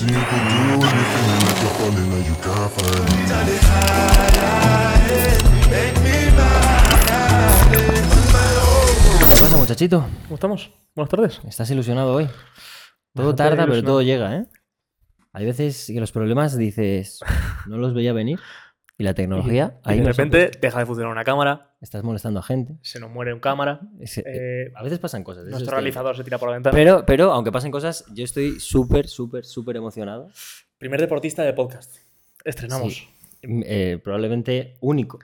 [0.00, 0.12] You do
[2.22, 3.08] you can't find.
[9.28, 10.06] ¿Qué pasa, muchachito?
[10.24, 10.70] ¿Cómo estamos?
[10.94, 11.40] Buenas tardes.
[11.48, 12.26] ¿Estás ilusionado hoy?
[13.12, 13.92] Todo Bastante tarda, pero ilusionado.
[13.92, 14.46] todo llega, ¿eh?
[15.32, 17.18] Hay veces que los problemas dices,
[17.66, 18.38] no los veía venir.
[19.00, 22.02] Y la tecnología, Y ahí de nos ha repente deja de funcionar una cámara, estás
[22.02, 22.74] molestando a gente.
[22.82, 25.44] se nos muere un cámara, Es- eh, eh, a veces pasan cosas.
[25.46, 26.74] nuestro realizador se tira por la ventana.
[26.76, 30.28] Pero, pero, aunque pasen cosas, yo estoy súper, súper, súper emocionado.
[30.78, 31.96] Primer deportista de podcast.
[32.44, 32.92] Estrenamos.
[32.94, 33.08] Sí.
[33.46, 35.20] Mm, eh, probablemente único.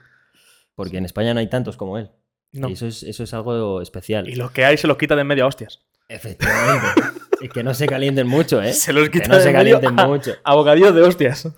[0.73, 2.11] Porque en España no hay tantos como él.
[2.53, 2.69] No.
[2.69, 4.29] Y eso es, eso es algo especial.
[4.29, 5.81] Y los que hay se los quita de en medio a hostias.
[6.07, 7.01] Efectivamente.
[7.41, 8.71] y que no se calienten mucho, ¿eh?
[8.73, 10.31] Se los que quita no de se medio calienten a, mucho.
[10.43, 11.49] a bocadillos de hostias.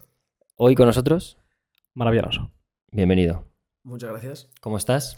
[0.56, 1.38] Hoy con nosotros,
[2.02, 2.52] Maravilloso.
[2.92, 3.48] bienvenido.
[3.84, 4.50] Muchas gracias.
[4.62, 5.18] ¿Cómo estás?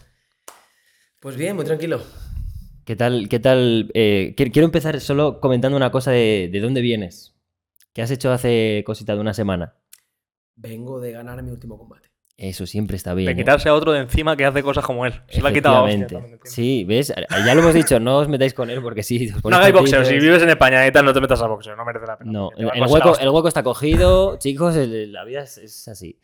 [1.20, 2.00] Pues bien, muy tranquilo.
[2.86, 3.28] ¿Qué tal?
[3.28, 3.90] ¿Qué tal?
[3.92, 7.36] Eh, qui- quiero empezar solo comentando una cosa de, de dónde vienes.
[7.92, 9.74] ¿Qué has hecho hace cosita de una semana?
[10.56, 12.08] Vengo de ganar mi último combate.
[12.38, 13.26] Eso siempre está bien.
[13.26, 13.36] De ¿eh?
[13.36, 15.12] quitarse a otro de encima que hace cosas como él.
[15.28, 16.14] Se la ha quitado a hostias Efectivamente.
[16.14, 16.54] también de encima.
[16.56, 17.12] Sí, ¿ves?
[17.46, 19.30] Ya lo hemos dicho, no os metáis con él porque sí.
[19.44, 20.02] No hagáis boxeo.
[20.06, 21.76] Si vives en España y tal, no te metas a boxeo.
[21.76, 22.32] No merece la pena.
[22.32, 23.24] No, el, hueco, hostia.
[23.26, 26.18] el hueco está cogido, chicos, el- la vida es, es así.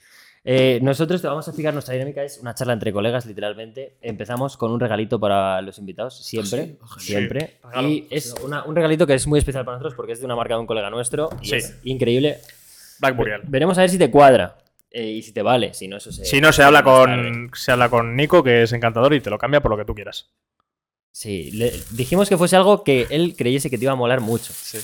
[0.49, 3.97] Eh, nosotros te vamos a explicar nuestra dinámica, es una charla entre colegas, literalmente.
[4.01, 6.77] Empezamos con un regalito para los invitados, siempre?
[6.81, 7.01] Oh, genial.
[7.01, 7.59] siempre.
[7.75, 10.27] Sí, y es una- un regalito que es muy especial para nosotros porque es de
[10.27, 11.57] una marca de un colega nuestro y Sí.
[11.57, 12.39] es increíble.
[13.01, 13.41] Black Burial.
[13.45, 14.57] Veremos a ver si te cuadra
[14.91, 16.25] eh, y si te vale, si no eso se...
[16.25, 19.37] Si no, se habla, con, se habla con Nico, que es encantador, y te lo
[19.39, 20.31] cambia por lo que tú quieras.
[21.11, 24.53] Sí, le- dijimos que fuese algo que él creyese que te iba a molar mucho.
[24.55, 24.79] Sí.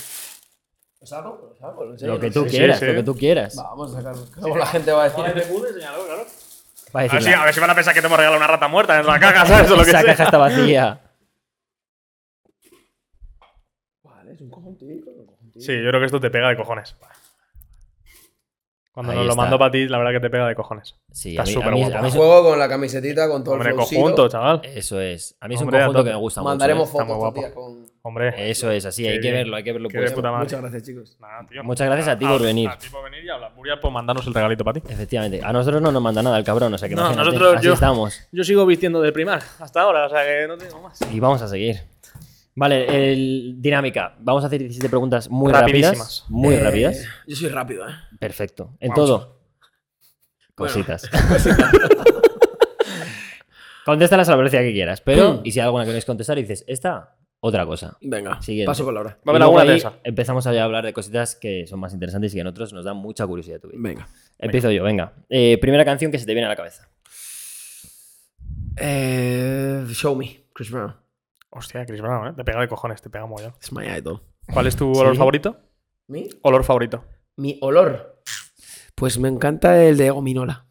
[1.03, 1.49] ¿Lo saco?
[1.49, 1.83] ¿Lo saco?
[1.83, 2.85] ¿En Lo que tú Sí, quieras, sí.
[2.85, 3.59] lo que tú quieras.
[3.59, 4.25] Va, vamos a sacarlo.
[4.37, 5.19] Luego la gente va a decir.
[5.19, 8.07] Va a A ver, decir, si, "La- a ver si van a pensar que te
[8.07, 9.69] hemos regalado una rata muerta dentro de la caja, ¿sabes?
[9.69, 10.05] Lo que esa sea.
[10.11, 11.01] caja está vacía.
[14.03, 15.11] Vale, es un conjuntico.
[15.59, 16.95] Sí, yo creo que esto te pega de cojones.
[18.93, 20.95] Cuando Ahí nos lo mando para ti, la verdad que te pega de cojones.
[21.11, 21.97] Sí, Está súper guapo.
[21.97, 24.61] a mí Juego con la camisetita, con todo Hombre, el conjunto, chaval.
[24.63, 25.35] Eso es.
[25.41, 27.01] A mí es Hombre, un conjunto que me gusta Mandaremos mucho.
[27.01, 27.82] Está muy fotos día con.
[28.05, 28.33] Hombre.
[28.51, 29.33] Eso es, así, hay que bien.
[29.35, 30.21] verlo, hay que verlo Qué puesto.
[30.21, 30.39] madre.
[30.39, 31.17] Muchas gracias, chicos.
[31.21, 31.63] Nada, tío.
[31.63, 32.67] Muchas gracias a ti por venir.
[32.67, 34.91] A ti por venir y a Burial por mandarnos el regalito para ti.
[34.91, 35.39] Efectivamente.
[35.41, 37.73] A nosotros no nos manda nada el cabrón, o sea que No, nosotros- así yo-
[37.73, 38.19] estamos.
[38.33, 40.99] Yo sigo vistiendo de primar hasta ahora, o sea que no tengo más.
[41.13, 41.77] Y vamos a seguir.
[42.55, 44.15] Vale, el- dinámica.
[44.19, 46.25] Vamos a hacer 17 preguntas muy rápidas.
[46.27, 47.05] Muy Eh, rápidas.
[47.25, 47.93] Yo soy rápido, ¿eh?
[48.19, 48.75] Perfecto.
[48.81, 49.07] En Vamos.
[49.09, 49.39] todo.
[50.55, 51.09] Cositas.
[53.85, 55.01] Contéstalas a la velocidad que quieras.
[55.01, 57.15] Pero, y si hay alguna que no quieres contestar, dices, esta,
[57.45, 57.97] otra cosa.
[58.01, 58.67] Venga, Siguiente.
[58.67, 59.17] paso palabra.
[59.27, 59.93] Va a haber ahí tensa.
[60.05, 62.95] Empezamos a hablar de cositas que son más interesantes y que a nosotros nos dan
[62.95, 63.59] mucha curiosidad.
[63.59, 63.79] tu vida.
[63.81, 64.07] Venga.
[64.39, 65.13] Empiezo yo, venga.
[65.29, 66.87] Eh, primera canción que se te viene a la cabeza.
[68.77, 70.95] Eh, show me, Chris Brown.
[71.49, 72.33] Hostia, Chris Brown, ¿eh?
[72.35, 73.53] Te pega de cojones, te pega muy bien.
[73.61, 74.21] Es my idol.
[74.51, 75.17] ¿Cuál es tu olor Sí.
[75.19, 75.57] favorito?
[76.07, 76.29] ¿Mi?
[76.43, 77.03] Olor favorito.
[77.35, 78.21] Mi olor.
[78.95, 80.65] Pues me encanta el de gominola.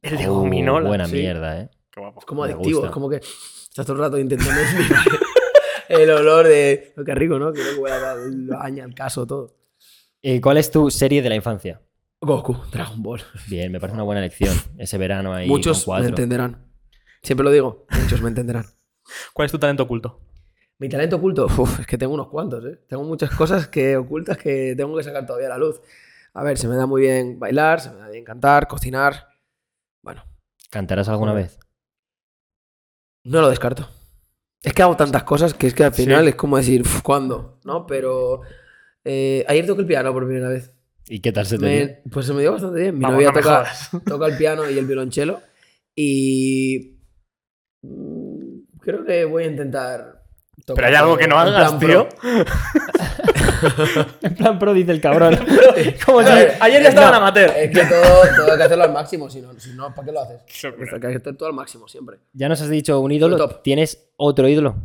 [0.00, 0.88] El de Oh, gominola.
[0.88, 1.16] Buena sí.
[1.16, 1.70] mierda, ¿eh?
[1.90, 2.20] Qué guapo.
[2.20, 2.88] Es como Me adictivo, gusta.
[2.88, 4.60] es como que estás todo el rato intentando
[6.02, 6.92] el olor de.
[6.96, 7.52] Lo que rico, ¿no?
[7.52, 7.96] Que luego huele
[8.56, 9.56] a el caso, todo.
[10.22, 11.82] Eh, ¿Cuál es tu serie de la infancia?
[12.20, 13.20] Goku, Dragon Ball.
[13.48, 14.56] Bien, me parece una buena elección.
[14.78, 16.72] Ese verano ahí Muchos con me entenderán.
[17.22, 18.64] Siempre lo digo, muchos me entenderán.
[19.32, 20.20] ¿Cuál es tu talento oculto?
[20.78, 22.80] Mi talento oculto, uf, es que tengo unos cuantos, ¿eh?
[22.88, 25.80] Tengo muchas cosas que ocultas que tengo que sacar todavía a la luz.
[26.32, 29.28] A ver, se me da muy bien bailar, se me da bien cantar, cocinar.
[30.02, 30.24] Bueno,
[30.70, 31.58] ¿Cantarás alguna vez?
[33.24, 33.88] no lo descarto.
[34.64, 36.04] Es que hago tantas cosas que es que al Sí.
[36.04, 37.58] final es como decir, uf, ¿cuándo?
[37.64, 37.86] ¿No?
[37.86, 38.40] Pero
[39.04, 40.72] eh, ayer toqué el piano por primera vez.
[41.06, 41.96] ¿Y qué tal se te Me- dio?
[42.10, 42.94] pues se me dio bastante bien.
[42.96, 43.66] Mi Vamos, novia no toca,
[44.06, 45.40] toca el piano y el violonchelo.
[45.94, 46.96] Y
[48.80, 50.22] creo que voy a intentar.
[50.64, 52.08] tocar Pero hay algo que no hagas, tío.
[54.22, 55.36] En plan pro, dice el cabrón.
[56.06, 57.50] Como ver, ayer ya estaba en no, amateur.
[57.56, 58.02] Es que todo,
[58.36, 60.40] todo hay que hacerlo al máximo, si no, si no ¿para qué lo haces?
[60.92, 62.18] Hay que hacer todo al máximo siempre.
[62.32, 63.36] Ya nos has dicho un ídolo.
[63.36, 63.62] Top.
[63.62, 64.76] ¿Tienes otro ídolo?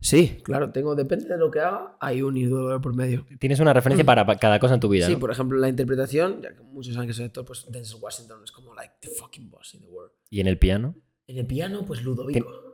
[0.00, 3.24] Sí, claro, tengo, depende de lo que haga, hay un ídolo por medio.
[3.38, 5.20] Tienes una referencia para pa- cada cosa en tu vida, Sí, ¿no?
[5.20, 8.50] por ejemplo, la interpretación, ya que muchos saben que soy actor, pues Denzel Washington es
[8.50, 10.10] como like the fucking boss in the world.
[10.28, 10.96] ¿Y en el piano?
[11.28, 12.71] En el piano, pues Ludovico.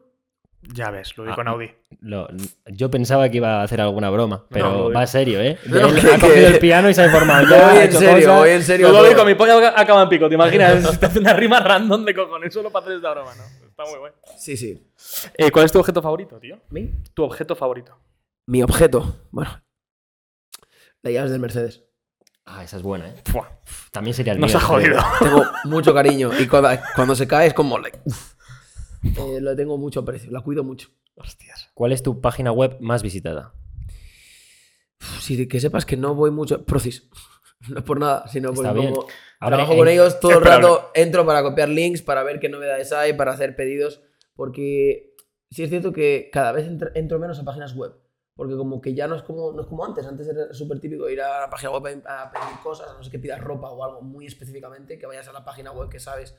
[0.61, 1.71] Ya ves, lo vi Ah, con Audi.
[2.01, 2.29] Lo-
[2.67, 4.93] yo pensaba que iba a hacer alguna broma, pero lo digo.
[4.93, 5.57] va serio, ¿eh?
[5.67, 7.47] No, no, Él que- ha cogido que- el piano y se ha informado.
[7.49, 8.89] Voy Ya, en serio, voy en serio.
[8.91, 9.09] Todo.
[9.09, 10.99] vi con mi polla acaba en pico, ¿te imaginas?
[11.01, 13.45] Te hace una rima random de cojones solo para hacer esta broma, ¿no?
[13.69, 14.17] Está muy bueno.
[14.37, 14.85] Sí, sí.
[15.37, 16.59] Eh, ¿Cuál es tu objeto favorito, tío?
[16.71, 16.91] ¿Mi?
[17.15, 17.97] Tu objeto favorito.
[18.47, 19.63] Mi objeto, bueno,
[21.03, 21.85] las llaves del Mercedes.
[22.45, 23.15] Ah, esa es buena, ¿eh?
[23.93, 24.59] También sería el nos mío.
[24.59, 24.99] ha jodido.
[25.21, 28.33] Tengo mucho cariño y cuando, cuando se cae es como like, uf.
[29.03, 30.89] Eh, lo tengo mucho aprecio, la cuido mucho.
[31.17, 31.71] Hostias.
[31.75, 33.53] ¿Cuál es tu página web más visitada?
[35.21, 36.65] Sí, que sepas que no voy mucho.
[36.65, 37.09] Procis.
[37.71, 39.01] No es por nada, sino porque como
[39.41, 42.49] Ahora, trabajo en- con ellos todo el rato, entro para copiar links, para ver qué
[42.49, 44.01] novedades hay, para hacer pedidos.
[44.37, 45.17] Porque
[45.51, 47.95] sí es cierto que cada vez entro, menos a páginas web.
[48.37, 50.07] Porque como que ya no es como, no es como antes.
[50.07, 53.03] Antes era súper típico ir a la página web a a pedir cosas, a no
[53.03, 55.99] sé que pidas ropa o algo muy específicamente, que vayas a la página web que
[55.99, 56.37] sabes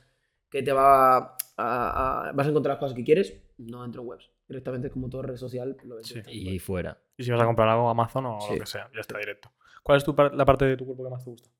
[0.50, 3.34] que te va a, a- vas a encontrar las cosas que quieres.
[3.58, 4.30] No entro en webs.
[4.48, 5.76] Directamente como todo red social.
[5.84, 6.20] Lo ves Sí.
[6.26, 6.60] Y web.
[6.60, 6.98] fuera.
[7.16, 8.54] Y si vas a comprar algo a Amazon o Sí.
[8.54, 9.52] lo que sea, ya está directo.
[9.82, 11.50] ¿Cuál es tu la parte de tu cuerpo que más te gusta?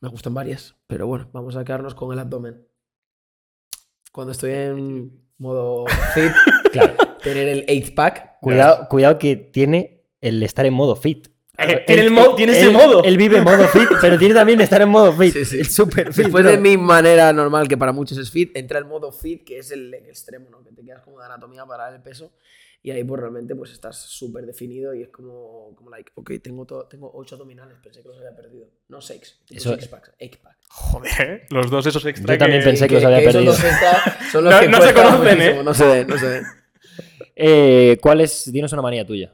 [0.00, 2.66] Me gustan varias, pero bueno, vamos a quedarnos con el abdomen.
[4.10, 6.32] Cuando estoy en modo fit,
[6.72, 6.94] Claro.
[7.22, 8.38] tener el 8 pack.
[8.40, 11.28] Cuidado, cuidado que tiene el estar en modo fit.
[11.70, 13.02] Eh, tiene el mo- tiene ese modo.
[13.04, 15.32] Él vive en modo fit, pero tiene también estar en modo fit.
[15.34, 15.58] Sí, sí.
[15.60, 16.24] El super fit.
[16.24, 16.52] Después bro.
[16.52, 19.70] de mi manera normal, que para muchos es fit, entra el modo fit, que es
[19.70, 20.62] el, el extremo, ¿no?
[20.62, 22.32] Que te quedas como de anatomía para el peso.
[22.84, 26.64] Y ahí pues realmente pues estás súper definido y es como, como like, ok, tengo,
[26.66, 28.66] todo, tengo 8 abdominales, pensé que los había perdido.
[28.88, 30.56] No 6, tengo Eso- 6 packs, 8 pack.
[30.68, 33.52] Joder, los dos esos extra Yo también que- pensé que los había perdido.
[33.52, 35.64] dos extra son los No- que no se conocen, muchísimo, ¿eh?
[35.64, 36.44] No se ven, no se ven.
[37.36, 38.50] Eh, ¿Cuál es?
[38.52, 39.32] Dinos una manía tuya.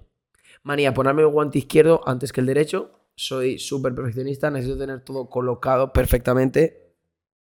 [0.69, 2.91] Manía, ponerme el guante izquierdo antes que el derecho.
[3.17, 6.93] Soy súper perfeccionista, necesito tener todo colocado perfectamente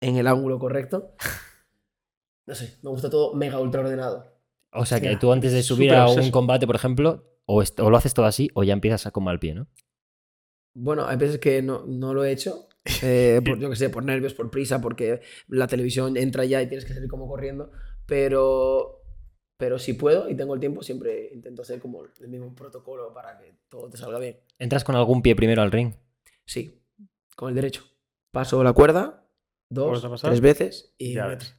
[0.01, 1.13] en el ángulo correcto.
[2.47, 4.25] No sé, me gusta todo mega ultra ordenado.
[4.73, 7.97] O sea, que tú antes de subir a un combate, por ejemplo, o, o lo
[7.99, 9.69] haces todo así, o ya empiezas a con mal pie, ¿no?
[10.75, 12.69] Bueno, hay veces que no, no lo he hecho.
[13.03, 16.69] eh, por, yo que sé, por nervios, por prisa, porque la televisión entra ya y
[16.69, 17.71] tienes que salir como corriendo.
[18.07, 19.00] Pero,
[19.61, 23.39] pero si puedo y tengo el tiempo, siempre intento hacer como el mismo protocolo para
[23.39, 24.41] que todo te salga bien.
[24.59, 25.93] ¿Entras con algún pie primero al ring?
[26.47, 26.83] Sí,
[27.37, 27.85] con el derecho.
[28.33, 29.27] Paso la cuerda,
[29.69, 31.55] ¿Vuelves dos, tres veces y Ya ves.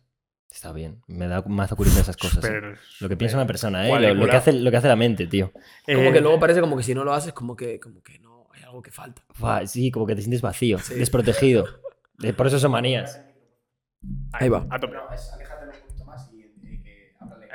[0.50, 1.01] Está bien.
[1.07, 2.44] Me da mazo curiosidad esas cosas.
[2.44, 2.59] ¿eh?
[3.00, 4.13] Lo que piensa una persona, ¿eh?
[4.13, 5.53] Lo, que hace, lo que hace la mente, tío.
[5.86, 8.19] Como Eh, que luego parece como que si no lo haces, como que, como que
[8.19, 9.24] no, hay algo que falta.
[9.65, 10.95] Sí, como que te sientes vacío, Sí.
[10.95, 11.65] desprotegido.
[12.24, 13.19] Eh, Por eso son manías.
[14.33, 14.68] Ahí va.
[14.69, 14.95] A tope.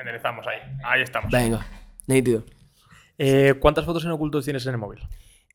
[0.07, 0.59] Enderezamos ahí.
[0.85, 1.33] Ahí estamos.
[1.33, 1.67] Venga,
[2.07, 2.45] nítido.
[3.19, 5.01] Eh, ¿Cuántas fotos en ocultos tienes en el móvil?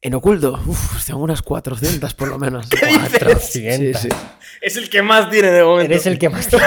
[0.01, 2.67] En oculto, uff, tengo unas 400 por lo menos.
[2.69, 3.41] 400.
[3.41, 4.09] Sí, sí.
[4.61, 5.93] Es el que más tiene de momento.
[5.93, 6.65] Eres el que más tiene.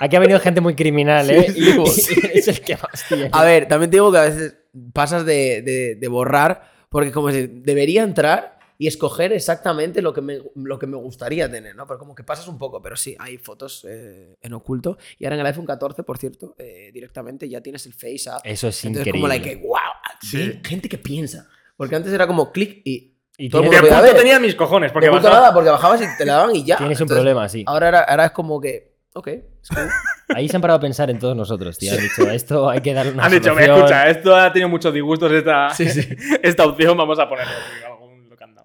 [0.00, 1.52] Aquí ha venido gente muy criminal, ¿eh?
[1.52, 3.28] Sí, sí, Y- eres el que más tiene.
[3.32, 4.56] A ver, también te digo que a veces
[4.94, 10.20] pasas de, de- de borrar, porque como si debería entrar y escoger exactamente lo que,
[10.20, 11.86] me, lo que me gustaría tener, ¿no?
[11.86, 14.98] Pero como que pasas un poco, pero sí, hay fotos eh, en oculto.
[15.18, 18.40] Y ahora en el iPhone 14, por cierto, eh, directamente ya tienes el Face App.
[18.44, 19.20] Eso es Entonces increíble.
[19.20, 19.78] como like, wow,
[20.20, 20.60] Sí.
[20.64, 21.48] gente que piensa.
[21.76, 23.12] Porque antes era como clic y...
[23.36, 24.14] Y todo De ver.
[24.16, 24.92] tenía mis cojones.
[24.92, 26.76] Porque bajaba- nada, porque bajabas y te la daban y ya.
[26.78, 27.64] tienes un Entonces, problema, sí.
[27.66, 29.88] Ahora, era- ahora es como que, ok, es cool.
[30.36, 31.92] Ahí se han parado a pensar en todos nosotros, tío.
[31.92, 33.76] Han dicho, esto hay que darle una Han dicho, me solución".
[33.78, 36.08] escucha, esto ha tenido muchos disgustos esta, Sí, sí.
[36.44, 37.52] esta opción, vamos a ponerlo.
[37.52, 37.93] tío,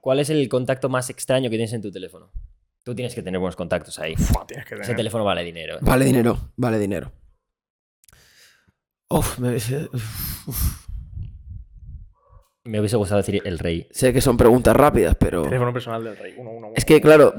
[0.02, 2.32] ¿Cuál es el contacto más extraño que tienes en tu teléfono?
[2.84, 4.16] Tú tienes que tener buenos contactos ahí.
[4.16, 5.76] Fua, tienes que Ese teléfono vale dinero.
[5.76, 5.80] ¿eh?
[5.82, 7.12] Vale dinero, vale dinero.
[9.10, 10.86] Uf, me, uf.
[12.66, 13.88] Me hubiese gustado decir el rey.
[13.92, 15.44] Sé que son preguntas rápidas, pero.
[15.44, 16.34] Teléfono personal del rey.
[16.38, 16.74] Uno, uno, uno.
[16.76, 17.34] Es que, claro,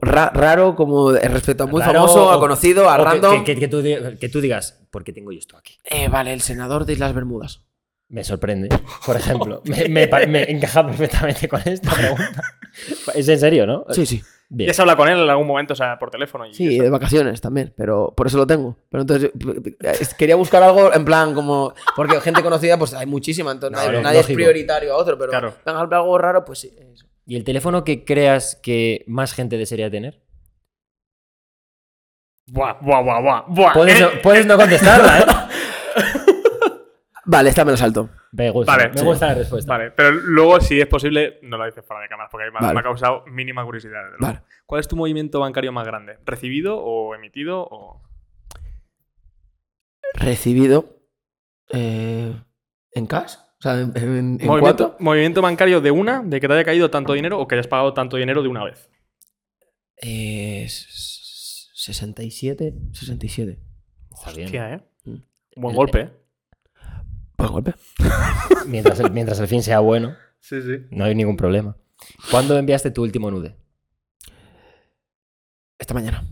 [0.00, 3.42] ra- raro como respecto a muy Raro famoso, a conocido, a random.
[3.44, 5.78] Que, que- que tú, di- que tú digas, ¿por qué tengo yo esto aquí?
[5.84, 7.66] Eh, vale, el senador de Islas Bermudas.
[8.10, 8.68] Me sorprende,
[9.06, 9.62] por ejemplo.
[9.88, 12.42] me, me encaja perfectamente con esta pregunta.
[13.14, 13.84] ¿Es en serio, no?
[13.90, 14.22] Sí, sí.
[14.52, 14.66] Bien.
[14.66, 16.44] Ya se habla con él en algún momento, o sea, por teléfono.
[16.44, 16.82] Y Sí, eso.
[16.82, 18.76] de vacaciones también, pero por eso lo tengo.
[18.90, 21.72] Pero entonces eh, quería buscar algo en plan como.
[21.94, 25.54] Porque gente conocida, pues hay muchísima, entonces No, nadie, es prioritario a otro, pero Claro.
[25.64, 26.72] venga, algo raro, pues sí.
[26.92, 27.06] eso.
[27.26, 30.20] ¿Y el teléfono que creas que más gente desearía tener?
[32.48, 33.44] Buah, buah, buah, buah.
[33.46, 33.72] buah.
[33.72, 35.24] Puedes, Eh, no, puedes no contestarla, ¿eh?
[37.30, 38.10] Vale, esta me lo salto.
[38.32, 39.04] Me gusta, Vale, me sí.
[39.04, 39.72] gusta la respuesta.
[39.76, 42.58] Vale, pero luego, si es posible, no lo dices fuera de cámara, porque ahí me,
[42.58, 42.74] ha- Vale.
[42.74, 44.02] me ha causado mínima curiosidad.
[44.18, 44.40] Vale.
[44.66, 46.18] ¿Cuál es tu movimiento bancario más grande?
[46.24, 47.60] ¿Recibido o emitido?
[47.70, 48.02] O...
[50.14, 50.96] Recibido
[51.72, 52.34] eh,
[52.92, 53.34] en cash.
[53.58, 54.46] O sea, en, en, en
[54.98, 57.92] ¿Movimiento, bancario de una, de que te haya caído tanto dinero o que hayas pagado
[57.94, 58.90] tanto dinero de una vez?
[60.02, 62.74] Eh, s- 67.
[62.92, 63.60] 67.
[64.10, 64.46] Está bien.
[64.46, 64.80] Hostia, ¿eh?
[65.04, 65.16] Mm.
[65.56, 66.10] Buen El- golpe, ¿eh?
[67.48, 67.74] Golpe.
[68.66, 70.86] Mientras el, mientras el fin sea bueno, Sí, sí.
[70.90, 71.76] no hay ningún problema.
[72.30, 73.56] ¿Cuándo enviaste tu último nude?
[75.78, 76.24] Esta mañana.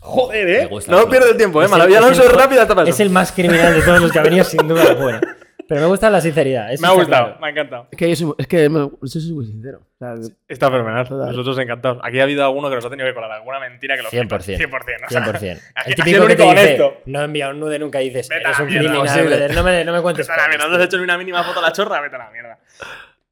[0.00, 0.70] Joder, ¿eh?
[0.88, 1.66] No pierdes el tiempo, ¿eh?
[1.66, 4.44] Es Maravilla Alonso rápida hasta Es el más criminal de todos los que ha venido,
[4.44, 5.20] sin duda alguna.
[5.68, 6.72] Pero me gusta la sinceridad.
[6.72, 7.40] eso Me ha gustado, claro.
[7.40, 7.88] me ha encantado.
[7.90, 9.80] Es que yo soy, es que me- yo soy muy sincero.
[9.80, 10.14] O sea,
[10.48, 11.08] Está fenomenal.
[11.08, 11.28] Total.
[11.30, 11.98] Nosotros encantados.
[12.02, 14.56] Aquí ha habido alguno que nos ha tenido que colar alguna mentira que lo 100%.
[14.56, 14.58] flipas.
[14.58, 15.06] 100%.
[15.06, 15.60] o sea, 100%.
[15.74, 18.28] Aquí- El aquí típico que te dice, no he enviado un nude nunca y dices,
[18.28, 20.26] Vete eres un mierda, criminal, no me, no me cuentes.
[20.28, 22.16] Vete a la mierda, no has hecho ni una mínima foto a la chorra, vete
[22.16, 22.58] a la mierda.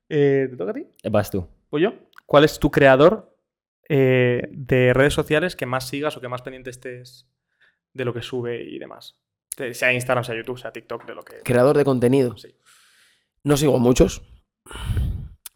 [0.08, 0.86] Eh, ¿Te toca a ti?
[1.02, 1.10] tío".
[1.10, 1.46] Vas tú.
[1.70, 1.94] ¿O yo?
[2.26, 3.34] ¿Cuál es tu creador
[3.88, 7.26] eh, de redes sociales que más sigas o que más pendiente estés
[7.92, 9.19] de lo que sube y demás?
[9.60, 11.36] De- Sea Instagram, sea YouTube, sea TikTok, de lo que.
[11.44, 12.36] creador de contenido.
[12.36, 12.54] Sí.
[13.44, 14.22] No sigo muchos.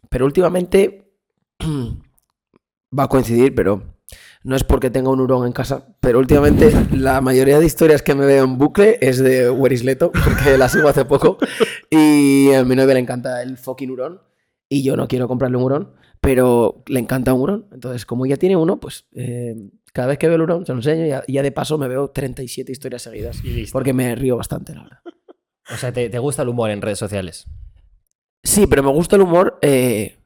[0.09, 1.11] Pero últimamente
[2.97, 3.83] va a coincidir, pero
[4.43, 5.95] no es porque tenga un hurón en casa.
[5.99, 10.57] Pero últimamente la mayoría de historias que me veo en bucle es de Werisleto, porque
[10.57, 11.37] la sigo hace poco.
[11.89, 14.21] Y a mi novia le encanta el fucking hurón.
[14.69, 17.67] Y yo no quiero comprarle un hurón, pero le encanta un hurón.
[17.71, 19.55] Entonces, como ya tiene uno, pues eh,
[19.93, 21.87] cada vez que veo el hurón se lo enseño y ya, ya de paso me
[21.87, 23.43] veo 37 historias seguidas.
[23.43, 23.73] Y listo.
[23.73, 24.99] Porque me río bastante, la verdad.
[25.67, 27.47] O sea, ¿te, te gusta el humor en redes sociales?
[28.43, 30.19] Sí, pero me gusta el humor eh,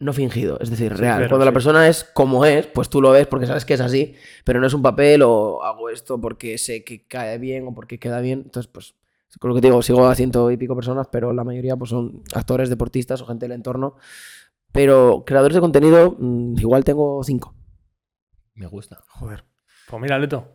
[0.00, 1.14] no fingido, es decir, real.
[1.14, 1.54] Sincero, Cuando la sí.
[1.54, 4.66] persona es como es, pues tú lo ves porque sabes que es así, pero no
[4.66, 8.42] es un papel o hago esto porque sé que cae bien o porque queda bien.
[8.46, 8.94] Entonces, pues,
[9.38, 11.90] con lo que te digo, sigo a ciento y pico personas, pero la mayoría pues
[11.90, 13.96] son actores, deportistas o gente del entorno.
[14.72, 17.54] Pero creadores de contenido, mm, igual tengo cinco.
[18.54, 19.02] Me gusta.
[19.08, 19.44] Joder.
[19.88, 20.46] Pues mira, Leto.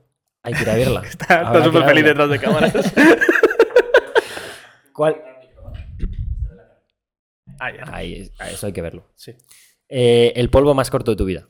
[0.44, 1.02] Hay que ir a verla.
[1.06, 2.74] Está súper feliz detrás de cámaras.
[4.94, 5.22] ¿Cuál?
[7.60, 7.84] Ah, ya.
[7.92, 9.10] Ahí, a eso hay que verlo.
[9.16, 9.36] Sí.
[9.90, 11.48] Eh, el polvo más corto de tu vida.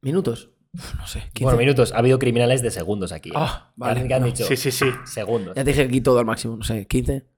[0.00, 0.50] ¿Minutos?
[0.72, 1.20] No sé.
[1.34, 1.44] 15.
[1.44, 1.92] Bueno, minutos.
[1.92, 3.30] Ha habido criminales de segundos aquí.
[3.30, 3.34] ¿eh?
[3.36, 4.26] Ah, vale, ¿Qué han no.
[4.26, 4.44] dicho?
[4.44, 4.86] Sí, sí, sí.
[5.04, 5.54] Segundos.
[5.56, 7.29] Ya te dije aquí todo al máximo, no sé, 15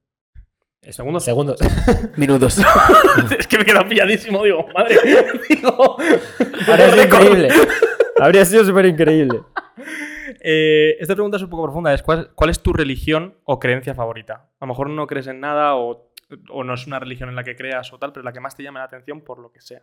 [0.91, 1.25] ¿Segundos?
[1.25, 1.61] Segundos.
[2.17, 2.59] minutos.
[3.39, 4.97] es que me he quedado pilladísimo, digo, madre.
[5.49, 5.97] digo,
[6.67, 7.49] Habría sido increíble.
[8.21, 9.43] Habría sido súper increíble.
[10.41, 11.95] Eh, esta pregunta es un poco profunda.
[11.95, 14.51] Es, ¿cuál, cuál es tu religión o creencia favorita?
[14.59, 16.11] A lo mejor no crees en nada o,
[16.51, 18.57] o no es una religión en la que creas o tal, pero la que más
[18.57, 19.83] te llama la atención por lo que sea.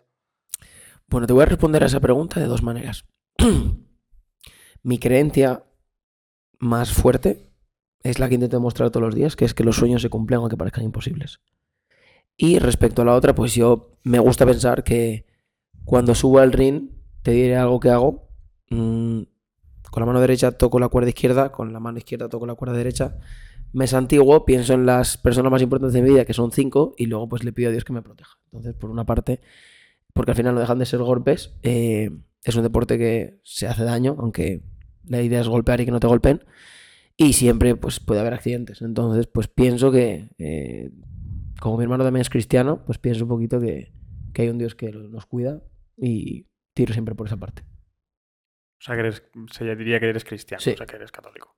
[1.07, 3.05] Bueno, te voy a responder a esa pregunta de dos maneras.
[4.83, 5.63] Mi creencia
[6.59, 7.48] más fuerte
[8.03, 10.39] es la que intento demostrar todos los días, que es que los sueños se cumplen
[10.39, 11.39] aunque parezcan imposibles.
[12.37, 15.25] Y respecto a la otra, pues yo me gusta pensar que
[15.83, 16.91] cuando subo al ring
[17.21, 18.29] te diré algo que hago.
[18.69, 19.23] mm,
[19.91, 22.75] con la mano derecha toco la cuerda izquierda, con la mano izquierda toco la cuerda
[22.75, 23.17] derecha.
[23.73, 27.07] Me santiguo, pienso en las personas más importantes de mi vida, que son cinco, y
[27.07, 28.37] luego pues le pido a Dios que me proteja.
[28.45, 29.41] Entonces, por una parte,
[30.13, 31.53] porque al final no dejan de ser golpes.
[31.63, 32.11] eh,
[32.43, 34.61] es un deporte que se hace daño, aunque
[35.05, 36.43] la idea es golpear y que no te golpeen.
[37.21, 38.81] Y siempre pues, puede haber accidentes.
[38.81, 40.89] Entonces, pues pienso que, eh,
[41.59, 43.91] como mi hermano también es cristiano, pues pienso un poquito que,
[44.33, 45.61] que hay un Dios que nos cuida
[45.97, 47.63] y tiro siempre por esa parte.
[48.79, 49.21] O sea, que eres,
[49.51, 50.71] se diría que eres cristiano, Sí.
[50.71, 51.57] o sea, que eres católico.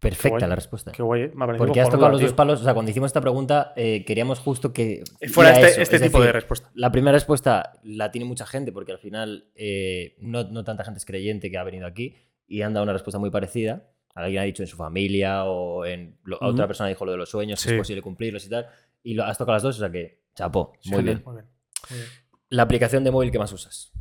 [0.00, 0.92] Perfecta la respuesta.
[0.92, 1.32] Qué guay, ¿eh?
[1.34, 2.28] Me ha Porque has tocado los tío.
[2.28, 2.62] dos palos.
[2.62, 5.04] O sea, cuando hicimos esta pregunta, eh, queríamos justo que.
[5.30, 6.70] Fuera este, eso, este es tipo de respuesta.
[6.72, 10.96] La primera respuesta la tiene mucha gente, porque al final eh, no, no tanta gente
[10.96, 12.14] es creyente que ha venido aquí
[12.46, 13.89] y han dado una respuesta muy parecida.
[14.14, 17.30] Alguien ha dicho en su familia o en lo- otra persona dijo lo de los
[17.30, 18.66] sueños, que es posible cumplirlos y tal.
[19.02, 21.04] Y lo, has tocado las dos, o sea que, chapó, muy Genial.
[21.04, 21.22] bien.
[21.24, 21.46] Muy bien.
[21.90, 22.10] Muy bien.
[22.50, 23.92] La aplicación de móvil que más usas.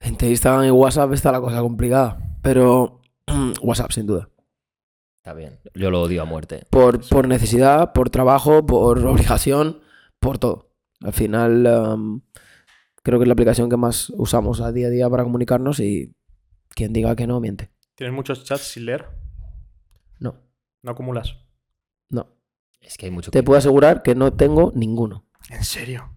[0.00, 3.00] Entre Instagram y WhatsApp está la cosa complicada, pero
[3.62, 4.28] WhatsApp sin duda.
[5.18, 5.58] Está bien.
[5.74, 6.64] Yo lo odio a muerte.
[6.70, 9.80] Por, por necesidad, por trabajo, por obligación,
[10.18, 10.70] por todo.
[11.02, 12.20] Al final, em,
[13.02, 16.14] creo que es la aplicación que más usamos a día a día para comunicarnos y
[16.70, 17.70] quien diga que no, miente.
[18.00, 19.04] ¿Tienes muchos chats sin leer?
[20.20, 20.34] No,
[20.82, 21.36] ¿No acumulas?
[22.08, 22.34] no.
[22.80, 25.26] Es que hay mucho Te que- puedo asegurar que no tengo ninguno.
[25.50, 26.10] ¿En serio?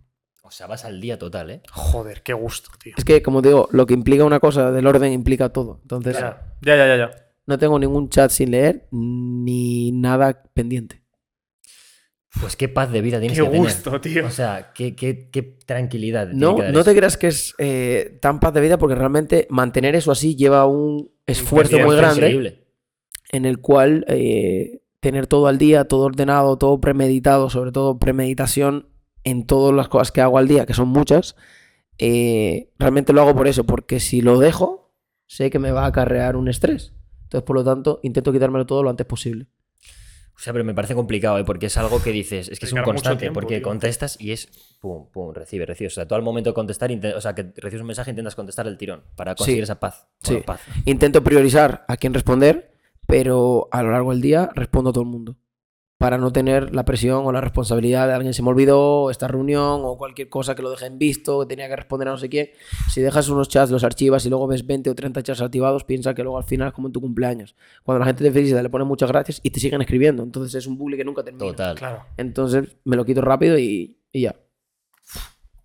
[0.43, 1.61] O sea, vas al día total, ¿eh?
[1.73, 2.93] Joder, qué gusto, tío.
[2.97, 5.79] Es que, como digo, lo que implica una cosa del orden implica todo.
[5.81, 6.95] Entonces, Ya, ya, ya, ya.
[6.97, 7.11] ya.
[7.47, 11.03] no tengo ningún chat sin leer ni nada pendiente.
[12.39, 13.61] Pues qué paz de vida tienes Qué que tener.
[13.61, 14.25] gusto, tío.
[14.25, 16.27] O sea, qué, qué- qué tranquilidad.
[16.29, 16.89] tiene No, que dar no eso.
[16.89, 20.65] te creas que es eh, tan paz de vida porque realmente mantener eso así lleva
[20.65, 22.63] un esfuerzo muy grande increíble.
[23.31, 28.87] en el cual eh, tener todo al día, todo ordenado, todo premeditado, sobre todo premeditación
[29.23, 31.35] en todas las cosas que hago al día, que son muchas,
[31.97, 34.93] eh, realmente lo hago por eso, porque si lo dejo,
[35.27, 36.93] sé que me va a acarrear un estrés.
[37.23, 39.47] Entonces, por lo tanto, intento quitármelo todo lo antes posible.
[40.35, 41.43] O sea, pero me parece complicado, ¿eh?
[41.43, 43.63] porque es algo que dices, es que es un constante, tiempo, porque tío.
[43.67, 44.47] contestas y es
[44.81, 45.87] pum, pum, recibe, recibe.
[45.87, 48.67] O sea, tú al momento de contestar, o sea, que recibes un mensaje, intentas contestar
[48.67, 49.63] el tirón para conseguir Sí.
[49.63, 50.07] esa paz.
[50.25, 50.43] Bueno, Sí.
[50.45, 50.61] paz.
[50.85, 52.71] Intento priorizar a quién responder,
[53.05, 55.37] pero a lo largo del día respondo a todo el mundo.
[56.03, 59.83] Para no tener la presión o la responsabilidad de alguien se me olvidó, esta reunión
[59.85, 62.49] o cualquier cosa que lo dejen visto, que tenía que responder a no sé quién.
[62.91, 66.13] Si dejas unos chats, los archivas y luego ves 20 o 30 chats activados, piensa
[66.13, 67.55] que luego al final es como en tu cumpleaños.
[67.83, 70.23] Cuando la gente te felicita, le ponen muchas gracias y te siguen escribiendo.
[70.23, 71.45] Entonces es un bucle que nunca termina.
[71.45, 71.77] Total.
[71.77, 72.03] Claro.
[72.17, 74.35] Entonces me lo quito rápido y, y ya.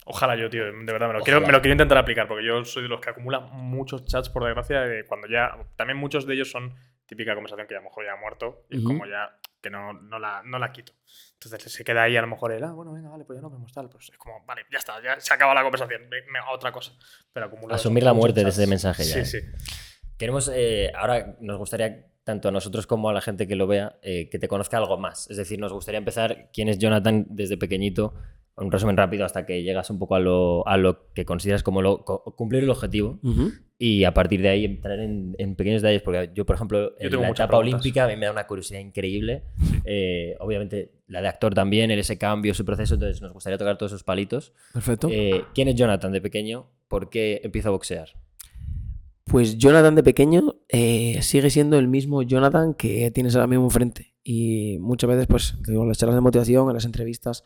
[0.04, 2.64] Ojalá yo, tío, de verdad, me lo, quiero, me lo quiero intentar aplicar, porque yo
[2.64, 5.58] soy de los que acumula muchos chats, por desgracia, de cuando ya.
[5.74, 6.74] También muchos de ellos son
[7.08, 8.88] típica conversación que a lo mejor ya ha muerto y es Ujú.
[8.92, 10.92] como ya que no, no, la, no la quito.
[11.32, 13.50] Entonces se queda ahí a lo mejor el, ah, bueno, venga, vale, pues ya nos
[13.52, 13.88] vemos tal.
[13.88, 16.70] Pues es como, vale, ya está, ya se acaba la conversación, ve- me a otra
[16.70, 16.92] cosa.
[17.32, 17.50] Pero.
[17.70, 19.42] Asumir la muerte de ese mensaje ya, Sí, ¿eh?
[19.42, 19.68] sí.
[20.16, 23.98] Queremos, eh, ahora nos gustaría, tanto a nosotros como a la gente que lo vea,
[24.02, 25.28] eh, que te conozca algo más.
[25.30, 28.14] Es decir, nos gustaría empezar quién es Jonathan desde pequeñito,
[28.60, 31.82] un resumen rápido hasta que llegas un poco a lo, a lo que consideras como
[31.82, 33.18] lo, cumplir el objetivo
[33.78, 37.12] y a partir de ahí entrar en, en pequeños detalles, porque yo, por ejemplo, en
[37.12, 37.58] la etapa preguntas.
[37.58, 39.44] olímpica a mí me da una curiosidad increíble.
[39.84, 43.78] Eh, obviamente, la de actor también, el ese cambio, su proceso, entonces nos gustaría tocar
[43.78, 44.52] todos esos palitos.
[44.72, 45.08] Perfecto.
[45.10, 46.66] Eh, ¿Quién es Jonathan de pequeño?
[46.88, 48.08] ¿Por qué empieza a boxear?
[49.24, 54.14] Pues Jonathan de pequeño eh, sigue siendo el mismo Jonathan que tienes ahora mismo enfrente.
[54.24, 57.44] Y muchas veces, pues, digo, en las charlas de motivación, en las entrevistas,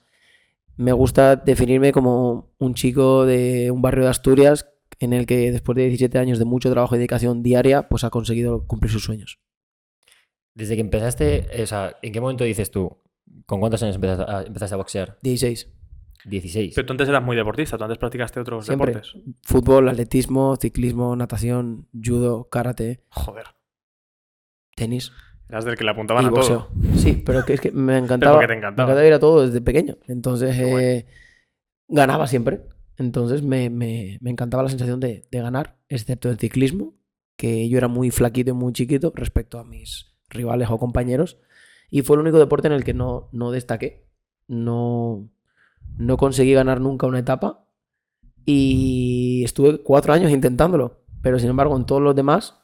[0.77, 5.77] me gusta definirme como un chico de un barrio de Asturias en el que después
[5.77, 9.41] de 17 años de mucho trabajo y dedicación diaria, pues ha conseguido cumplir sus sueños.
[10.55, 12.99] Desde que empezaste, o sea, ¿en qué momento dices tú?
[13.47, 15.19] ¿Con cuántos años empezaste a, empezaste a boxear?
[15.23, 15.69] 16.
[16.27, 16.75] 16.
[16.75, 18.93] Pero tú antes eras muy deportista, tú antes practicaste otros Siempre.
[18.93, 19.15] deportes.
[19.43, 23.47] Fútbol, atletismo, ciclismo, natación, judo, karate, Joder.
[24.77, 25.11] tenis
[25.49, 26.69] Eras del que le apuntaban y a boxeo.
[26.71, 26.92] todo.
[27.03, 28.41] Sí, pero que es que me encantaba.
[28.41, 28.87] te Me encantaba.
[28.93, 29.97] encantaba ir a todo desde pequeño.
[30.09, 31.07] Entonces eh,
[31.89, 32.63] ganaba siempre.
[32.99, 36.95] Entonces me, me- me encantaba la sensación de, de ganar, excepto el ciclismo,
[37.37, 41.39] que yo era muy flaquito y muy chiquito respecto a mis rivales o compañeros.
[41.91, 44.07] Y fue el único deporte en el que no, no destaqué.
[44.49, 45.29] No,
[45.99, 47.67] no conseguí ganar nunca una etapa.
[48.45, 51.03] Y estuve cuatro años intentándolo.
[51.23, 52.57] Pero sin embargo, en todos los demás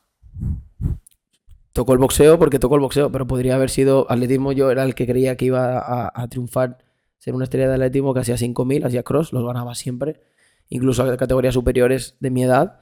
[1.79, 4.51] tocó el boxeo porque tocó el boxeo, pero podría haber sido atletismo.
[4.51, 6.79] Yo era el que creía que iba a, a triunfar,
[7.19, 10.21] ser una estrella de atletismo que hacía 5.000, hacía cross, los ganaba siempre,
[10.69, 12.81] incluso a categorías superiores de mi edad,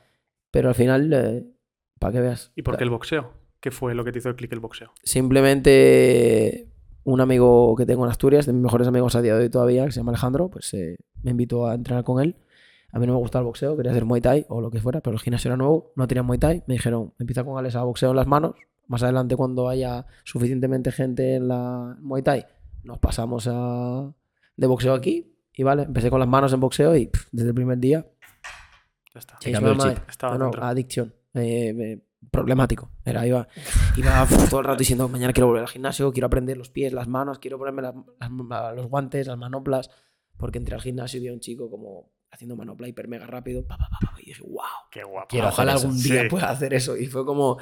[0.51, 1.53] pero al final,
[1.99, 2.53] para que veas.
[2.57, 3.33] ¿Y por qué el boxeo?
[3.61, 4.93] ¿Qué fue lo que te hizo el clic el boxeo?
[5.03, 6.69] Simplemente
[7.05, 9.85] un amigo que tengo en Asturias, de mis mejores amigos a día de hoy todavía,
[9.85, 12.37] que se llama Alejandro, pues eh, me invitó a entrenar con él.
[12.93, 15.03] A mí no me gustaba el boxeo, quería hacer Muay Thai o lo que fuera,
[15.03, 16.63] pero el gimnasio era nuevo, no tenía Muay Thai.
[16.67, 18.55] Me dijeron, empieza con Alex a boxeo en las manos.
[18.89, 22.47] Más adelante, cuando haya suficientemente gente en la Muay Thai,
[22.85, 24.13] nos pasamos a...
[24.57, 25.33] de boxeo aquí.
[25.55, 28.07] Y vale, empecé con las manos en boxeo y pff, desde el primer día
[29.15, 29.39] Ya está.
[29.53, 29.99] Cambió el chip.
[30.23, 31.15] No, no, adicción.
[31.35, 32.91] Eh, eh, problemático.
[33.05, 33.49] Era, iba,
[33.97, 37.09] iba todo el rato diciendo, mañana quiero volver al gimnasio, quiero aprender los pies, las
[37.09, 39.91] manos, quiero ponerme las- las- los guantes, las manoplas.
[40.37, 43.67] Porque entré al gimnasio y vi a un chico como haciendo manopla hiper mega rápido.
[43.67, 44.61] pa, pa, pa, y dije, wow.
[44.91, 45.29] Qué guapo.
[45.29, 46.29] Quiero Ojalá algún día Sí.
[46.29, 46.97] pueda hacer eso.
[46.97, 47.59] Y fue como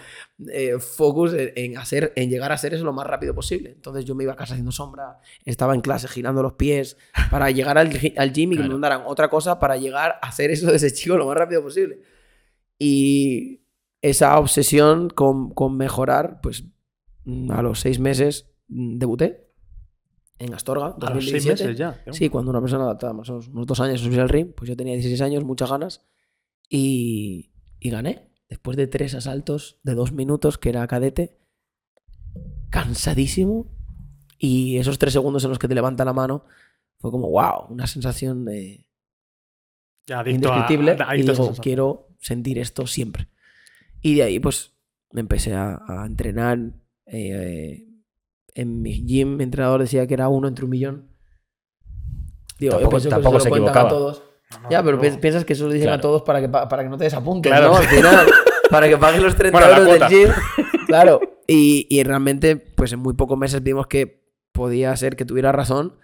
[0.52, 3.70] eh, focus en, hacer, en llegar a hacer eso lo más rápido posible.
[3.70, 6.96] Entonces yo me iba a casa haciendo sombra, estaba en clase girando los pies
[7.30, 8.72] para llegar al, al gym y que me Claro.
[8.72, 12.00] mandaran otra cosa para llegar a hacer eso de ese chico lo más rápido posible.
[12.78, 13.62] Y
[14.02, 16.64] esa obsesión con, con mejorar, pues
[17.50, 19.43] a los seis meses mm, debuté
[20.38, 20.86] en Astorga.
[21.00, 21.64] A los seis 2017.
[21.64, 22.12] meses ya.
[22.12, 24.52] Sí, cuando una persona adaptada más o menos unos dos años a subir al ring,
[24.54, 26.04] pues yo tenía 16 años, muchas ganas,
[26.68, 28.30] y, y gané.
[28.48, 31.38] Después de tres asaltos de dos minutos, que era cadete,
[32.70, 33.66] cansadísimo,
[34.38, 36.44] y esos tres segundos en los que te levanta la mano,
[36.98, 38.86] fue como, wow, una sensación de
[40.06, 40.92] Ya a- indescriptible.
[40.92, 43.28] a- y a esa digo, quiero sentir esto siempre.
[44.02, 44.72] Y de ahí, pues,
[45.12, 46.58] me empecé a, a entrenar.
[47.06, 47.86] eh,
[48.54, 51.08] en mi gym, mi entrenador decía que era uno entre un millón.
[52.58, 53.88] Digo, yo Tampoco- que tampoco eso se lo cuentan a equivocaba.
[53.90, 54.22] todos.
[54.62, 55.02] No, Ya, pero no.
[55.02, 55.98] pi- piensas que eso lo dicen Claro.
[55.98, 57.68] a todos para que, pa- para que no te desapuntes, Claro.
[57.68, 57.76] ¿no?
[57.76, 58.26] Al final,
[58.70, 60.28] para que paguen los 30 Bueno, euros del gym.
[60.86, 61.20] Claro.
[61.46, 65.98] Y, y realmente, pues en muy pocos meses vimos que podía ser que tuviera razón.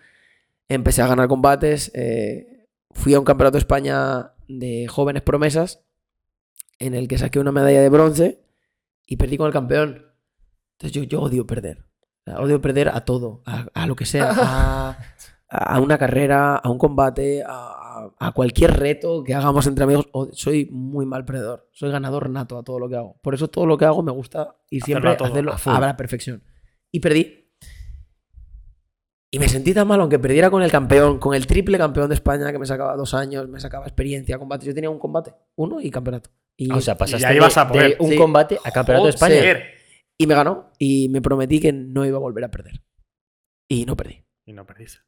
[0.68, 1.90] Empecé a ganar combates.
[1.94, 5.84] eh, fui a un campeonato de España de jóvenes promesas
[6.80, 8.42] en el que saqué una medalla de bronce
[9.06, 10.06] y perdí con el campeón.
[10.72, 11.84] Entonces yo, yo odio perder.
[12.26, 14.98] Odio perder a todo, a, a lo que sea, a,
[15.48, 20.08] a una carrera, a un combate, a, a cualquier reto que hagamos entre amigos.
[20.32, 23.16] Soy muy mal perdedor, soy ganador nato a todo lo que hago.
[23.22, 25.76] Por eso todo lo que hago me gusta y Hacerlo siempre a todo, hacerlo a
[25.76, 26.42] a la perfección.
[26.92, 27.36] Y perdí.
[29.32, 32.14] Y me sentí tan mal, aunque perdiera con el campeón, con el triple campeón de
[32.16, 34.66] España que me sacaba dos años, me sacaba experiencia, combate.
[34.66, 36.30] Yo tenía un combate, uno y campeonato.
[36.56, 37.96] Y, Ah, o sea, pasaste ya ibas de, a poder.
[37.96, 38.16] de un Sí.
[38.16, 39.34] combate a campeonato de España.
[40.20, 42.82] Y me ganó y me prometí que no iba a volver a perder.
[43.68, 44.22] y no perdí.
[44.44, 44.98] Y no perdiste.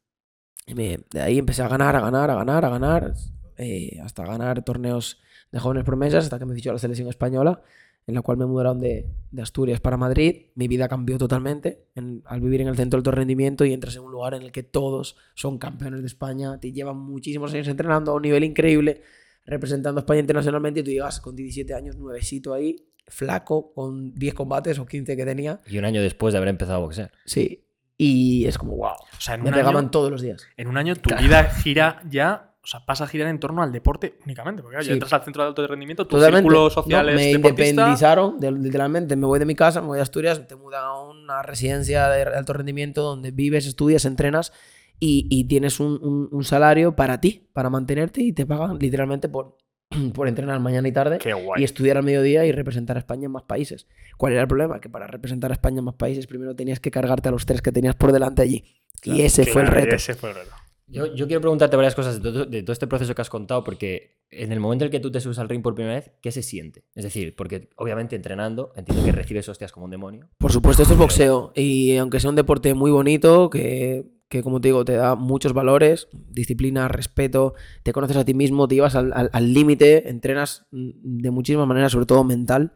[0.65, 3.13] Y me- de ahí empecé a ganar, a ganar, a ganar, a ganar,
[3.57, 5.21] eh, hasta ganar torneos
[5.51, 7.61] de jóvenes promesas, hasta que me fichó a la selección española,
[8.07, 10.47] en la cual me mudaron de, de Asturias para Madrid.
[10.55, 13.95] Mi vida cambió totalmente en- al vivir en el centro de alto rendimiento y entras
[13.97, 17.67] en un lugar en el que todos son campeones de España, te llevan muchísimos años
[17.67, 19.01] entrenando a un nivel increíble,
[19.45, 24.33] representando a España internacionalmente y tú llegas con 17 años, nuevecito ahí, flaco, con 10
[24.33, 25.59] combates o 15 que tenía.
[25.67, 27.11] Y un año después de haber empezado a boxear.
[27.25, 27.65] Sí.
[27.97, 28.91] Y es como, wow.
[28.91, 30.45] O sea, en Me un, pegaban año, todos los días.
[30.57, 33.71] en un año tu vida gira ya, o sea, pasa a girar en torno al
[33.71, 34.61] deporte únicamente.
[34.63, 34.93] Porque claro, ya Sí.
[34.93, 36.41] entras al centro de alto rendimiento, tu Totalmente.
[36.49, 37.69] círculo No, social es me deportista.
[37.69, 39.15] independizaron, de- literalmente.
[39.15, 42.23] Me voy de mi casa, me voy a Asturias, te mudan a una residencia de
[42.23, 44.51] alto rendimiento donde vives, estudias, entrenas
[44.99, 49.29] y, y tienes un, un- un salario para ti, para mantenerte y te pagan literalmente
[49.29, 49.57] por,
[50.13, 51.61] por entrenar mañana y tarde Qué guay.
[51.61, 53.87] y estudiar al mediodía y representar a España en más países.
[54.17, 54.79] ¿Cuál era el problema?
[54.79, 57.61] Que para representar a España en más países primero tenías que cargarte a los tres
[57.61, 58.63] que tenías por delante allí.
[59.03, 59.95] y ese fue el Claro, reto.
[59.95, 60.51] Ese fue el reto.
[60.87, 63.63] Yo, yo quiero preguntarte varias cosas de todo, de todo este proceso que has contado,
[63.63, 66.11] porque en el momento en el que tú te subes al ring por primera vez,
[66.21, 66.83] ¿qué se siente?
[66.93, 70.29] Es decir, porque obviamente entrenando, entiendo que recibes hostias como un demonio.
[70.37, 71.51] Por supuesto, esto es boxeo.
[71.55, 75.53] Y aunque sea un deporte muy bonito, que, que, como te digo, te da muchos
[75.53, 80.89] valores, disciplina, respeto, te conoces a ti mismo, te llevas al límite, entrenas mm,
[81.21, 82.73] de muchísimas maneras, sobre todo mental,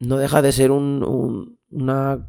[0.00, 2.28] no deja de ser un- un- una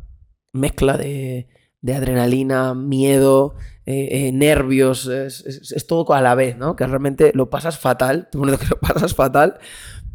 [0.53, 1.47] mezcla de,
[1.81, 3.53] de adrenalina, miedo,
[3.85, 6.75] eh, eh, nervios, es, es- es todo a la vez, ¿no?
[6.75, 9.59] Que realmente lo pasas fatal, prometo que lo pasas fatal,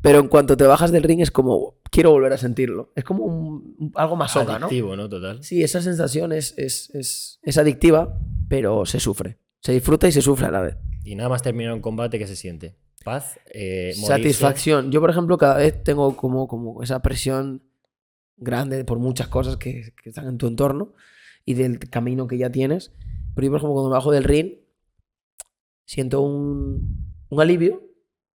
[0.05, 2.93] pero en cuanto te bajas del ring es como, quiero volver a sentirlo.
[2.95, 4.67] Es como un- algo más soca, ¿no?
[4.67, 5.09] Adictivo, ¿no?
[5.09, 5.43] Total.
[5.43, 9.39] Sí, esa sensación es, es, es, es adictiva, pero se sufre.
[9.61, 10.77] Se disfruta y se sufre a la vez.
[11.05, 12.77] Y nada más terminar un combate, ¿qué se siente?
[13.03, 13.93] Paz, eh.
[13.95, 14.91] Satisfacción.
[14.93, 17.63] Yo, por ejemplo, cada vez tengo como, como esa presión
[18.37, 20.95] grande por muchas cosas que, que están en tu entorno
[21.47, 22.93] y del camino que ya tienes.
[23.35, 24.55] Pero yo, por ejemplo, cuando me bajo del ring,
[25.87, 27.83] siento un, un alivio.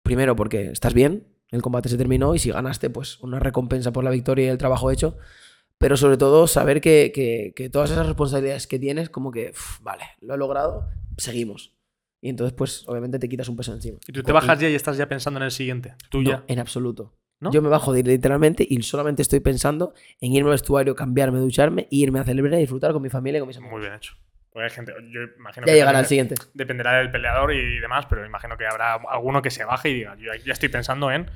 [0.03, 4.03] Primero porque estás bien, el combate se terminó y si ganaste, pues una recompensa por
[4.03, 5.17] la victoria y el trabajo hecho.
[5.79, 9.79] Pero sobre todo saber que, que- que todas esas responsabilidades que tienes, como que, uf,
[9.81, 11.73] vale, lo he logrado, seguimos.
[12.19, 13.99] Y entonces, pues obviamente te quitas un peso encima.
[14.07, 15.93] Y tú te bajas ya y estás ya pensando en el siguiente.
[16.09, 16.43] Tú No, ya.
[16.47, 17.13] en absoluto.
[17.39, 17.51] ¿No?
[17.51, 21.83] Yo me bajo de- literalmente y solamente estoy pensando en irme al vestuario, cambiarme, ducharme,
[21.91, 23.73] e irme a celebrar y disfrutar con mi familia y con mis amigos.
[23.73, 24.15] Muy bien hecho.
[24.51, 26.35] Porque hay gente, yo imagino Ya que llegará el siguiente.
[26.53, 30.15] Dependerá del peleador y demás, pero imagino que habrá alguno que se baje y diga,
[30.17, 31.29] yo ya estoy pensando en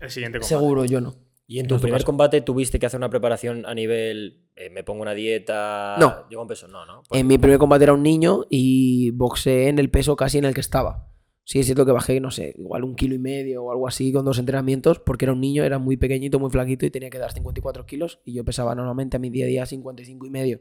[0.00, 0.54] el siguiente combate.
[0.54, 1.14] Seguro, yo no.
[1.46, 2.06] Y en No tu tu primer caso.
[2.06, 4.44] combate tuviste que hacer una preparación a nivel.
[4.54, 5.96] eh, me pongo una dieta.
[5.98, 6.28] No.
[6.28, 6.68] Llego un peso.
[6.68, 7.02] No, no.
[7.08, 10.44] Pues- En mi primer combate era un niño y boxeé en el peso casi en
[10.44, 11.08] el que estaba.
[11.44, 14.12] Sí, es cierto que bajé, no sé, igual un kilo y medio o algo así
[14.12, 17.18] con dos entrenamientos, porque era un niño, era muy pequeñito, muy flaquito y tenía que
[17.18, 20.60] dar 54 kilos y yo pesaba normalmente a mi día a día 55 y medio.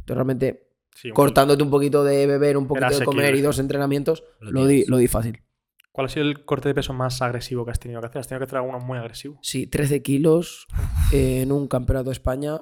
[0.00, 4.24] Entonces realmente Sí, cortándote un poquito de beber, un poquito de comer y dos entrenamientos,
[4.40, 5.42] Lo lo di, lo di fácil.
[5.92, 8.20] ¿Cuál ha sido el corte de peso más agresivo que has tenido que hacer?
[8.20, 9.38] ¿Has tenido que hacer alguno muy agresivo?
[9.42, 10.66] Sí, 13 kilos
[11.12, 12.60] eh, en un campeonato de España,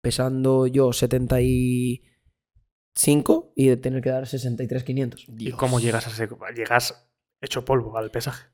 [0.00, 5.26] pesando yo 75 y de tener que dar 63,500.
[5.38, 6.28] ¿Y cómo llegas a ese...
[6.54, 7.08] Llegas
[7.40, 8.46] hecho polvo al pesaje.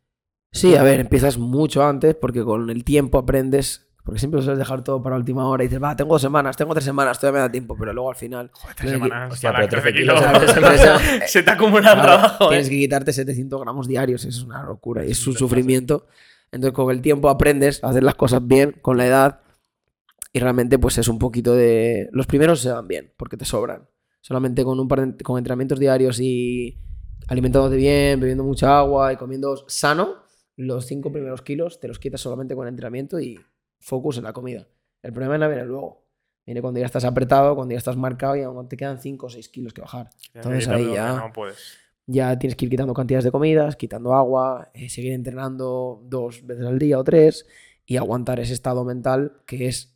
[0.50, 4.82] Sí, a ver, empiezas mucho antes porque con el tiempo aprendes, porque siempre sueles dejar
[4.82, 7.46] todo para última hora y dices, va, tengo dos semanas, tengo tres semanas, todavía me
[7.46, 9.92] da tiempo, pero luego al final Joder, tres Tienes que- semanas Hostia, para pero 13
[9.92, 10.20] 13 kilos.
[10.20, 11.22] kilos, semanas.
[11.30, 12.70] Se te acumula el Claro, trabajo, tienes ¿eh?
[12.70, 16.06] que quitarte 700 gramos diarios, es una locura y es un sufrimiento.
[16.50, 19.40] Entonces con el tiempo aprendes a hacer las cosas bien, con la edad,
[20.32, 22.08] y realmente pues es un poquito de...
[22.12, 23.88] Los primeros se dan bien, porque te sobran.
[24.20, 26.78] Solamente con un par de con entrenamientos diarios y
[27.28, 30.16] alimentándote bien, bebiendo mucha agua y comiendo sano,
[30.56, 33.40] los cinco primeros kilos te los quitas solamente con entrenamiento y
[33.82, 34.66] focus en la comida.
[35.02, 36.02] El problema viene luego.
[36.46, 39.30] Viene cuando ya estás apretado, cuando ya estás marcado y aún te quedan 5 o
[39.30, 40.10] 6 kilos que bajar.
[40.34, 41.78] Entonces ahí ya- No puedes.
[42.06, 46.66] Ya tienes que ir quitando cantidades de comidas, quitando agua, eh, seguir entrenando dos veces
[46.66, 47.46] al día o tres
[47.86, 49.94] y aguantar ese estado mental que es...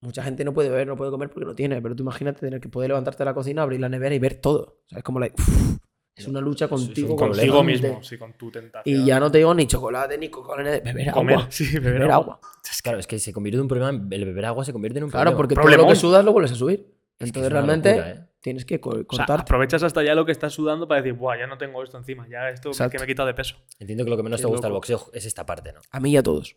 [0.00, 2.60] Mucha gente no puede beber, no puede comer porque no tiene, pero tú imagínate tener
[2.60, 4.78] que poder levantarte de la cocina, abrir la nevera y ver todo.
[4.84, 5.78] O sea, es como like, uf,
[6.16, 7.56] es una lucha contigo, complejo.
[7.56, 9.02] Contigo mismo, sí, con tu tentación.
[9.02, 11.46] Y ya no te digo ni chocolate, ni Coca-Cola, ni- beber Comer, agua.
[11.50, 12.34] sí, beber, Beber agua.
[12.36, 12.40] agua.
[12.82, 13.90] Claro, es que se convierte en un problema.
[13.90, 15.36] El beber agua se convierte en un Claro, problema.
[15.38, 15.86] porque todo Problemón.
[15.86, 16.80] lo que sudas lo vuelves a subir.
[17.18, 18.26] Es que Entonces es una realmente locura, ¿eh?
[18.40, 21.38] tienes que co- O sea, aprovechas hasta ya lo que estás sudando para decir, Buah,
[21.38, 22.90] ya no tengo esto encima, ya esto Exacto.
[22.92, 23.56] que me he quitado de peso.
[23.78, 25.80] Entiendo que lo que menos Qué te gusta del boxeo es esta parte, ¿no?
[25.90, 26.56] A mí y a todos.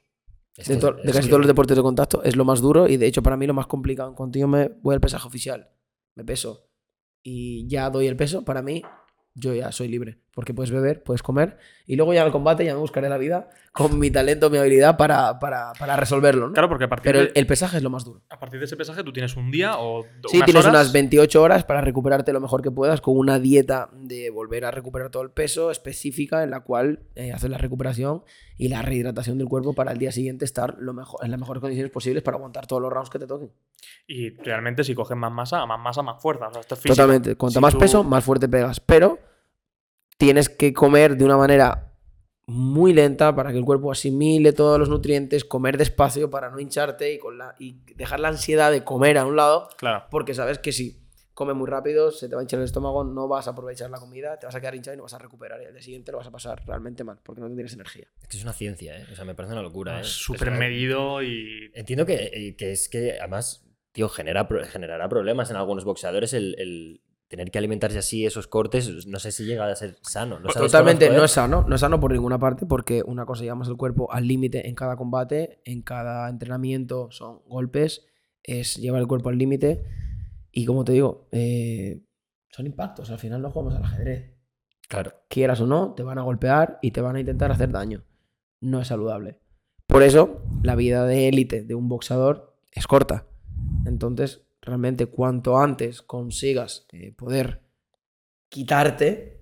[0.55, 2.43] Es de, que- to- de es casi que- todos los deportes de contacto es lo
[2.43, 4.15] más duro y de hecho para mí lo más complicado.
[4.15, 5.69] Cuando yo me voy al pesaje oficial,
[6.15, 6.67] me peso
[7.23, 8.81] y ya doy el peso, para mí
[9.39, 10.19] yo ya soy libre.
[10.37, 13.17] Porque puedes beber, puedes comer, y luego ya en el combate ya me buscaré la
[13.17, 16.53] vida con mi talento, mi habilidad para, para, para resolverlo, ¿no?
[16.53, 18.21] Claro, porque a partir, Pero el, de, el pesaje es lo más duro.
[18.29, 20.67] a partir de ese pesaje tú tienes un día o Sí, unas tienes horas.
[20.81, 24.69] unas 28 horas para recuperarte lo mejor que puedas con una dieta de volver a
[24.69, 28.23] recuperar todo el peso específica en la cual eh, haces la recuperación
[28.57, 31.61] y la rehidratación del cuerpo para el día siguiente estar lo mejor, en las mejores
[31.61, 33.51] condiciones posibles para aguantar todos los rounds que te toquen.
[34.07, 36.47] Y realmente si coges más masa, a más masa, más fuerza.
[36.47, 36.81] O sea, esto es.
[36.81, 37.35] Totalmente.
[37.35, 38.79] Cuanto Si más tú- peso, más fuerte pegas.
[38.79, 39.19] Pero
[40.17, 41.93] tienes que comer de una manera
[42.47, 47.13] muy lenta para que el cuerpo asimile todos los nutrientes, comer despacio para no hincharte
[47.13, 50.05] y, con la, y dejar la ansiedad de comer a un lado, Claro.
[50.09, 51.03] porque sabes que si
[51.33, 53.99] comes muy rápido, se te va a hinchar el estómago, no vas a aprovechar la
[53.99, 55.61] comida, te vas a quedar hinchado y no vas a recuperar.
[55.61, 58.07] Y al día siguiente lo vas a pasar realmente mal, porque no tendrías energía.
[58.21, 59.05] Es que es una ciencia, ¿eh?
[59.11, 60.01] O sea, me parece una locura, ¿eh?
[60.01, 61.69] Es súper O sea, medido y.
[61.75, 66.55] Entiendo que, eh, que es que además, tío, genera, generará problemas en algunos boxeadores el,
[66.57, 69.05] el tener que alimentarse así esos cortes.
[69.07, 70.39] No sé si llega a ser sano.
[70.39, 73.43] No sabes Totalmente, no es sano, no es sano por ninguna parte, porque una cosa
[73.43, 78.05] llevamos el cuerpo al límite en cada combate, en cada entrenamiento son golpes,
[78.43, 79.83] es llevar el cuerpo al límite
[80.51, 82.01] y como te digo, eh,
[82.49, 84.33] son impactos, al final no jugamos al ajedrez.
[84.87, 85.13] Claro.
[85.27, 88.03] Quieras o no, te van a golpear y te van a intentar hacer daño.
[88.61, 89.37] No es saludable.
[89.85, 93.27] Por eso, la vida de élite de un boxeador es corta.
[93.85, 97.61] Entonces, realmente, cuanto antes consigas eh, poder
[98.49, 99.41] quitarte,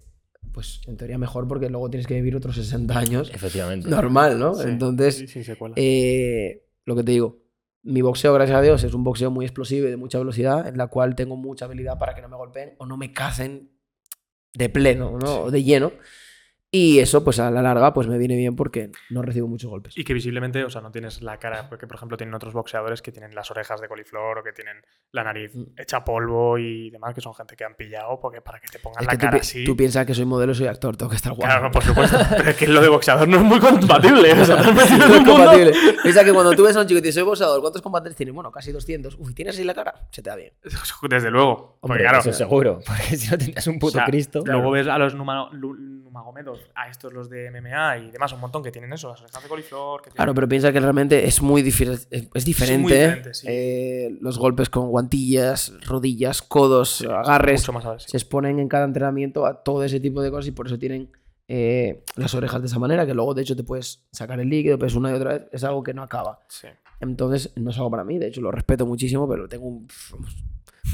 [0.53, 3.31] pues en teoría mejor porque luego tienes que vivir otros 60 años.
[3.33, 3.89] Efectivamente.
[3.89, 4.53] Normal, ¿no?
[4.55, 5.77] Sí, Entonces, sí, sí, secuelas.
[5.77, 7.43] eh, lo que te digo,
[7.83, 10.77] mi boxeo, gracias a Dios, es un boxeo muy explosivo y de mucha velocidad, en
[10.77, 13.71] la cual tengo mucha habilidad para que no me golpeen o no me cacen
[14.53, 15.41] de pleno, ¿no?
[15.41, 15.91] O de lleno.
[16.77, 19.97] Y eso, pues a la larga, pues me viene bien porque no recibo muchos golpes.
[19.97, 23.01] Y que visiblemente, o sea, no tienes la cara, porque por ejemplo tienen otros boxeadores
[23.01, 24.77] que tienen las orejas de coliflor o que tienen
[25.11, 25.63] la nariz Mm.
[25.79, 29.01] hecha polvo y demás, que son gente que han pillado porque para que te pongan
[29.03, 29.63] Es la que tú, cara pi- así.
[29.63, 31.45] tú piensas que soy modelo, soy actor, tengo que estar guapo.
[31.49, 32.17] Claro, por supuesto.
[32.37, 34.33] Pero es que lo de boxeador no es muy compatible.
[34.33, 35.73] O sea, No es mundo- compatible.
[36.03, 38.15] Piensa que cuando tú ves a un chico y te dices, soy boxeador, ¿cuántos combates
[38.15, 38.35] tienes?
[38.35, 39.15] Bueno, casi 200.
[39.19, 39.93] Uy, ¿tienes así la cara?
[40.11, 40.51] Se te da bien.
[41.09, 41.77] Desde luego.
[41.79, 42.79] Porque Hombre, claro, eso seguro.
[42.85, 44.43] Porque si no tendrías un o puto sea, Cristo.
[44.45, 48.71] Luego ves a los numagomedos, a estos los de MMA y demás, un montón que
[48.71, 50.01] tienen eso, las orejas de coliflor.
[50.01, 52.81] Que tienen- Claro, pero piensa que realmente es muy, es, es diferente.
[52.81, 53.47] muy diferente, sí.
[53.49, 58.09] eh, los golpes con guantillas, rodillas, codos, agarres, Mucho más agresivo.
[58.11, 61.11] se exponen en cada entrenamiento a todo ese tipo de cosas y por eso tienen
[61.47, 64.79] eh, las orejas de esa manera, que luego de hecho te puedes sacar el líquido,
[64.79, 66.39] pues una y otra vez, es algo que no acaba.
[66.49, 66.67] Sí.
[67.01, 69.87] Entonces no es algo para mí, de hecho lo respeto muchísimo, pero tengo un,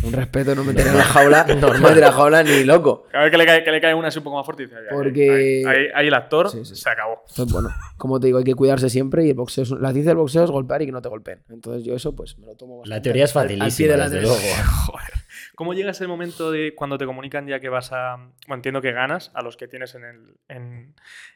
[0.04, 3.06] un respeto, no meter en la jaula, no meter en la jaula ni loco.
[3.14, 4.66] A ver que le cae, que le cae una así un poco más fuerte y
[4.66, 6.76] dice, "Ay, ay, Porque- Ahí, ahí- ahí el actor Sí, sí.
[6.76, 7.24] se acabó.
[7.30, 10.12] Entonces, bueno, como te digo, hay que cuidarse siempre y el boxeo, es la ciencia
[10.12, 11.44] del boxeo es golpear y que no te golpeen.
[11.50, 13.92] Entonces yo eso pues me lo tomo La bastante teoría es al- al pie facilísima,
[13.92, 14.38] de la desde luego.
[14.88, 15.12] Joder.
[15.56, 18.16] ¿Cómo llega ese momento de cuando te comunican ya que vas a.
[18.48, 20.96] Bueno, entiendo que ganas a los que tienes en, el- en-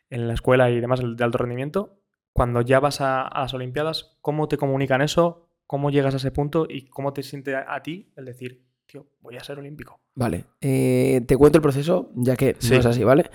[0.09, 1.99] en la escuela y demás el de alto rendimiento.
[2.33, 5.44] Cuando ya vas a, a las Olimpiadas, ¿cómo te comunican eso?
[5.67, 6.65] ¿Cómo llegas a ese punto?
[6.69, 9.99] ¿Y cómo te siente a, a ti el decir, tío, voy a ser olímpico?
[10.13, 12.71] Vale, eh, te cuento el proceso, ya que Sí.
[12.71, 13.29] no es así, ¿vale?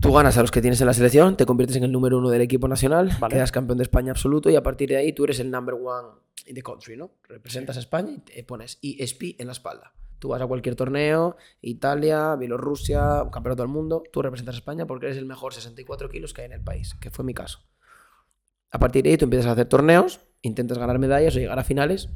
[0.00, 2.28] Tú ganas a los que tienes en la selección, te conviertes en el número uno
[2.30, 3.34] del equipo nacional, Vale.
[3.34, 6.08] quedas campeón de España absoluto y a partir de ahí tú eres el number one
[6.46, 7.10] in the country, ¿no?
[7.26, 9.94] Representas a España y te pones ESP en la espalda.
[10.18, 15.06] Tú vas a cualquier torneo, Italia, Bielorrusia, campeonato del mundo, tú representas a España porque
[15.06, 17.60] eres el mejor 64 kilos que hay en el país, que fue mi caso.
[18.70, 21.64] A partir de ahí tú empiezas a hacer torneos, intentas ganar medallas o llegar a
[21.64, 22.10] finales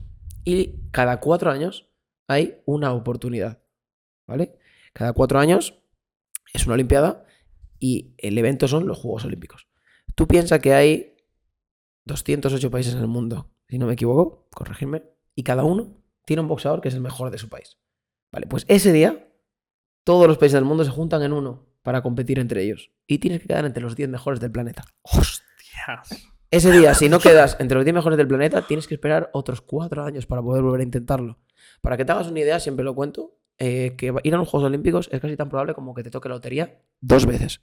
[0.45, 1.91] y cada cuatro años
[2.29, 3.62] hay una oportunidad,
[4.27, 4.59] ¿vale?
[4.93, 5.81] Cada cuatro años
[6.53, 7.25] es una Olimpiada
[7.79, 9.69] y el evento son los Juegos Olímpicos.
[10.14, 11.17] Tú piensas que hay
[12.05, 16.49] 208 países en el mundo, si no me equivoco, corregirme, y cada uno tiene un
[16.49, 17.79] boxeador que es el mejor de su país.
[18.31, 19.29] Vale, pues ese día
[20.05, 23.41] todos los países del mundo se juntan en uno para competir entre ellos y tienes
[23.41, 24.85] que quedar entre los 10 mejores del planeta.
[25.03, 26.38] ¡Hostias!
[26.51, 29.61] Ese día, si no quedas entre los 10 mejores del planeta, tienes que esperar otros
[29.61, 31.39] 4 años para poder volver a intentarlo.
[31.83, 34.69] Para que te hagas una idea, siempre lo cuento, eh, que ir a los Juegos
[34.69, 37.61] Olímpicos es casi tan probable como que te toque la lotería dos veces.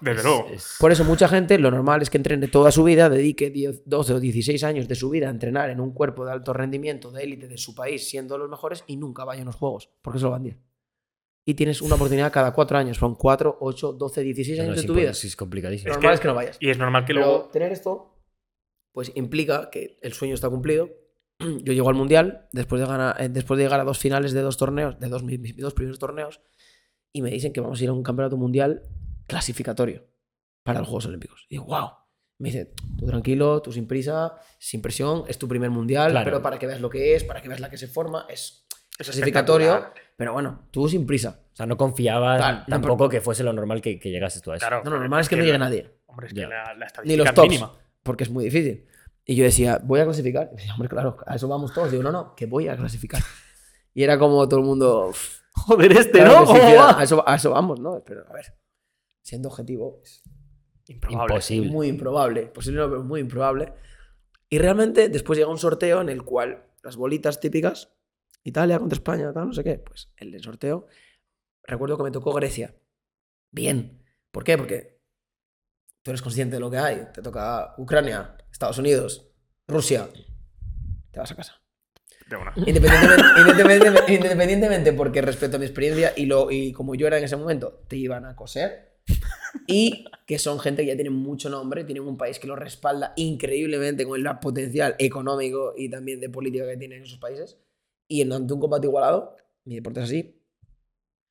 [0.00, 0.46] Desde luego.
[0.80, 4.14] Por eso mucha gente lo normal es que entrene toda su vida, dedique 10, 12
[4.14, 7.22] o 16 años de su vida a entrenar en un cuerpo de alto rendimiento, de
[7.22, 10.32] élite de su país, siendo los mejores y nunca vaya a unos Juegos, porque solo
[10.32, 10.56] van 10.
[11.44, 14.86] Y tienes una oportunidad cada 4 años, son 4, 8, 12, 16 no, años de
[14.86, 15.14] tu vida.
[15.14, 15.88] sí, es complicadísimo.
[15.88, 16.56] Lo Es normal que- es que no vayas.
[16.60, 17.48] Y es normal que Pero luego.
[17.48, 18.14] tener esto,
[18.92, 20.90] pues implica que el sueño está cumplido.
[21.38, 24.42] Yo llego al mundial después de, ganar, eh, después de llegar a dos finales de
[24.42, 26.40] dos torneos, de dos, mis, mis dos primeros torneos,
[27.12, 28.82] y me dicen que vamos a ir a un campeonato mundial
[29.26, 30.04] clasificatorio
[30.62, 31.46] para los Juegos Olímpicos.
[31.48, 31.88] Y digo, wow.
[32.38, 36.24] Me dice, tú tranquilo, tú sin prisa, sin presión, es tu primer mundial, Claro.
[36.24, 38.66] pero para que veas lo que es, para que veas la que se forma, es
[38.98, 39.92] Es clasificatorio.
[40.20, 43.80] Pero bueno, tú sin prisa, sea, no confiabas Claro, no, tampoco que fuese lo normal
[43.80, 44.66] que, que llegases tú a eso.
[44.66, 44.82] Claro.
[44.84, 45.90] No, no, lo normal es que no llegue nadie.
[46.04, 47.48] Hombre, es que la, la Ni los estadística tops.
[47.48, 47.72] mínima.
[48.02, 48.86] Porque es muy difícil.
[49.24, 50.50] Y yo decía, voy a clasificar.
[50.52, 51.90] Y decía, hombre, claro, a eso vamos todos.
[51.90, 53.22] Digo, no, no, que voy a clasificar.
[53.94, 55.06] Y era como todo el mundo.
[55.08, 56.52] "Uf, Joder, este, claro ¿no?
[56.52, 58.04] que sí, ¿Cómo que a, eso, a eso vamos, ¿no?
[58.06, 58.54] Pero a ver,
[59.22, 60.22] siendo objetivo, es
[60.86, 61.34] Improbable.
[61.34, 61.70] Imposible.
[61.70, 62.42] muy improbable.
[62.48, 63.72] Posible, no, pero muy improbable.
[64.50, 67.90] Y realmente después llega un sorteo en el cual las bolitas típicas,
[68.42, 70.86] Italia contra España, tal, no sé qué, pues el del sorteo,
[71.64, 72.74] recuerdo que me tocó Grecia.
[73.50, 74.02] Bien.
[74.30, 74.56] ¿Por qué?
[74.56, 75.00] Porque
[76.02, 77.08] tú eres consciente de lo que hay.
[77.12, 79.28] Te toca Ucrania, Estados Unidos,
[79.66, 80.08] Rusia.
[81.10, 81.60] Te vas a casa.
[82.28, 82.52] De una.
[82.54, 87.24] Independientemente, independientemente, independientemente porque respecto a mi experiencia y, lo, y como yo era en
[87.24, 89.00] ese momento, te iban a coser.
[89.66, 93.12] Y que son gente que ya tiene mucho nombre, tienen un país que lo respalda
[93.16, 97.58] increíblemente con el potencial económico y también de política que tienen esos países.
[98.10, 100.36] Y en ante un combate igualado, mi deporte es así,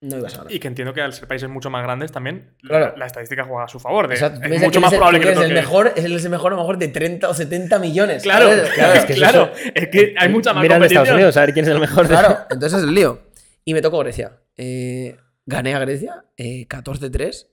[0.02, 0.54] no ibas a ganar.
[0.54, 2.92] Y que entiendo que al ser países mucho más grandes también Claro.
[2.94, 4.08] la, la estadística juega a su favor.
[4.08, 4.22] de- es
[4.62, 6.62] mucho que más el- probable que eres le el mejor, es el mejor a lo
[6.62, 8.24] mejor de 30 o 70 millones.
[8.24, 8.70] Claro, ¿sabes?
[8.72, 9.52] claro, es que es claro.
[9.54, 9.72] eso.
[9.76, 11.10] Es que hay mucha más Mira de Estados.
[11.12, 12.04] Unidos, a ver quién es el mejor.
[12.08, 13.24] de- Claro, entonces es el lío.
[13.66, 14.40] Y me tocó Grecia.
[14.56, 17.48] Eh, gané a Grecia eh, 14-3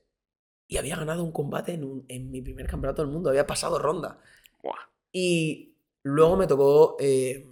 [0.69, 3.29] y había ganado un combate en, un- en mi primer campeonato del mundo.
[3.29, 4.19] Había pasado ronda.
[4.63, 4.75] Buah.
[5.11, 7.45] Y luego me tocó eh,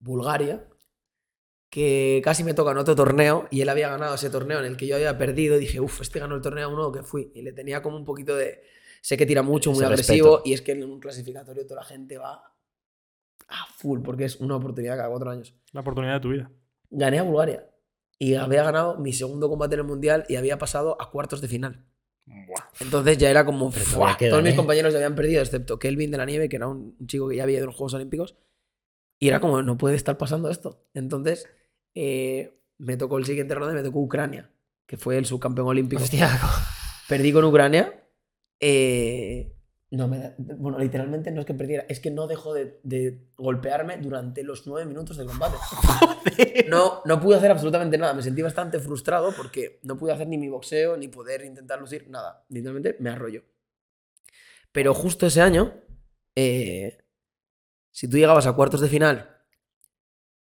[0.00, 0.66] Bulgaria,
[1.70, 4.76] que casi me toca en otro torneo y él había ganado ese torneo en el
[4.76, 5.56] que yo había perdido.
[5.56, 7.30] Y dije, uff, este ganó el torneo uno que fui.
[7.34, 8.62] Y le tenía como un poquito de.
[9.02, 10.36] Sé que tira mucho, muy Ese agresivo.
[10.36, 10.42] respeto.
[10.48, 12.42] Y es que en un clasificatorio toda la gente va
[13.48, 15.54] a full porque es una oportunidad cada cuatro años.
[15.72, 16.50] La oportunidad de tu vida.
[16.90, 17.68] Gané a Bulgaria.
[18.18, 21.48] Y había ganado mi segundo combate en el mundial y había pasado a cuartos de
[21.48, 21.84] final.
[22.26, 22.64] Buah.
[22.80, 23.70] Entonces ya era como.
[23.70, 23.96] Pero ¡fua!
[23.98, 24.56] todavía quedan, Todos mis ¿eh?
[24.56, 27.36] compañeros ya habían perdido, excepto Kelvin de la Nieve, que era un un chico que
[27.36, 28.36] ya había ido a los Juegos Olímpicos.
[29.18, 30.86] Y era como, no puede estar pasando esto.
[30.94, 31.48] Entonces
[31.94, 34.50] eh, me tocó el siguiente ronda y me tocó Ucrania,
[34.86, 36.02] que fue el subcampeón olímpico.
[36.02, 36.28] Hostia,
[37.08, 38.04] Perdí con Ucrania.
[38.60, 39.54] eh,
[39.90, 43.26] no me da- bueno, literalmente no es que perdiera, es que no dejó de, de
[43.38, 45.56] golpearme durante los nueve minutos del combate.
[46.68, 48.12] No, no pude hacer absolutamente nada.
[48.14, 52.08] Me sentí bastante frustrado porque no pude hacer ni mi boxeo, ni poder intentar lucir
[52.10, 52.44] nada.
[52.50, 53.42] Literalmente me arrolló.
[54.70, 55.74] Pero justo ese año,
[56.36, 56.98] eh,
[57.98, 59.28] si tú llegabas a cuartos de final,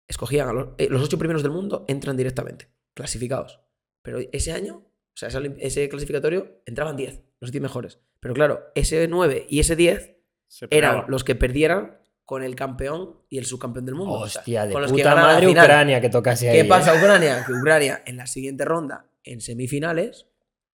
[0.09, 3.61] escogían a los, eh, los ocho primeros del mundo, entran directamente, clasificados.
[4.01, 8.01] Pero ese año, o sea, ese, clasificatorio, entraban 10, los 10 mejores.
[8.19, 10.17] Pero claro, ese 9 y ese 10
[10.49, 14.15] Se eran los que perdieran con el campeón y el subcampeón del mundo.
[14.15, 15.63] O sea, Hostia, de con los que puta la madre final.
[15.63, 16.55] Ucrania que tocase ahí.
[16.55, 16.65] ¿Qué ¿eh?
[16.65, 17.41] pasa, Ucrania?
[17.47, 20.27] Que Ucrania en la siguiente ronda, en semifinales,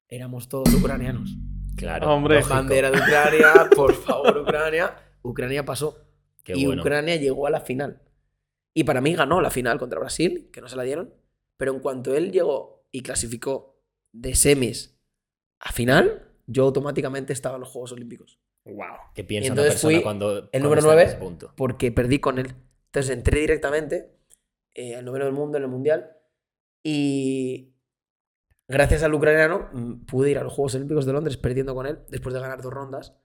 [0.10, 1.30] éramos todos ucranianos.
[1.78, 2.12] Claro.
[2.12, 2.42] Hombre.
[2.42, 4.96] Bandera de Ucrania, por favor, Ucrania.
[5.22, 6.06] Ucrania pasó.
[6.46, 6.82] Qué y bueno.
[6.82, 8.02] Ucrania llegó a la final.
[8.74, 11.14] Y para mí ganó la final contra Brasil, que no se la dieron.
[11.58, 13.82] Pero en cuanto él llegó y clasificó
[14.14, 14.98] de semis
[15.60, 18.40] a final, yo automáticamente estaba en los Juegos Olímpicos.
[18.66, 18.98] Wow.
[19.14, 20.50] ¿Qué piensa Y entonces fui cuando.
[20.52, 21.54] el número está en 9 ese punto?
[21.58, 22.54] porque perdí con él.
[22.88, 24.16] Entonces entré directamente
[24.74, 26.12] eh, al noveno del mundo en el mundial
[26.84, 27.74] y
[28.68, 32.00] gracias al ucraniano mm, pude ir a los Juegos Olímpicos de Londres perdiendo con él
[32.10, 33.16] después de ganar dos rondas.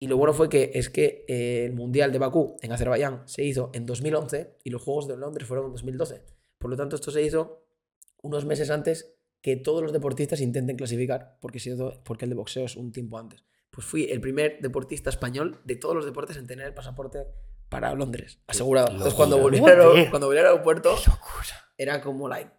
[0.00, 3.42] Y lo bueno fue que es que eh, el mundial de Bakú en Azerbaiyán se
[3.44, 6.22] hizo en 2011 y los Juegos de Londres fueron en 2012.
[6.58, 7.64] Por lo tanto, esto se hizo
[8.22, 11.60] unos meses antes que todos los deportistas intenten clasificar, porque,
[12.04, 13.44] porque el de boxeo es un tiempo antes.
[13.70, 17.26] Pues fui el primer deportista español de todos los deportes en tener el pasaporte
[17.68, 18.88] para Londres, asegurado.
[18.90, 20.96] Entonces, cuando volví, al, cuando volví al aeropuerto,
[21.76, 22.50] era como, like,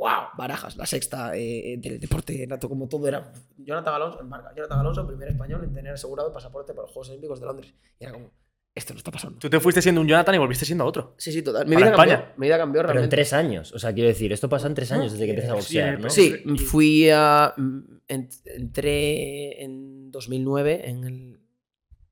[0.00, 3.32] wow, barajas, la sexta eh, del deporte, nato, como todo era.
[3.58, 6.92] Jonathan Alonso, en marca, Jonathan Alonso, primer español en tener asegurado el pasaporte para los
[6.92, 7.74] Juegos Olímpicos de Londres.
[7.98, 8.30] Y era como,
[8.74, 9.38] esto no está pasando.
[9.38, 11.14] Tú te fuiste siendo un Jonathan y volviste siendo otro.
[11.16, 11.66] Sí, sí, total.
[11.66, 12.34] Mi vida, cambió, España.
[12.36, 13.72] mi vida cambió Pero en tres años.
[13.72, 15.98] O sea, quiero decir, esto pasa en tres años desde que empiezas a boxear, eh,
[15.98, 16.10] ¿no?
[16.10, 17.54] Sí, fui a.
[18.08, 21.40] en- entré en 2009, en el,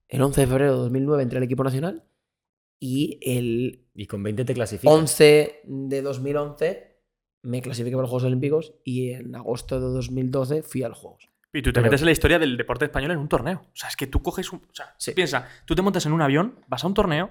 [0.09, 2.05] el 11 de febrero de 2009, entré al equipo nacional.
[2.79, 4.93] Y el Y con 20 te clasificas.
[4.95, 6.92] 11 de 2011
[7.43, 8.75] me clasifiqué para los Juegos Olímpicos.
[8.85, 11.29] Y en agosto de 2012 fui a los Juegos.
[11.53, 13.63] Y tú te Pero- metes en la historia del deporte español en un torneo.
[13.67, 14.61] O sea, es que tú coges un.
[14.71, 15.13] O sea, Sí.
[15.13, 17.31] piensa, tú te montas en un avión, vas a un torneo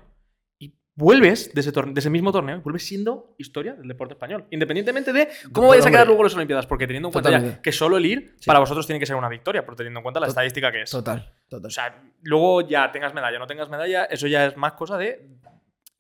[0.60, 4.13] y vuelves de ese, torne- de ese mismo torneo, y vuelves siendo historia del deporte
[4.13, 4.45] español.
[4.52, 6.67] Independientemente de cómo vayas a quedar luego las Olimpiadas.
[6.67, 8.45] Porque teniendo en cuenta ya que solo el ir Sí.
[8.45, 10.91] para vosotros tiene que ser una victoria, pero teniendo en cuenta la estadística que es.
[10.91, 11.65] Total, total.
[11.67, 15.00] O sea, luego ya tengas medalla o no tengas medalla, eso ya es más cosa
[15.00, 15.28] de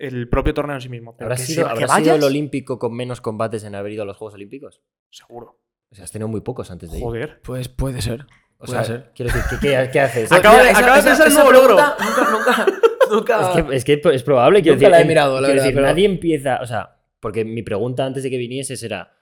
[0.07, 1.15] el propio torneo en sí mismo.
[1.17, 3.91] Pero ¿Habrá que, sido, si- que habrá sido el olímpico con menos combates en haber
[3.93, 4.81] ido a los Juegos Olímpicos?
[5.09, 5.59] Seguro.
[5.91, 7.03] O sea, has tenido muy pocos antes de ir.
[7.03, 7.41] Joder.
[7.43, 8.25] pues puede ser.
[8.57, 9.11] O puede sea, ser.
[9.15, 10.31] quiero decir, ¿qué, qué, qué haces?
[10.31, 12.65] Acaba de- Mira, acaba de pensar en un nuevo pregunta Nunca, nunca,
[13.11, 13.51] nunca.
[13.73, 15.63] Es que, es que es probable, quiero Nunca decir, la he mirado, la quiero verdad,
[15.65, 19.17] decir, pero- nadie empieza, o sea, porque mi pregunta antes de que vinieses era,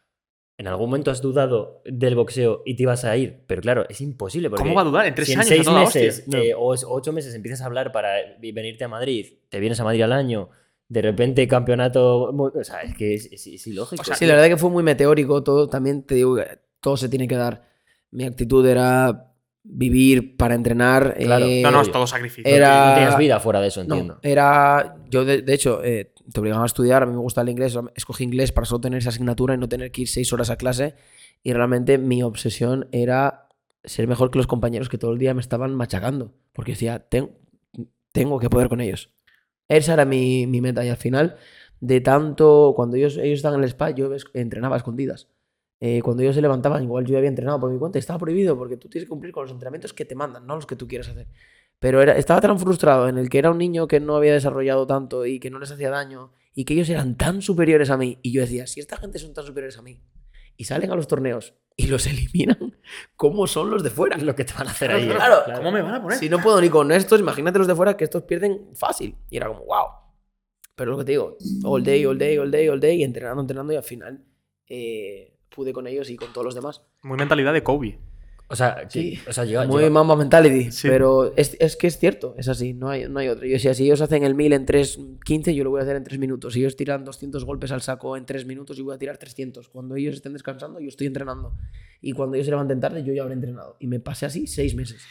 [0.58, 3.46] ¿En algún momento has dudado del boxeo y te ibas a ir?
[3.48, 4.50] Pero claro, es imposible.
[4.50, 5.06] Porque ¿Cómo va a dudar?
[5.06, 5.48] En tres si en años.
[5.48, 6.02] seis toda hostia.
[6.02, 8.10] meses eh, o ocho meses empiezas a hablar para
[8.42, 10.50] venirte a Madrid, te vienes a Madrid al año,
[10.90, 12.24] de repente campeonato.
[12.32, 14.02] O sea, es que es, es- es ilógico.
[14.02, 15.70] O sea, Sí, la verdad que fue muy meteórico todo.
[15.70, 16.46] También te digo que
[16.82, 17.64] todo se tiene que dar.
[18.12, 19.28] Mi actitud era
[19.64, 21.16] vivir para entrenar.
[21.18, 21.46] Claro.
[21.46, 22.52] eh, No, no, es todo sacrificio.
[22.52, 24.20] era- no tienes vida fuera de eso, no, entiendo.
[24.24, 24.96] era.
[25.10, 27.04] Yo, de, de hecho, eh, te obligaban a estudiar.
[27.04, 27.78] A mí me gusta el inglés.
[27.96, 30.56] Escogí inglés para solo tener esa asignatura y no tener que ir seis horas a
[30.58, 30.96] clase.
[31.44, 33.48] Y realmente mi obsesión era
[33.84, 36.34] ser mejor que los compañeros que todo el día me estaban machacando.
[36.54, 37.32] Porque decía, "Ten-
[38.12, 39.12] tengo que poder con ellos.
[39.70, 40.84] Esa era mi, mi meta.
[40.84, 41.38] Y al final,
[41.80, 42.74] de tanto.
[42.76, 45.30] Cuando ellos, ellos estaban en el spa, yo entrenaba a escondidas.
[45.80, 48.00] Eh, cuando ellos se levantaban, igual yo había entrenado por mi cuenta.
[48.00, 50.66] Estaba prohibido porque tú tienes que cumplir con los entrenamientos que te mandan, no los
[50.66, 51.28] que tú quieres hacer.
[51.80, 55.26] Pero estaba tan frustrado en el que era un niño que no había desarrollado tanto
[55.26, 58.20] y que no les hacía daño y que ellos eran tan superiores a mí.
[58.22, 60.02] Y yo decía, si esta gente son tan superiores a mí
[60.60, 62.78] y salen a los torneos y los eliminan,
[63.16, 64.18] ¿cómo son los de fuera?
[64.18, 65.10] Lo que te van a hacer ahí.
[65.10, 65.16] ¿eh?
[65.16, 66.18] Claro, ¿Cómo me van a poner?
[66.18, 69.16] Si no puedo ni con estos, imagínate los de fuera que estos pierden fácil.
[69.30, 69.88] Y era como, wow.
[70.76, 73.42] Pero lo que te digo, all day, all day, all day, all day, y entrenando,
[73.42, 74.26] entrenando, y al final
[74.68, 76.82] eh, pude con ellos y con todos los demás.
[77.04, 77.98] Muy mentalidad de Kobe.
[78.52, 79.20] O sea, Sí.
[79.28, 80.72] o sea Muy Mamba Mentality.
[80.72, 80.88] Sí.
[80.88, 83.46] Pero es, es que es cierto, es así, no hay, no hay otro.
[83.46, 86.04] Yo decía, si ellos hacen el 1000 en 3.15, yo lo voy a hacer en
[86.04, 86.54] 3 minutos.
[86.54, 89.70] Si ellos tiran 200 golpes al saco en 3 minutos, yo voy a tirar 300.
[89.70, 91.56] Cuando ellos estén descansando, yo estoy entrenando.
[92.02, 93.78] Y cuando ellos se levanten tarde, yo ya habré entrenado.
[93.80, 95.06] Y me pasé así seis meses.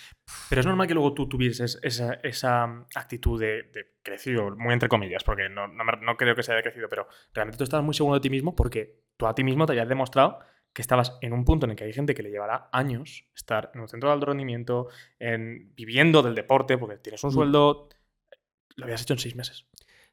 [0.49, 4.89] Pero es normal que luego tú tuvieses esa, esa actitud de, de crecido, muy entre
[4.89, 7.95] comillas, porque no, no, no creo que sea de crecido, pero realmente tú estabas muy
[7.95, 10.39] seguro de ti mismo porque tú a ti mismo te habías demostrado
[10.73, 13.71] que estabas en un punto en el que hay gente que le llevará años estar
[13.75, 14.89] en un centro de alto rendimiento,
[15.19, 17.33] en, viviendo del deporte, porque tienes un Mm.
[17.35, 17.89] sueldo,
[18.77, 19.65] lo habías hecho en seis meses.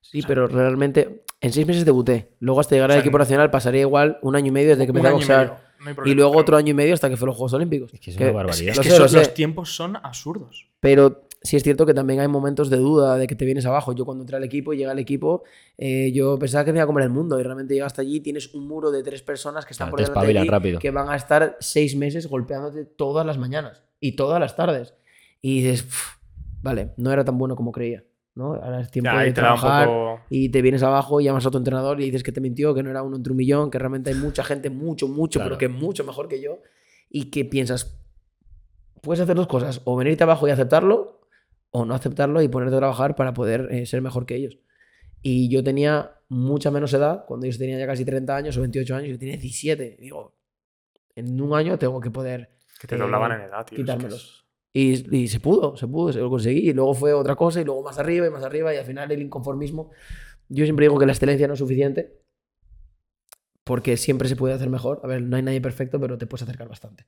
[0.02, 2.30] Sí, O sea, pero realmente en seis meses debuté.
[2.40, 4.86] Luego hasta llegar O sea, al equipo nacional pasaría igual un año y medio desde
[4.86, 5.48] que empecé a y boxear.
[5.80, 7.94] no Y, luego pero- otro año y medio hasta que fue los Juegos Olímpicos.
[7.94, 8.72] Es que es Que- una barbaridad.
[8.72, 10.70] Es Lo que sé, eso- los tiempos son absurdos.
[10.80, 13.94] Pero sí es cierto que también hay momentos de duda de que te vienes abajo.
[13.94, 15.44] Yo cuando entré al equipo y llegué al equipo,
[15.78, 18.18] eh, yo pensaba que me iba a comer el mundo y realmente llegas hasta allí
[18.18, 20.50] y tienes un muro de tres personas que están Claro, por te delante de ti,
[20.50, 20.80] rápido.
[20.80, 24.94] que van a estar seis meses golpeándote todas las mañanas y todas las tardes.
[25.42, 26.18] Y dices, "Pf,
[26.62, 28.04] vale, no era tan bueno como creía.
[28.38, 28.54] ¿no?
[28.56, 30.20] Ahora es tiempo Ya, de trabajar poco...
[30.30, 32.84] y te vienes abajo y llamas a tu entrenador y dices que te mintió, que
[32.84, 35.52] no era uno entre un millón, que realmente hay mucha gente, mucho, mucho, Claro.
[35.52, 36.60] pero que mucho mejor que yo
[37.10, 37.98] y que piensas,
[39.02, 41.15] puedes hacer dos cosas, o venirte abajo y aceptarlo,
[41.78, 44.60] o no aceptarlo y ponerte a trabajar para poder eh, ser mejor que ellos.
[45.22, 48.96] Y yo tenía mucha menos edad, cuando ellos tenían ya casi 30 años o 28
[48.96, 49.98] años, yo tenía 17.
[50.00, 50.36] Digo,
[51.16, 53.66] en un año tengo que poder Que te eh, doblaban en edad, tío.
[53.66, 54.46] es que quitármelos.
[54.74, 56.70] es- Y, y se pudo, se pudo, se lo conseguí.
[56.70, 59.12] Y luego fue otra cosa, y luego más arriba y más arriba, y al final
[59.12, 59.92] el inconformismo.
[60.48, 62.20] Yo siempre digo que la excelencia no es suficiente,
[63.64, 65.02] porque siempre se puede hacer mejor.
[65.04, 67.06] A ver, no hay nadie perfecto, pero te puedes acercar bastante.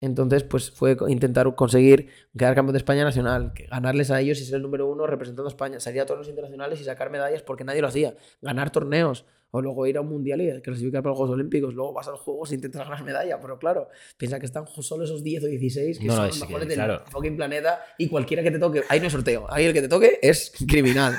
[0.00, 4.44] Entonces, pues fue intentar conseguir quedar campeón de España nacional, que ganarles a ellos y
[4.44, 7.64] ser el número uno representando a España, salir a torneos internacionales y sacar medallas porque
[7.64, 11.16] nadie lo hacía, ganar torneos, o luego ir a un mundial y clasificar para los
[11.18, 13.88] Juegos Olímpicos, luego vas a los Juegos e intentas ganar medalla, pero claro,
[14.18, 16.76] piensa que están solo esos 10 o 16 que No, son los que, mejores del
[16.76, 17.02] claro.
[17.10, 19.88] fucking planeta y cualquiera que te toque, ahí no hay sorteo, ahí el que te
[19.88, 21.14] toque es criminal.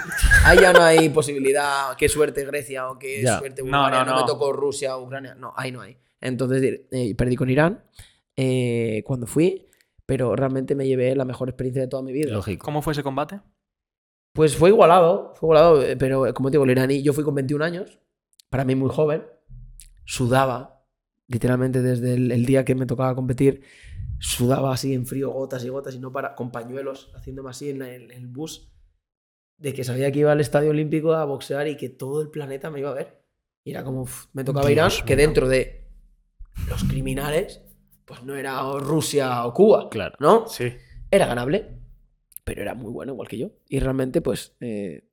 [0.46, 3.40] Ahí ya no hay posibilidad, qué suerte Grecia o qué Ya.
[3.40, 5.98] suerte No, Bulgaria, no, no, me tocó Rusia o Ucrania, no, ahí no hay.
[6.22, 7.82] Entonces eh, perdí con Irán
[8.38, 9.68] eh, cuando fui,
[10.06, 12.32] pero realmente me llevé la mejor experiencia de toda mi vida.
[12.32, 12.64] Lógico.
[12.64, 13.42] ¿Cómo fue ese combate?
[14.34, 17.24] Pues fue igualado, fue igualado, eh, pero eh, como te digo, el iraní, yo fui
[17.24, 18.00] con 21 años,
[18.50, 19.24] para mí muy joven,
[20.06, 20.86] sudaba,
[21.28, 23.64] literalmente desde el, el día que me tocaba competir,
[24.20, 27.82] sudaba así en frío, gotas y gotas, y no para, con pañuelos, haciéndome así en
[27.82, 28.72] el, en el bus,
[29.58, 32.70] de que sabía que iba al Estadio Olímpico a boxear y que todo el planeta
[32.70, 33.24] me iba a ver.
[33.64, 35.26] Y era como, uf, me tocaba Irán, Dios que mío.
[35.26, 35.90] dentro de
[36.70, 37.62] los criminales,
[38.08, 40.16] pues no era o Rusia o Cuba, Claro.
[40.20, 40.48] ¿no?
[40.48, 40.74] Sí.
[41.12, 41.68] era ganable,
[42.44, 43.52] pero era muy bueno igual que yo.
[43.70, 45.04] Y realmente, pues, eh,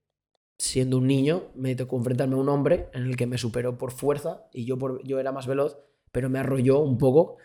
[0.58, 3.90] siendo un niño, me tocó enfrentarme a un hombre en el que me superó por
[3.90, 5.76] fuerza y yo, por, yo era más veloz,
[6.12, 7.36] pero me arrolló un poco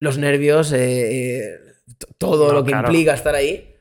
[0.00, 1.58] los nervios, eh, eh,
[2.18, 2.88] todo No, lo que claro.
[2.88, 3.74] implica estar ahí.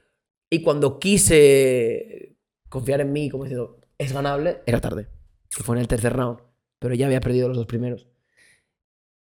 [0.49, 2.35] Y cuando quise
[2.69, 5.07] confiar en mí, como diciendo, es ganable, era tarde.
[5.55, 6.39] Que fue en el tercer round,
[6.79, 8.07] pero ya había perdido los dos primeros.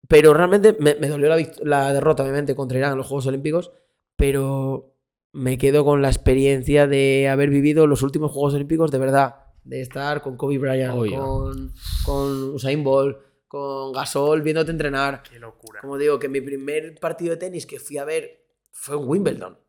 [0.07, 3.71] Pero realmente me, me dolió la, la derrota, obviamente, contra Irán en los Juegos Olímpicos,
[4.15, 4.95] pero
[5.31, 9.35] me quedo con la experiencia de haber vivido los últimos Juegos Olímpicos de verdad.
[9.63, 11.19] De estar con Kobe Bryant, Obvio.
[11.19, 11.73] con,
[12.05, 15.21] con Usain Bolt, con Gasol, viéndote entrenar.
[15.21, 15.81] Qué locura.
[15.81, 19.59] Como digo, que mi primer partido de tenis que fui a ver fue en Wimbledon.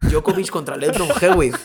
[0.00, 1.56] Djokovic contra Leandro Hewitt.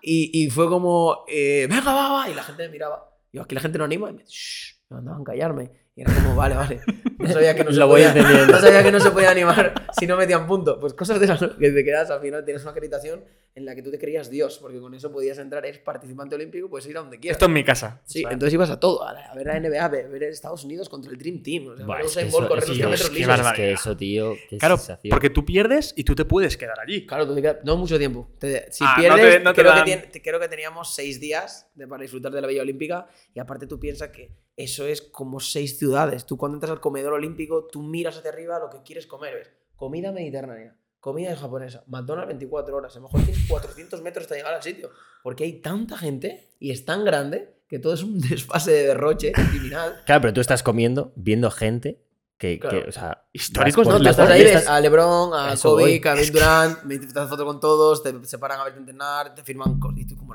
[0.00, 2.30] Y, y fue como, eh, venga, va, va.
[2.30, 3.10] Y la gente me miraba.
[3.32, 4.10] Yo, aquí la gente no anima.
[4.10, 5.72] Y me, "Shh", me mandaban callarme.
[5.96, 6.80] Y era como, vale, vale.
[7.18, 9.74] No sabía que no, se, Lo voy podía, no sabía que no se podía animar
[9.92, 10.80] si no metían punto.
[10.80, 13.24] Pues cosas de esas que te quedas al final, tienes una acreditación
[13.56, 16.68] en la que tú te creías Dios, porque con eso podías entrar, eres participante olímpico,
[16.68, 17.36] puedes ir a donde quieras.
[17.36, 18.00] Esto en mi casa.
[18.04, 20.22] Sí, O sea, entonces ibas a todo, a, la- a ver la NBA, a ver,
[20.24, 21.68] Estados Unidos contra el Dream Team.
[21.68, 24.34] O sea, Buah, es que eso, correr es los es que- es que eso, tío,
[24.50, 25.10] qué Claro, sensación.
[25.10, 27.06] porque tú pierdes y tú te puedes quedar allí.
[27.06, 28.28] Claro, tú te quedas- no mucho tiempo.
[28.40, 31.20] Te- si Ah, no pierdes, te- no te creo, dan- que creo que teníamos seis
[31.20, 35.00] días de, para disfrutar de la Villa Olímpica y aparte tú piensas que eso es
[35.00, 36.26] como seis ciudades.
[36.26, 39.34] Tú cuando entras al comedor olímpico, tú miras hacia arriba lo que quieres comer.
[39.34, 39.50] ¿ves?
[39.76, 42.96] Comida mediterránea, comida japonesa, McDonald's 24 horas.
[42.96, 44.90] A lo mejor tienes 400 metros hasta llegar al sitio.
[45.22, 49.32] Porque hay tanta gente y es tan grande que todo es un desfase de derroche
[49.32, 50.00] criminal.
[50.06, 52.00] Claro, pero tú estás comiendo, viendo gente
[52.38, 52.82] que, Claro.
[52.84, 53.26] que, o sea...
[53.34, 56.98] Históricos, No, tú estás ahí, ves estás- a LeBron, a Kobe, a Kevin Durant, me
[56.98, 59.98] foto con todos, te separan a verte entrenar, te firman cosas.
[59.98, 60.34] Y tú como...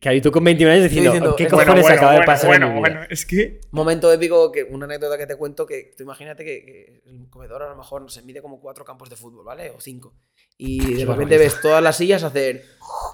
[0.00, 2.18] Claro, y tú con 29 años diciendo, diciendo, ¿qué es- cojones Bueno, bueno, acaba de
[2.18, 2.88] bueno, pasar bueno, en mi vida?
[2.94, 6.64] bueno, es que Momento épico, que una anécdota que te cuento, que tú imagínate que,
[6.64, 9.70] que el comedor a lo mejor se mide como cuatro campos de fútbol, ¿vale?
[9.70, 10.14] O cinco.
[10.58, 12.64] Y de repente ves todas las sillas hacer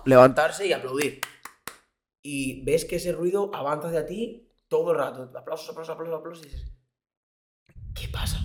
[0.04, 1.20] levantarse y aplaudir.
[2.22, 5.30] Y ves que ese ruido avanza hacia ti todo el rato.
[5.38, 6.46] Aplausos, aplausos, aplausos, aplausos.
[6.46, 6.72] Y dices,
[7.94, 8.40] ¿qué pasa?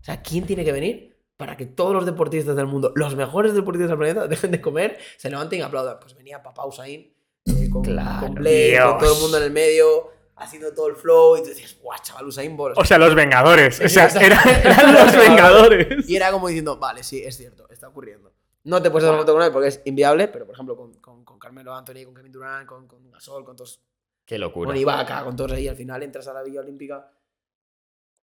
[0.00, 3.54] O sea, ¿quién tiene que venir para que todos los deportistas del mundo, los mejores
[3.54, 5.98] deportistas del planeta, dejen de comer, se levanten y aplaudan?
[6.00, 7.15] Pues venía Papá Usain
[7.66, 11.36] eh, con, Claro, todo el mundo en el medio, haciendo todo el flow.
[11.36, 12.76] Y tú dices, guau, chaval, Usain Bolt.
[12.78, 13.80] O sea, los Vengadores.
[13.80, 16.08] O sea, eran, eran los Vengadores.
[16.08, 18.32] Y era como diciendo, vale, sí, es cierto, está ocurriendo.
[18.64, 20.94] No te puedes hacer una foto con él porque es inviable, pero por ejemplo con,
[20.94, 23.80] con, con Carmelo Anthony, con Kevin Durant, con, con Gasol, con todos,
[24.24, 24.66] Qué locura.
[24.68, 27.08] con Ibaka, con todos ahí, al final entras a la Villa Olímpica.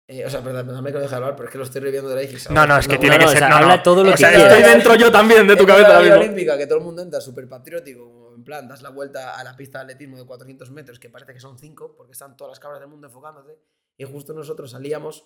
[0.09, 2.09] Eh, o sea, perdón, perdóname que lo deje hablar, pero es que lo estoy reviendo
[2.09, 3.37] de la y No, no, es que No, tiene no, que o ser.
[3.39, 3.63] sea, no, no.
[3.65, 4.53] habla todo lo O que sea, quieras.
[4.53, 6.19] estoy dentro yo también de tu Entras cabeza a la mismo.
[6.19, 9.43] Olímpica, que todo el mundo entra súper patriótico, como en plan, das la vuelta a
[9.43, 12.51] la pista de atletismo de 400 metros, que parece que son 5, porque están todas
[12.51, 13.59] las cámaras del mundo enfocándote,
[13.97, 15.25] y justo nosotros salíamos,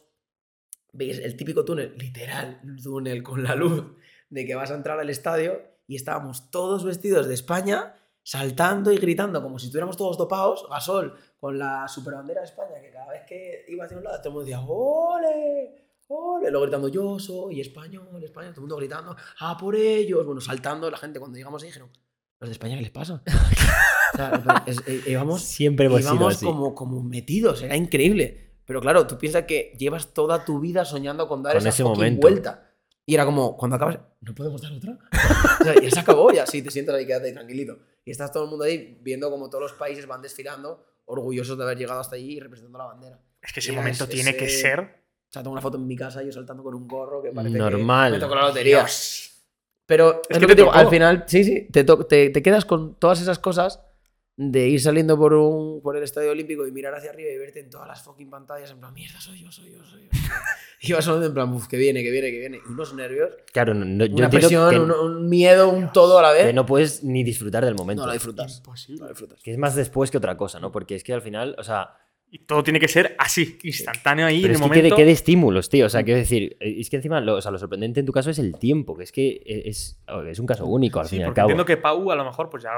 [0.94, 3.86] veis el típico túnel, literal, túnel con la luz,
[4.32, 7.94] de que vas a entrar al estadio, y estábamos todos vestidos de España,
[8.24, 12.92] saltando y gritando, como si estuviéramos todos dopados, Gasol, con la superbandera de España, que
[12.92, 15.76] cada vez que iba hacia un lado, todo el mundo decía, ¡ole!
[16.08, 16.52] ¡Ole!
[16.52, 20.26] Luego gritando yo soy español, español, todo el mundo gritando, ¡ah, por ellos!
[20.26, 21.20] Bueno, saltando la gente.
[21.20, 21.90] Cuando llegamos ahí dijeron,
[22.40, 23.24] ¿los de España qué les pasa?
[24.14, 26.46] o sea, es- eh, íbamos, Siempre hemos sido íbamos así.
[26.46, 28.50] como, como metidos, era increíble.
[28.66, 31.84] Pero claro, tú piensas que llevas toda tu vida soñando con dar Con esa ese
[31.84, 32.22] momento.
[32.22, 32.68] vuelta.
[33.06, 34.98] Y era como, cuando acabas, ¿no podemos dar otra?
[35.62, 37.80] o sea, ya se acabó, ya sí, te sientas ahí, quédate ahí tranquilito.
[38.06, 41.64] Y estás todo el mundo ahí viendo como todos los países van desfilando, orgullosos de
[41.64, 43.20] haber llegado hasta allí y representando la bandera.
[43.42, 44.80] Es que ese momento es- tiene que ser.
[44.80, 47.58] O sea, tengo una foto en mi casa yo saltando con un gorro que parece
[47.58, 48.12] Normal.
[48.12, 48.80] que me tocó la lotería.
[48.80, 49.28] Dios.
[49.86, 52.66] Pero es, que te que te digo, al final, sí, sí, te, te, te quedas
[52.66, 53.82] con todas esas cosas
[54.38, 57.60] de ir saliendo por, un, por el estadio olímpico y mirar hacia arriba y verte
[57.60, 60.10] en todas las fucking pantallas en plan, mierda, soy yo, soy yo, soy yo.
[60.82, 62.60] y vas solo en plan, uff, que viene, que viene, que viene.
[62.68, 66.18] Y unos nervios, Claro, no- no- yo una presión, que, un, un miedo, un todo
[66.18, 66.46] a la vez.
[66.48, 68.02] que no puedes ni disfrutar del momento.
[68.04, 68.58] no lo disfrutas.
[68.58, 69.00] Imposible.
[69.02, 69.44] No lo disfrutas.
[69.44, 70.72] Que es más después que otra cosa, ¿no?
[70.72, 71.98] Porque es que al final, o sea,
[72.34, 74.82] Y todo tiene que ser así, instantáneo ahí pero en es el que qué de,
[74.84, 74.96] momento.
[74.96, 75.86] qué de estímulos, tío.
[75.86, 78.14] O sea, quiero decir, eh, es que encima, lo, o sea, lo sorprendente en tu
[78.14, 81.22] caso es el tiempo, que es que es, es un caso único al Sí, fin
[81.22, 81.50] y al cabo.
[81.50, 82.72] entiendo que Pau a lo mejor pues ya.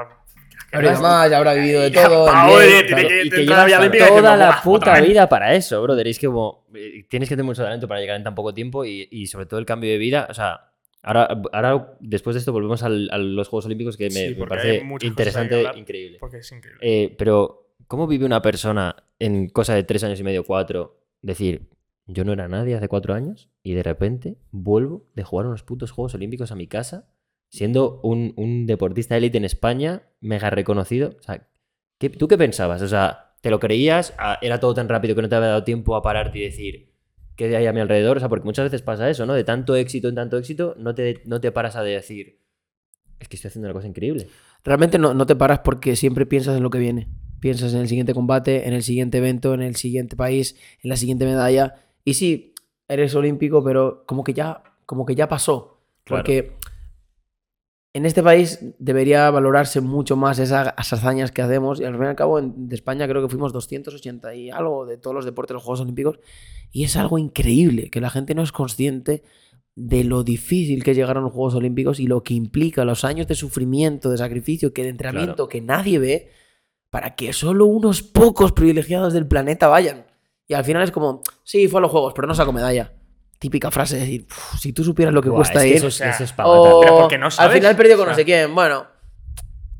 [0.72, 2.26] Pero además ya habrá vivido de Ya, todo.
[2.26, 3.08] pa, el oye, bien, tiene claro.
[3.08, 5.08] que- y que llevas toda diciendo, la "Buah, puta otra vez".
[5.08, 6.08] vida para eso, brother.
[6.08, 8.84] Es que como eh, tienes que tener mucho talento para llegar en tan poco tiempo
[8.84, 10.26] y, y sobre todo el cambio de vida.
[10.28, 10.72] O sea,
[11.04, 14.46] ahora, ahora después de esto volvemos al- a los Juegos Olímpicos que me, Sí, me
[14.48, 15.78] parece interesante, que hablar.
[15.78, 16.16] increíble.
[16.18, 16.80] Porque es increíble.
[16.82, 17.63] Eh, pero,
[17.94, 21.68] ¿cómo vive una persona en cosa de tres años y medio, cuatro, decir,
[22.06, 25.92] yo no era nadie hace cuatro años y de repente vuelvo de jugar unos putos
[25.92, 27.08] Juegos Olímpicos a mi casa,
[27.50, 31.14] siendo un, un deportista élite en España, mega reconocido?
[31.20, 31.46] O sea,
[31.98, 32.82] ¿qué- ¿tú qué pensabas?
[32.82, 34.12] O sea, ¿te lo creías?
[34.18, 36.92] Ah, ¿Era todo tan rápido que no te había dado tiempo a pararte y decir,
[37.36, 38.16] ¿qué hay a mi alrededor?
[38.16, 39.34] O sea, porque muchas veces pasa eso, ¿no?
[39.34, 42.40] De tanto éxito en tanto éxito, no te, no te paras a decir,
[43.20, 44.26] es que estoy haciendo una cosa increíble.
[44.64, 47.08] Realmente no, no te paras porque siempre piensas en lo que viene.
[47.44, 50.96] Piensas en el siguiente combate, en el siguiente evento, en el siguiente país, en la
[50.96, 51.74] siguiente medalla.
[52.02, 52.54] Y sí,
[52.88, 55.78] eres olímpico, pero como que ya, como que ya pasó.
[56.04, 56.22] Claro.
[56.22, 56.56] Porque
[57.92, 61.80] en este país debería valorarse mucho más esas hazañas que hacemos.
[61.80, 64.86] Y al fin y al cabo, en, de España creo que fuimos 280 y algo
[64.86, 66.20] de todos los deportes de los Juegos Olímpicos.
[66.72, 69.22] Y es algo increíble que la gente no es consciente
[69.74, 73.04] de lo difícil que es llegar a los Juegos Olímpicos y lo que implica los
[73.04, 76.30] años de sufrimiento, de sacrificio, que de entrenamiento que nadie ve
[76.94, 80.06] para que solo unos pocos privilegiados del planeta vayan.
[80.46, 82.92] Y al final es como, sí, fue a los Juegos, pero no sacó medalla.
[83.40, 85.74] Típica frase de decir, "Uf, si tú supieras lo que Buah, cuesta es que ir.
[85.78, 86.80] eso, es- o sea, eso es pa' o matar.
[86.88, 87.54] Pero porque no al sabes.
[87.56, 88.54] final perdió con no sé quién.
[88.54, 88.86] Bueno,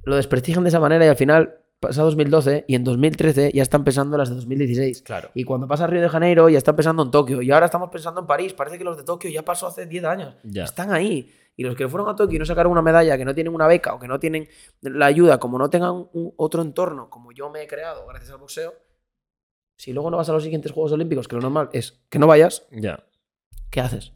[0.03, 3.85] lo desprestigian de esa manera y al final pasa 2012 y en 2013 ya están
[3.85, 5.03] pensando las de 2016.
[5.03, 5.31] Claro.
[5.35, 7.43] Y cuando pasa Río de Janeiro ya están pensando en Tokio.
[7.43, 8.55] Y ahora estamos pensando en París.
[8.55, 10.35] Parece que los de Tokio ya pasó hace 10 años.
[10.43, 10.65] Ya.
[10.65, 11.31] Están ahí.
[11.57, 13.67] Y los que fueron a Tokio y no sacaron una medalla, que no tienen una
[13.67, 14.49] beca o que no tienen
[14.83, 18.39] la ayuda, como no tengan un- otro entorno como yo me he creado gracias al
[18.39, 18.75] boxeo,
[19.77, 22.27] si luego no vas a los siguientes Juegos Olímpicos, que lo normal es que no
[22.27, 23.05] vayas, Ya.
[23.71, 24.13] ¿qué haces?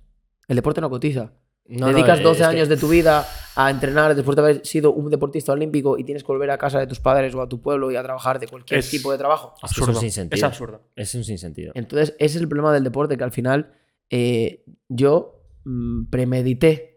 [0.49, 1.33] El deporte no cotiza.
[1.71, 4.67] No, Dedicas eh, 12 es que- años de tu vida a entrenar después de haber
[4.67, 7.49] sido un deportista olímpico y tienes que volver a casa de tus padres o a
[7.49, 9.53] tu pueblo y a trabajar de cualquier Es- tipo de trabajo.
[9.57, 10.01] Es que es un Absurdo.
[10.01, 10.37] sinsentido.
[10.37, 10.81] Es absurdo.
[10.97, 11.73] Es un sinsentido.
[11.75, 13.75] Entonces, ese es el problema del deporte, que al final
[14.11, 16.88] eh, yo mm, premedité,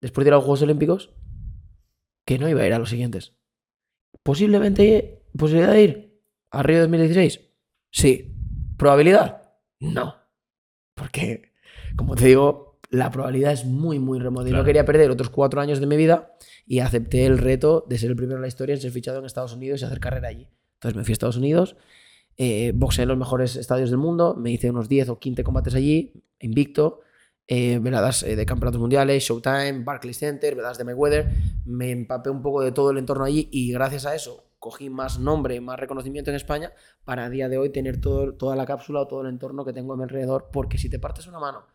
[0.00, 1.12] después de ir a los Juegos Olímpicos,
[2.24, 3.34] que no iba a ir a los siguientes.
[4.22, 7.40] Posiblemente, posibilidad de ir a Río 2016.
[7.90, 8.34] Sí.
[8.76, 9.42] ¿Probabilidad?
[9.80, 10.16] No.
[10.94, 11.52] Porque,
[11.96, 14.48] como te digo, la probabilidad es muy, muy remota.
[14.48, 16.34] Y no quería perder otros cuatro años de mi vida
[16.66, 19.24] y acepté el reto de ser el primero en la historia en ser fichado en
[19.24, 20.48] Estados Unidos y hacer carrera allí.
[20.74, 21.76] Entonces me fui a Estados Unidos,
[22.36, 25.74] eh, boxeé en los mejores estadios del mundo, me hice unos 10 o 15 combates
[25.74, 27.00] allí, invicto,
[27.52, 31.26] eh, veladas eh, de campeonatos mundiales, Showtime, Barclays Center, veladas de Mayweather,
[31.66, 35.18] me empapé un poco de todo el entorno allí y gracias a eso cogí más
[35.18, 36.72] nombre, más reconocimiento en España
[37.02, 39.72] para a día de hoy tener todo, toda la cápsula o todo el entorno que
[39.72, 41.66] tengo a mi alrededor, porque si te partes una mano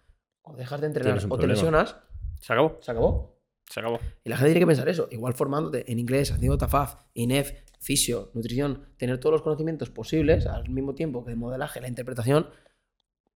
[0.44, 1.98] o dejas de entrenar o te lesionas,
[2.40, 2.78] Se acabó.
[2.80, 3.36] se acabó.
[3.70, 4.00] Se acabó.
[4.24, 5.10] Y la gente tiene que pensar eso.
[5.12, 10.70] Igual formándote en inglés, haciendo TAFAF, INEF, fisio, nutrición, tener todos los conocimientos posibles al
[10.70, 12.48] mismo tiempo que el modelaje, la interpretación,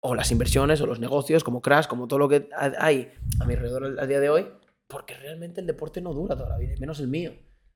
[0.01, 3.45] o las inversiones, o los negocios, como Crash, como todo lo que ha- hay a
[3.45, 4.47] mi alrededor al, al día de hoy,
[4.87, 7.33] porque realmente el deporte no dura toda la vida, menos el mío.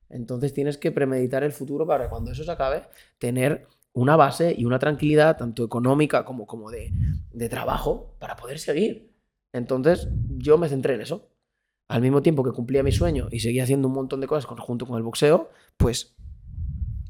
[0.09, 2.84] Entonces tienes que premeditar el futuro para cuando eso se acabe,
[3.17, 6.91] tener una base y una tranquilidad, tanto económica como, como de,
[7.32, 9.11] de trabajo, para poder seguir.
[9.51, 10.07] Entonces
[10.38, 11.30] yo me centré en eso
[11.89, 14.88] al mismo tiempo que cumplía mi sueño y seguía haciendo un montón de cosas junto
[14.88, 16.15] con el boxeo, pues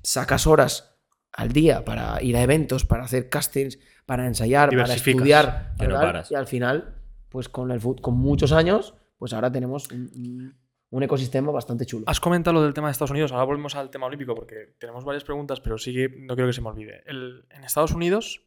[0.02, 0.93] sacas horas
[1.34, 5.96] al día para ir a eventos, para hacer castings, para ensayar, para estudiar, Ya no
[5.96, 6.32] tal, paras.
[6.32, 6.96] y al final,
[7.30, 12.04] pues con, el, con muchos años, pues ahora tenemos un, un- un ecosistema bastante chulo.
[12.08, 15.04] Has comentado lo del tema de Estados Unidos, ahora volvemos al tema olímpico porque tenemos
[15.04, 17.02] varias preguntas, pero sí que no quiero que se me olvide.
[17.08, 18.46] El- en Estados Unidos,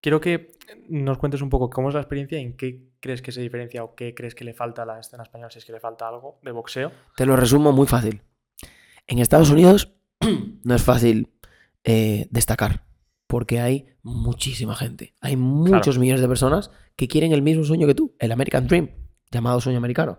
[0.00, 0.52] quiero que
[0.88, 3.82] nos cuentes un poco cómo es la experiencia y en qué crees que se diferencia
[3.82, 6.06] o qué crees que le falta a la escena española, si es que le falta
[6.06, 6.92] algo de boxeo.
[7.16, 8.22] Te lo resumo muy fácil.
[9.08, 9.92] En Estados Unidos
[10.62, 11.32] no es fácil
[11.84, 12.84] eh, destacar,
[13.26, 15.14] porque hay muchísima gente.
[15.20, 18.90] Hay muchos millones de personas que quieren el mismo sueño que tú, el American Dream,
[19.30, 20.18] llamado sueño americano.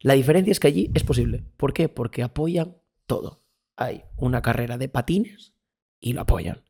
[0.00, 1.44] La diferencia es que allí es posible.
[1.56, 1.88] ¿Por qué?
[1.88, 3.42] Porque apoyan todo.
[3.76, 5.54] Hay una carrera de patines
[6.00, 6.62] y lo apoyan.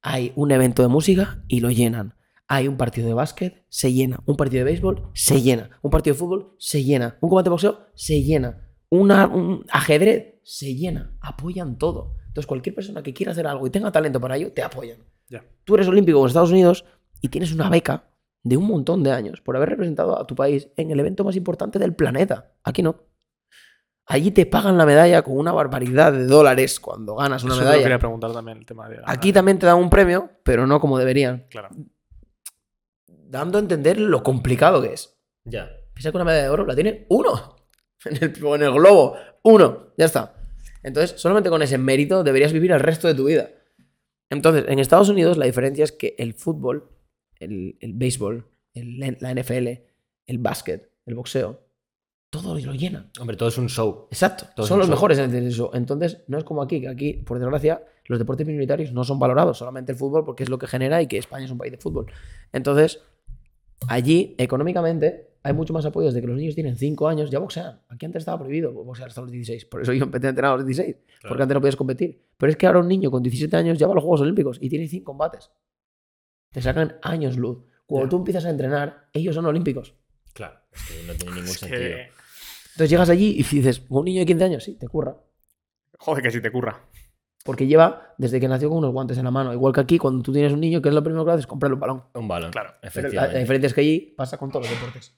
[0.00, 2.14] Hay un evento de música y lo llenan.
[2.48, 4.20] Hay un partido de básquet, se llena.
[4.26, 5.70] Un partido de béisbol, se llena.
[5.82, 7.16] Un partido de fútbol, se llena.
[7.20, 8.68] Un combate de boxeo, se llena.
[8.90, 11.14] Una- un ajedrez, se llena.
[11.20, 12.16] Apoyan todo.
[12.32, 14.96] Entonces, cualquier persona que quiera hacer algo y tenga talento para ello, te apoyan.
[15.28, 15.44] Ya.
[15.64, 16.86] Tú eres olímpico en Estados Unidos
[17.20, 18.04] y tienes una beca
[18.42, 21.36] de un montón de años por haber representado a tu país en el evento más
[21.36, 22.54] importante del planeta.
[22.64, 22.96] Aquí no.
[24.06, 27.82] Allí te pagan la medalla con una barbaridad de dólares cuando ganas una Eso medalla.
[27.82, 29.00] quería preguntar también, el tema de...
[29.04, 31.46] Aquí también te dan un premio, pero no como deberían.
[31.50, 31.68] Claro.
[33.06, 35.18] Dando a entender lo complicado que es.
[35.44, 35.70] Ya.
[35.92, 37.56] Piensa que una medalla de oro la tiene uno.
[38.04, 39.14] En el, o en el globo.
[39.44, 39.92] Uno.
[39.96, 40.34] Ya está.
[40.82, 43.50] Entonces, solamente con ese mérito deberías vivir el resto de tu vida.
[44.30, 46.88] Entonces, en Estados Unidos la diferencia es que el fútbol,
[47.38, 49.68] el, el béisbol, el- la NFL,
[50.26, 51.60] el básquet, el boxeo,
[52.30, 53.10] todo lo llenan.
[53.20, 54.06] Hombre, todo es un show.
[54.10, 54.46] Exacto.
[54.56, 54.94] Todo son los show.
[54.94, 55.70] mejores en eso.
[55.74, 59.58] Entonces, no es como aquí, que aquí, por desgracia, los deportes minoritarios no son valorados,
[59.58, 61.76] solamente el fútbol, porque es lo que genera y que España es un país de
[61.78, 62.06] fútbol.
[62.52, 63.00] Entonces,
[63.88, 67.80] allí, económicamente, hay mucho más apoyo desde que los niños tienen 5 años, ya boxean.
[67.88, 69.64] Aquí antes estaba prohibido boxear hasta los 16.
[69.66, 70.96] Por eso yo empecé a entrenar a los 16,
[71.28, 72.22] porque antes no podías competir.
[72.36, 74.58] Pero es que ahora un niño con 17 años ya va a los Juegos Olímpicos
[74.60, 75.50] y tiene 5 combates.
[76.52, 77.64] Te sacan años luz.
[77.86, 79.94] Cuando tú empiezas a entrenar, ellos son olímpicos.
[80.32, 80.60] Claro.
[80.72, 81.80] Es que no tiene ningún Es sentido.
[81.80, 82.02] que...
[82.72, 85.16] Entonces llegas allí y dices, un niño de 15 años, sí, te curra.
[85.98, 86.80] Joder, que si te curra.
[87.44, 89.52] Porque lleva desde que nació con unos guantes en la mano.
[89.52, 91.46] Igual que aquí, cuando tú tienes un niño, que es lo primero que haces?
[91.46, 92.04] Comprarle un balón.
[92.14, 92.50] Un balón.
[92.52, 92.70] Claro.
[92.94, 95.14] Pero la, diferencia es que allí pasa con todos los deportes.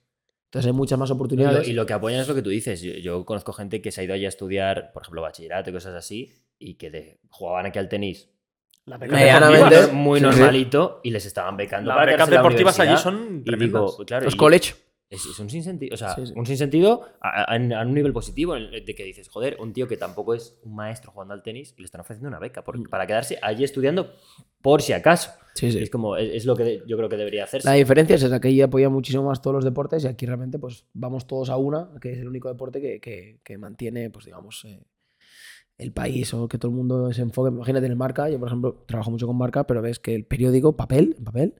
[0.47, 1.68] Entonces hay muchas más Y lo, oportunidades.
[1.68, 2.81] y lo que apoyan es lo que tú dices.
[2.81, 5.72] Yo, yo conozco gente que se ha ido allí a estudiar, por ejemplo, bachillerato y
[5.72, 8.31] cosas así, y que de- jugaban aquí al tenis
[8.87, 9.89] La Medianamente.
[9.89, 10.31] muy, muy Sí, sí.
[10.41, 11.89] normalito y les estaban becando.
[11.89, 14.75] Las para becas deportivas allí son Y digo, claro, los y- college.
[15.11, 16.33] Es, es un sinsentido, o sea, Sí, sí.
[16.35, 19.97] un sinsentido a, a- a un nivel positivo, de que dices, joder, un tío que
[19.97, 22.85] tampoco es un maestro jugando al tenis y le están ofreciendo una beca por- Mm.
[22.89, 24.13] para quedarse allí estudiando
[24.63, 25.31] por si acaso.
[25.55, 25.79] Sí, sí.
[25.79, 27.69] Es como, es, es lo que yo creo que debería hacerse.
[27.69, 30.59] La diferencia es esa, que allí apoya muchísimo más todos los deportes y aquí realmente
[30.59, 34.25] pues vamos todos a una, que es el único deporte que, que- que mantiene, pues
[34.25, 34.81] digamos, eh,
[35.79, 37.51] el país o que todo el mundo se enfoque.
[37.51, 40.25] Imagínate en el marca, yo por ejemplo trabajo mucho con marca, pero ves que el
[40.25, 41.55] periódico, papel, en papel,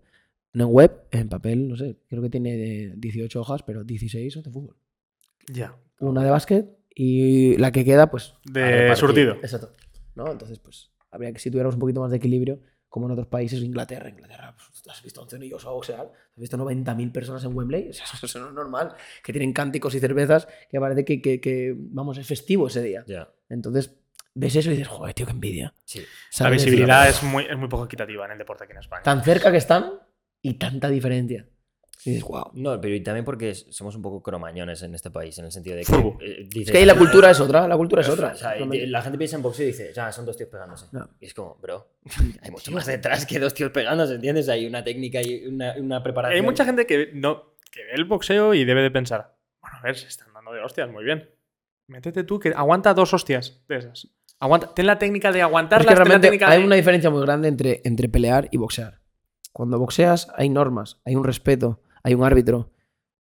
[0.55, 4.33] no en web, en papel, no sé, creo que tiene de 18 hojas, pero 16
[4.33, 4.77] son de fútbol.
[5.49, 5.77] Ya.
[5.99, 8.35] Una de básquet y la que queda, pues.
[8.45, 9.35] De surtido.
[9.35, 9.73] Exacto.
[10.15, 10.31] ¿No?
[10.31, 13.61] Entonces, pues, habría que si tuviéramos un poquito más de equilibrio, como en otros países,
[13.63, 16.13] Inglaterra, Inglaterra, pues, ¿tú has visto 11 niños a boxear?
[16.13, 17.89] ¿Has visto 90.000 personas en Wembley?
[17.91, 18.95] O sea, eso, no es normal.
[19.25, 23.05] Que tienen cánticos y cervezas que parece que, que, que, vamos, es festivo ese día.
[23.09, 23.29] Ya.
[23.49, 23.97] Entonces,
[24.35, 25.75] ves eso y dices, joder, tío, qué envidia.
[25.85, 26.05] Sí.
[26.39, 29.03] La visibilidad es muy, es muy poco equitativa en el deporte aquí en España.
[29.03, 29.95] Tan cerca que están
[30.45, 31.47] y tanta diferencia.
[32.05, 32.51] Y dices, wow.
[32.53, 35.53] No, pero y también porque es- somos un poco cromañones en este país, en el
[35.53, 35.93] sentido de que.
[36.21, 38.33] Eh, dices- Es que ahí la cultura es otra, la cultura es otra.
[38.33, 40.85] O sea, la gente piensa en boxeo y dice, ya, son dos tíos pegándose.
[40.93, 41.09] No.
[41.19, 41.89] Y es como, bro,
[42.43, 44.49] hay mucho más detrás que dos tíos pegándose, ¿entiendes?
[44.51, 46.37] Hay una técnica y una, una preparación.
[46.37, 49.83] Hay mucha gente que, no, que ve el boxeo y debe de pensar, bueno, a
[49.83, 51.31] ver, se están dando de hostias, muy bien.
[51.87, 54.09] Métete tú, que aguanta dos hostias de esas.
[54.41, 56.77] Aguanta, ten la técnica de Es aguantarlas, que ten la realmente técnica hay de- una
[56.77, 59.01] diferencia muy grande entre, entre pelear y boxear.
[59.55, 62.73] Cuando boxeas hay normas, hay un respeto, hay un árbitro.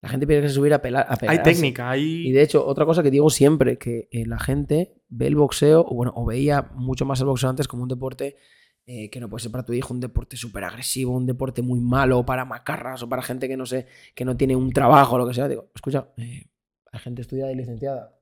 [0.02, 2.32] La gente tiene que subir a, pela- a Hay técnica, Y hay...
[2.32, 5.94] de hecho, otra cosa que digo siempre, que eh, la gente ve el boxeo, o
[5.94, 8.36] bueno, o veía mucho más el boxeo antes como un deporte
[8.84, 11.80] eh, que no puede ser para tu hijo, un deporte súper agresivo, un deporte muy
[11.80, 15.18] malo para macarras o para gente que no sé, que no tiene un trabajo o
[15.18, 15.48] lo que sea.
[15.48, 16.50] Digo, escucha, eh,
[16.92, 18.18] hay gente estudiada y licenciada.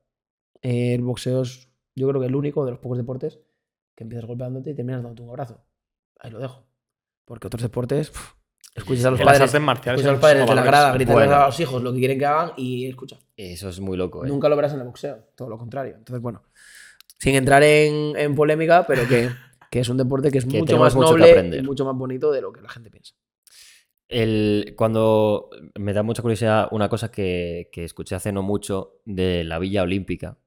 [0.61, 3.39] Eh, el boxeo es, yo creo que el único de los pocos deportes
[3.95, 5.65] que empiezas golpeándote y terminas dándote un abrazo.
[6.19, 6.63] Ahí lo dejo.
[7.25, 8.33] Porque otros deportes, pff,
[8.75, 10.01] escuchas a los en las padres, artes marciales.
[10.01, 11.35] escuchas a los son padres de la grada Bueno.
[11.35, 13.17] a los hijos lo que quieren que hagan y escucha.
[13.37, 14.27] Eso es muy loco, ¿eh?
[14.27, 15.95] Nunca lo verás en el boxeo, todo lo contrario.
[15.97, 16.43] Entonces, bueno,
[17.19, 19.29] sin entrar en, en polémica, pero que,
[19.71, 22.31] que es un deporte que es Que mucho más mucho noble y mucho más bonito
[22.31, 23.15] de lo que la gente piensa.
[24.09, 25.49] El, cuando
[25.79, 29.81] me da mucha curiosidad una cosa que, que escuché hace no mucho de la Villa
[29.81, 30.37] Olímpica,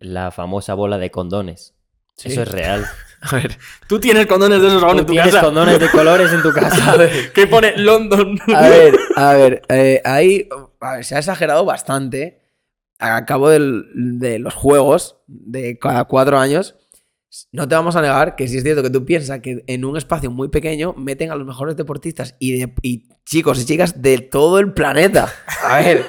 [0.00, 1.74] la famosa bola de condones.
[2.16, 2.28] Sí.
[2.32, 2.84] Eso es real.
[3.22, 3.56] A ver,
[3.88, 5.46] Tú tienes condones de esos aún en tu tienes casa.
[5.46, 6.94] condones de colores en tu casa.
[7.34, 8.38] que pone London.
[8.54, 10.46] a ver, a ver, eh, ahí
[10.80, 12.42] a ver, se ha exagerado bastante
[12.98, 16.74] a cabo del- de los juegos de cada cuatro años.
[17.50, 19.96] No te vamos a negar que si es cierto que tú piensas que en un
[19.96, 24.18] espacio muy pequeño meten a los mejores deportistas y, de- y chicos y chicas de
[24.18, 25.32] todo el planeta.
[25.62, 26.04] A ver,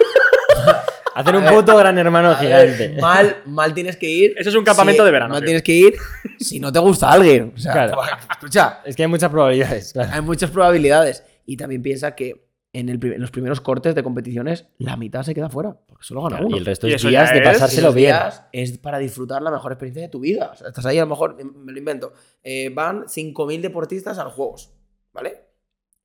[1.15, 2.97] Hacen un puto gran hermano gigante.
[3.01, 4.35] mal, mal tienes que ir.
[4.37, 5.45] Eso es un campamento si- de verano, Mal tío.
[5.47, 5.95] tienes que ir
[6.39, 7.53] si no te gusta alguien.
[7.55, 7.97] O sea, Claro.
[8.31, 10.09] escucha, Es que hay muchas probabilidades, claro.
[10.13, 11.23] hay muchas probabilidades.
[11.45, 15.23] Y también piensa que en, el pri- en los primeros cortes de competiciones, la mitad
[15.23, 15.77] se queda fuera.
[15.87, 16.57] Porque solo gana Claro, uno.
[16.57, 18.07] y el resto Y es días de pasárselo bien.
[18.07, 20.49] días es para disfrutar la mejor experiencia de tu vida.
[20.51, 22.11] O sea, estás ahí a lo mejor, me lo invento,
[22.43, 24.73] eh, van 5.000 deportistas a los Juegos,
[25.13, 25.45] ¿vale?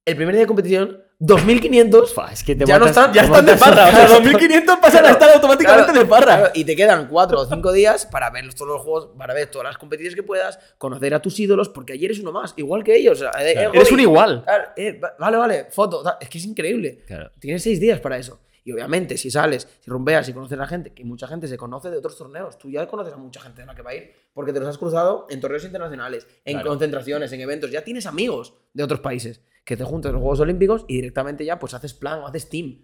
[0.04, 3.26] El primer día de competición, 2.500 Fua, es que te ya no están, ya te
[3.28, 3.88] están de farra.
[3.88, 6.50] O sea, Claro, 2.500 pasan a estar automáticamente claro, de farra.
[6.54, 9.66] Y te quedan 4 o 5 días para ver todos los juegos, para ver todas
[9.66, 12.96] las competiciones que puedas, conocer a tus ídolos, porque ayer eres uno más, igual que
[12.96, 13.20] ellos.
[13.20, 14.44] o sea, eh, eh, Eres un igual.
[14.76, 16.02] eh, va- vale, vale, foto.
[16.20, 17.02] Es que es increíble.
[17.06, 17.30] Claro.
[17.38, 18.40] Tienes 6 días para eso.
[18.64, 21.90] Y obviamente, si sales, si rompeas y conoces a gente, que mucha gente se conoce
[21.90, 24.12] de otros torneos, tú ya conoces a mucha gente de la que va a ir,
[24.34, 26.70] porque te los has cruzado en torneos internacionales, en Claro.
[26.70, 30.40] concentraciones, en eventos, ya tienes amigos de otros países que te juntas en los Juegos
[30.40, 32.82] Olímpicos y directamente ya pues haces plan o haces team.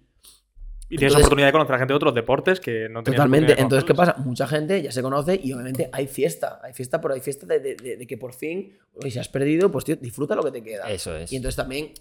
[0.88, 3.60] Y tienes Entonces- oportunidad de conocer a gente de otros deportes que no tenías Totalmente.
[3.60, 4.14] Entonces, ¿qué pasa?
[4.18, 6.60] Mucha gente ya se conoce y obviamente hay fiesta.
[6.62, 8.78] Hay fiesta, pero hay fiesta de, de- de- de que por fin,
[9.10, 10.88] si has perdido, pues tío, disfruta lo que te queda.
[10.88, 11.32] Eso es.
[11.32, 11.92] Y entonces también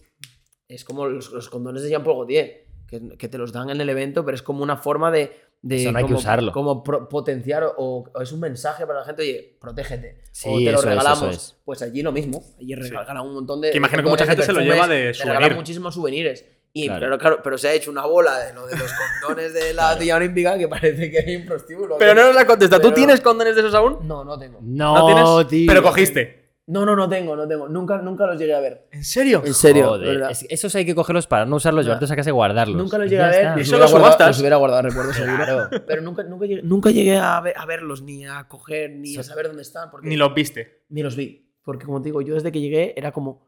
[0.67, 3.89] es como los, los condones de Jean-Paul Gaultier, que, que te los dan en el
[3.89, 5.31] evento, pero es como una forma de.
[5.61, 6.51] de Eso no hay que como, usarlo.
[6.51, 10.21] Como pro- potenciar o, o es un mensaje para la gente, oye, protégete.
[10.31, 11.21] Sí, o te lo eso es, regalamos.
[11.23, 11.55] eso es.
[11.65, 12.43] Pues allí lo mismo.
[12.59, 13.71] Allí regalan un montón de.
[13.71, 15.35] Que imagino que mucha gente se lo lleva de souvenir.
[15.37, 16.45] regalan muchísimos souvenirs.
[16.77, 16.99] Y, Claro.
[17.05, 18.91] pero claro, pero se ha hecho una bola de lo de los
[19.25, 21.97] condones de la tía olímpica que parece que hay un prostíbulo.
[21.97, 22.77] Pero no nos la contesta.
[22.77, 24.05] ¿Tú Pero- tienes condones de esos aún?
[24.05, 24.59] No, no tengo.
[24.61, 25.47] No, ¿No tienes?
[25.47, 25.67] tío.
[25.69, 26.44] Pero cogiste.
[26.67, 27.69] No, no, no tengo, no tengo.
[27.69, 28.87] Nunca, nunca los llegué a ver.
[28.91, 29.43] ¿En serio?
[29.45, 31.89] En serio, Joder, es- esos hay que cogerlos para no usarlos, No.
[31.93, 32.75] llevarte a casa y guardarlos.
[32.75, 33.35] Nunca los llegué a ver.
[33.35, 33.53] está.
[33.53, 34.27] Eso los lo hubiera guardado- subastas.
[34.29, 35.35] Los hubiera guardado, recuerdo seguro.
[35.45, 35.69] Claro.
[35.85, 39.21] Pero nunca, nunca, llegué, nunca llegué a, ver- a verlos, ni a coger, ni a
[39.23, 39.91] saber dónde están.
[39.91, 40.85] Porque Ni los viste.
[40.89, 41.51] ni los vi.
[41.63, 43.47] Porque como te digo, yo desde que llegué era como...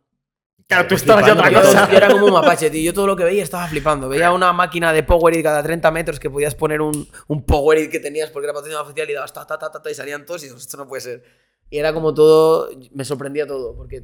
[0.67, 1.89] Claro, tú estabas ya otra cosa.
[1.89, 2.83] yo era como un mapache, tío.
[2.83, 4.09] Yo todo lo que veía estaba flipando.
[4.09, 7.99] Veía una máquina de Powerade cada 30 metros que podías poner un, un Powerade que
[7.99, 10.43] tenías porque era patrocinado oficial y dabas ta, ta, ta, ta, ta, y salían todos
[10.43, 11.23] y dices, esto no puede ser.
[11.69, 12.69] Y era como todo...
[12.93, 14.03] Me sorprendía todo porque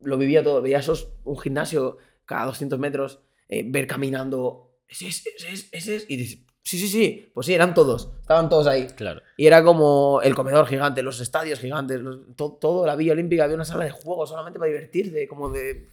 [0.00, 0.60] lo vivía todo.
[0.62, 4.68] Veía esos, un gimnasio cada 200 metros, eh, ver caminando...
[4.88, 6.06] Ese es, ese es, ese es.
[6.10, 7.30] Y dices, sí, sí, sí.
[7.32, 8.10] Pues sí, eran todos.
[8.20, 8.86] Estaban todos ahí.
[8.88, 9.22] Claro.
[9.38, 13.44] Y era como el comedor gigante, los estadios gigantes, los- to- todo, la Villa Olímpica,
[13.44, 15.88] había una sala de juegos solamente para divertirte, como de,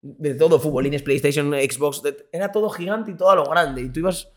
[0.00, 3.82] de todo, futbolines, PlayStation, Xbox, de- era todo gigante y todo a lo grande.
[3.82, 4.32] Y tú ibas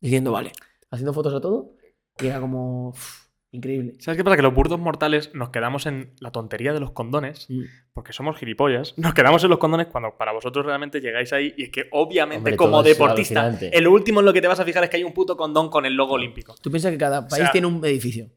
[0.00, 0.50] diciendo, vale,
[0.90, 1.76] haciendo fotos a todo,
[2.20, 2.88] y era como...
[2.88, 3.23] uf,
[3.54, 3.94] Increíble.
[4.00, 4.34] ¿Sabes qué pasa?
[4.36, 7.62] Que los burdos mortales nos quedamos en la tontería de los condones, Mm.
[7.92, 8.94] porque somos gilipollas.
[9.12, 12.38] Nos quedamos en los condones cuando para vosotros realmente llegáis ahí y es que obviamente
[12.38, 15.04] Hombre, como deportista, lo último en lo que te vas a fijar es que hay
[15.04, 16.56] un puto condón con el logo olímpico.
[16.60, 18.28] Tú piensas que cada país sea- tiene un edificio.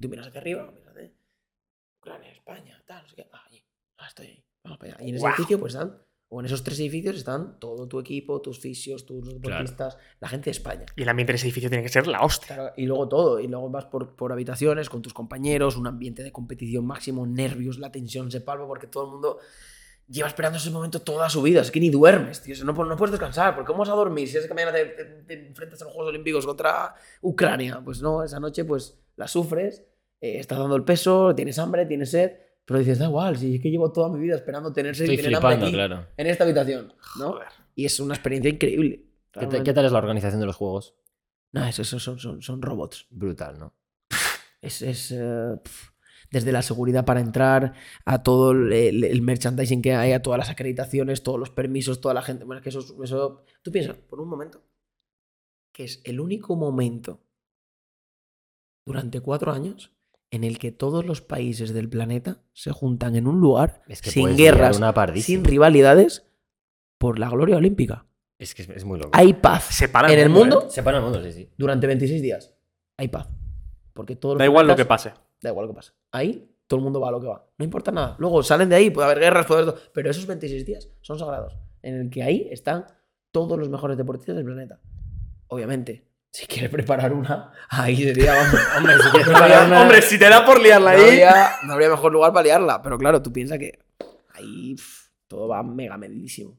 [0.00, 1.12] Tú miras hacia arriba, miras de
[2.00, 3.26] Ucrania, España, tal, no sé qué.
[3.32, 3.64] Ah, allí.
[3.98, 4.44] Ah, estoy ahí.
[4.64, 5.04] Vamos para allá.
[5.04, 5.96] Y en ese edificio, pues están.
[6.34, 10.46] O en esos tres edificios están todo tu equipo, tus fisios, tus deportistas, la gente
[10.46, 10.84] de España.
[10.96, 12.56] Y el ambiente en ese edificio tiene que ser la hostia.
[12.56, 13.38] Claro, y luego todo.
[13.38, 17.78] Y luego vas por, por habitaciones con tus compañeros, un ambiente de competición máximo, nervios,
[17.78, 19.38] la tensión se palpa porque todo el mundo
[20.08, 21.60] lleva esperando ese momento toda su vida.
[21.60, 22.54] Es que ni duermes, tío.
[22.64, 23.54] No, no puedes descansar.
[23.54, 25.94] ¿Por cómo vas a dormir si es que mañana te, te- te enfrentas a los
[25.94, 27.80] Juegos Olímpicos contra Ucrania?
[27.84, 29.84] Pues no, esa noche pues la sufres,
[30.20, 32.32] eh, estás dando el peso, tienes hambre, tienes sed.
[32.66, 35.34] Pero dices, da igual, si es que llevo toda mi vida esperando tener Estoy tener
[35.34, 36.06] hambre flipando, aquí, claro.
[36.16, 37.32] en esta habitación, ¿no?
[37.32, 37.48] Joder.
[37.74, 39.04] Y es una experiencia increíble.
[39.32, 40.94] ¿Qué, tal es la organización de los juegos?
[41.52, 43.06] No, eso, eso son, son, son robots.
[43.10, 43.74] Brutal, ¿no?
[44.62, 45.60] Es, es, eh,
[46.30, 47.74] desde la seguridad para entrar,
[48.06, 52.00] a todo el, el- el merchandising que hay, a todas las acreditaciones, todos los permisos,
[52.00, 52.44] toda la gente.
[52.44, 53.44] Bueno, es que eso, es- eso.
[53.62, 54.62] Tú piensas, por un momento,
[55.72, 57.20] que es el único momento
[58.86, 59.92] durante cuatro años
[60.34, 64.10] en el que todos los países del planeta se juntan en un lugar Es que
[64.10, 66.26] sin guerras, una sin rivalidades,
[66.98, 68.06] por la gloria olímpica.
[68.36, 69.10] Es que es, es muy loco.
[69.12, 70.70] Hay paz Se para en el mundo ¿eh?
[70.70, 71.50] Se para el mundo, sí, sí.
[71.56, 72.52] durante 26 días.
[72.96, 73.28] Hay paz.
[73.92, 75.12] Porque todos los Da igual lo que pase.
[75.40, 75.92] Da igual lo que pase.
[76.10, 77.46] Ahí todo el mundo va a lo que va.
[77.56, 78.16] No importa nada.
[78.18, 79.82] Luego salen de ahí, puede haber guerras, puede haber todo.
[79.92, 81.56] Pero esos 26 días son sagrados.
[81.80, 82.86] En el que ahí están
[83.30, 84.80] todos los mejores deportistas del planeta.
[85.46, 88.34] Obviamente, si quieres preparar una, ahí sería,
[88.76, 91.04] hombre, si preparar una, Hombre, si te da por liarla no ahí.
[91.04, 92.82] habría, no habría mejor lugar para liarla.
[92.82, 93.78] Pero claro, tú piensas que
[94.32, 94.74] ahí
[95.28, 96.58] todo va mega medidísimo.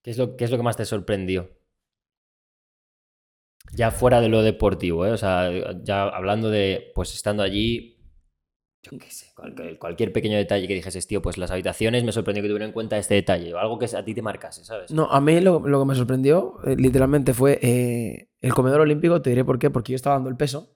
[0.00, 1.50] ¿Qué es, lo, ¿Qué es lo que más te sorprendió?
[3.72, 5.10] Ya fuera de lo deportivo, ¿eh?
[5.10, 5.50] O sea,
[5.82, 7.95] ya hablando de, pues estando allí,
[8.90, 12.42] yo qué sé, cualquier, cualquier pequeño detalle que dijeses, tío, pues las habitaciones me sorprendió
[12.42, 14.90] que tuvieran en cuenta este detalle, o algo que a ti te marcase, ¿sabes?
[14.90, 19.20] No, a mí lo, lo que me sorprendió, eh, literalmente, fue eh, el comedor olímpico.
[19.22, 20.72] Te diré por qué, porque yo estaba dando el peso.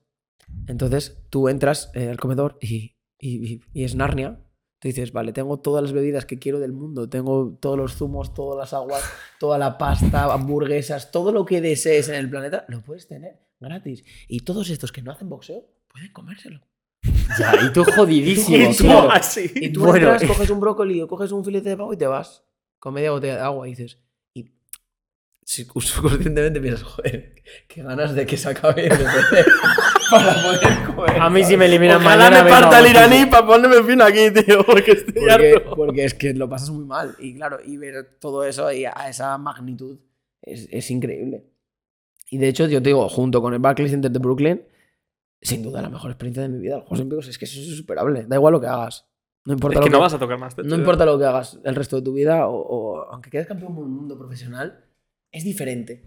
[0.66, 4.40] Entonces tú entras eh, al comedor y, y- y- y es Narnia.
[4.80, 7.08] Tú dices, vale, tengo todas las bebidas que quiero del mundo.
[7.08, 9.02] Tengo todos los zumos, todas las aguas,
[9.38, 14.02] toda la pasta, hamburguesas, todo lo que desees en el planeta, lo puedes tener gratis.
[14.26, 16.60] Y todos estos que no hacen boxeo, pueden comérselo.
[17.38, 18.56] Ya, y tú jodidísimo.
[18.56, 19.10] Y tú claro.
[19.10, 19.50] así.
[19.54, 22.06] Y tú Bueno, entras, coges un brócoli o coges un filete de pavo y te
[22.06, 22.44] vas
[22.78, 23.98] con media botella de agua y dices.
[24.34, 24.50] Y
[25.44, 27.34] si subconscientemente piensas, joder,
[27.68, 29.46] qué ganas de que se acabe de beber
[30.10, 31.20] para poder comer.
[31.20, 32.44] A mí si me eliminan Ojalá mañana...
[32.44, 35.76] me parta el iraní para ponerme fin aquí, tío, porque estoy porque, harto.
[35.76, 37.14] porque es que lo pasas muy mal.
[37.18, 39.98] Y claro, y ver todo eso y a esa magnitud
[40.42, 41.44] es, es increíble.
[42.30, 44.62] Y de hecho, yo te digo, junto con el Barclays Center de Brooklyn,
[45.42, 46.76] sin duda la mejor experiencia de mi vida.
[46.76, 48.24] Los Juegos Olímpicos es que eso es insuperable.
[48.26, 49.06] Da igual lo que hagas.
[49.44, 50.56] No importa Es lo que no vas a tocar más.
[50.58, 53.74] No importa lo que hagas el resto de tu vida, o, o aunque quedes campeón
[53.74, 54.84] del mundo profesional,
[55.32, 56.04] es diferente.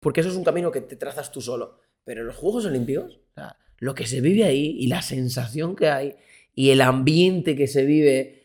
[0.00, 1.80] Porque eso es un camino que te trazas tú solo.
[2.04, 5.76] Pero en los Juegos Olímpicos, o sea, lo que se vive ahí y la sensación
[5.76, 6.16] que hay
[6.54, 8.37] y el ambiente que se vive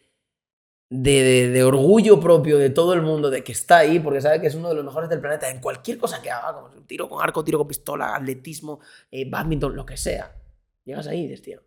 [0.96, 4.40] de, de- de orgullo propio de todo el mundo, de que está ahí, porque sabe
[4.40, 7.10] que es uno de los mejores del planeta en cualquier cosa que haga, como tiro
[7.10, 8.80] con arco, tiro con pistola, atletismo,
[9.10, 10.36] eh, badminton, lo que sea.
[10.86, 11.62] Llegas ahí y dices, tío,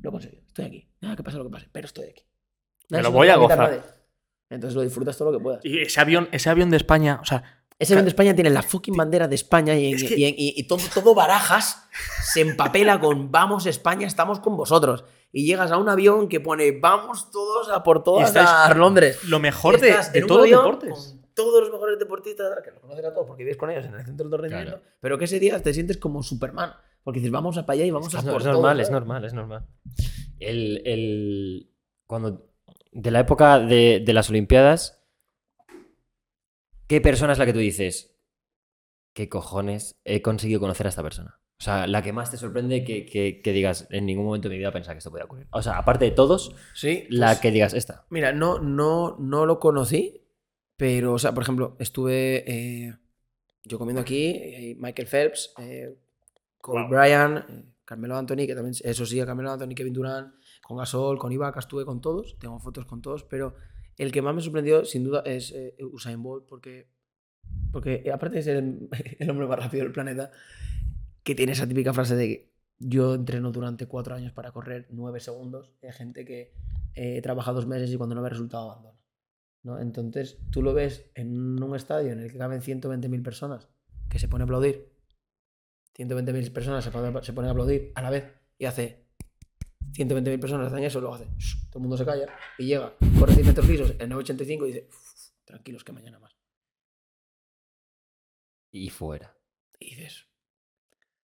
[0.00, 0.88] lo he conseguido, estoy aquí.
[1.02, 2.22] Nada que pase lo que pase, pero estoy aquí.
[2.88, 3.84] Me Nadie lo voy me a gozar.
[4.48, 5.64] Entonces lo disfrutas todo lo que puedas.
[5.64, 8.62] Y ese avión, ese avión de España, o sea, Ese avión de España tiene la
[8.62, 11.88] fucking bandera de España y, en- Es que- y en- y- y todo, todo barajas
[12.32, 15.04] se empapela con vamos España, estamos con vosotros.
[15.32, 19.24] Y llegas a un avión que pone vamos todos a por todas estáis- a Londres.
[19.24, 19.90] lo mejor de,
[20.26, 20.90] todos los deportes.
[20.90, 23.94] Con todos los mejores deportistas, que los conoces a todos porque vives con ellos en
[23.94, 26.74] el centro de rendimiento, pero que ese día te sientes como Superman.
[27.02, 28.82] Porque dices, vamos a para allá y vamos Es, que a por es normal, todo,
[28.82, 29.66] es normal, es normal.
[30.38, 31.70] El, el-
[32.06, 32.46] cuando,
[32.92, 35.02] de la época de, de las Olimpiadas,
[36.94, 38.16] ¿qué persona es la que tú dices?
[39.14, 41.40] ¿Qué cojones he conseguido conocer a esta persona?
[41.60, 44.54] O sea, la que más te sorprende que, que- que digas, en ningún momento de
[44.54, 45.46] mi vida pensaba que esto podía ocurrir.
[45.50, 48.06] O sea, aparte de todos, Sí, la pues- que digas, esta.
[48.10, 50.20] Mira, no, no, no lo conocí,
[50.76, 52.96] pero, o sea, por ejemplo, estuve eh,
[53.64, 55.96] yo comiendo aquí, eh, Michael Phelps, eh,
[56.66, 56.88] Wow.
[56.88, 61.18] Bryant, eh, Carmelo Anthony, que también, eso sí, a Carmelo Anthony, Kevin Durant, con Gasol,
[61.18, 63.54] con Ibaka, estuve con todos, tengo fotos con todos, pero
[63.96, 66.88] el que más me sorprendió, sin duda, es eh, Usain Bolt, porque,
[67.72, 68.56] porque eh, aparte de ser
[69.18, 70.30] el, hombre más rápido del planeta,
[71.22, 75.20] que tiene esa típica frase de que yo entreno durante cuatro años para correr nueve
[75.20, 76.52] segundos, hay gente que
[76.94, 78.98] eh, trabaja dos meses y cuando no ve resultado abandona.
[79.62, 79.80] ¿no?
[79.80, 83.68] Entonces tú lo ves en un estadio en el que caben 120.000 personas
[84.10, 84.92] que se pone a aplaudir.
[85.96, 88.24] 120.000 personas se se ponen a aplaudir a la vez
[88.58, 89.03] y hace
[89.94, 92.26] 120.000 personas hacen eso, luego hace, shh, todo el mundo se calla
[92.58, 95.14] y llega, corre 100 metros lisos en 9.85 y dice, "Uf,
[95.44, 96.32] tranquilos que mañana más.
[98.72, 99.36] Y fuera.
[99.78, 100.26] Y dices,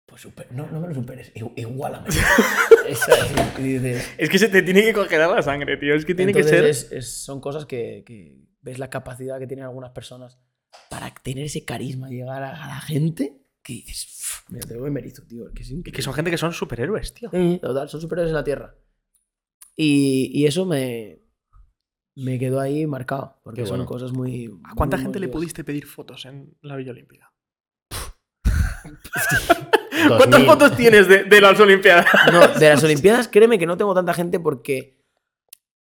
[0.06, 2.08] pues super- no, no me lo superes, igualame.
[2.88, 5.94] Esa es- y dices, Es que se te tiene que congelar la sangre, tío.
[5.94, 6.66] Es que tiene que ser.
[6.66, 10.40] es- es- son cosas que, que ves la capacidad que tienen algunas personas
[10.90, 13.38] para tener ese carisma, llegar a, a la gente,
[13.68, 16.54] que dices, "Uf, mira, te mérito, tío, que es Y que son gente que son
[16.54, 17.30] superhéroes, tío.
[17.60, 18.74] Total, son superiores en la Tierra.
[19.76, 21.20] Y, y eso me,
[22.16, 23.90] me quedó ahí marcado, porque Qué son bueno.
[23.90, 24.52] cosas muy...
[24.64, 27.32] ¿A cuánta muy gente le pudiste pedir fotos en la Villa Olímpica?
[28.84, 28.98] 2000.
[30.18, 32.06] ¿Cuántas fotos tienes de, de las Olimpiadas?
[32.32, 34.98] No, de las Olimpiadas, créeme que no tengo tanta gente porque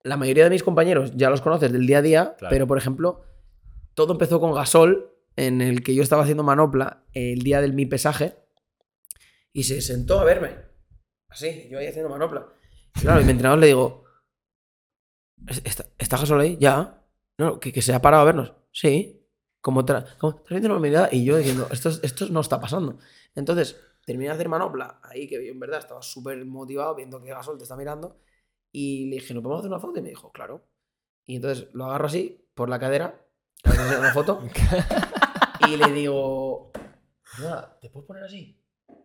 [0.03, 2.51] la mayoría de mis compañeros ya los conoces del día a día, Claro.
[2.51, 3.23] pero por ejemplo,
[3.95, 5.11] todo empezó con Gasol,
[5.47, 8.37] en el que yo estaba haciendo manopla el día del mi pesaje,
[9.53, 10.57] y se sentó a verme.
[11.29, 12.47] Así, yo ahí haciendo manopla.
[12.97, 14.05] Y claro, y mi entrenador le digo,
[15.49, 16.57] "¿Es- ¿está, está Gasol ahí?
[16.61, 17.05] Ya.
[17.39, 18.53] No, que, que se ha parado a vernos.
[18.73, 19.17] Sí.
[19.63, 22.99] Como, tra como normalidad y yo diciendo, esto, es- esto no está pasando.
[23.35, 23.77] Entonces,
[24.07, 27.59] terminé de hacer manopla ahí, que yo en verdad estaba súper motivado viendo que Gasol
[27.59, 28.21] te está mirando.
[28.73, 29.99] Y le dije, ¿no podemos hacer una foto?
[29.99, 30.67] Y me dijo, claro.
[31.27, 33.27] Y entonces lo agarro así, por la cadera,
[33.65, 34.43] una foto.
[35.75, 36.71] y le digo,
[37.37, 38.57] "Perdona, ¿te puedes poner así?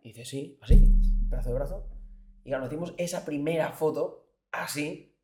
[0.03, 0.79] Y dice, sí, así,
[1.27, 1.87] brazo de brazo.
[2.43, 5.15] Y claro, hicimos esa primera foto así.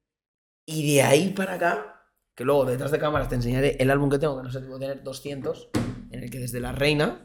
[0.65, 2.03] Y de ahí para acá,
[2.35, 4.79] que luego detrás de cámaras te enseñaré el álbum que tengo, que no sé, debo
[4.79, 5.69] tener 200,
[6.11, 7.23] en el que desde La Reina,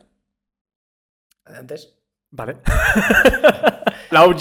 [1.44, 1.94] antes,
[2.30, 2.56] Vale.
[4.10, 4.40] la OG.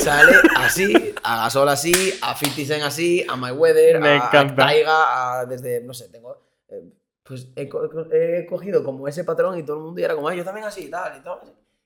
[0.00, 1.92] sale así, a Gasol así,
[2.22, 4.62] a 50 Cent así, a My Weather, Me a, encanta.
[4.64, 6.36] a Taiga, a desde, no sé, tengo...
[6.68, 6.92] eh,
[7.28, 10.28] pues he, co- he cogido como ese patrón y todo el mundo y era como,
[10.28, 11.38] "Ay, yo también así y tal y tal.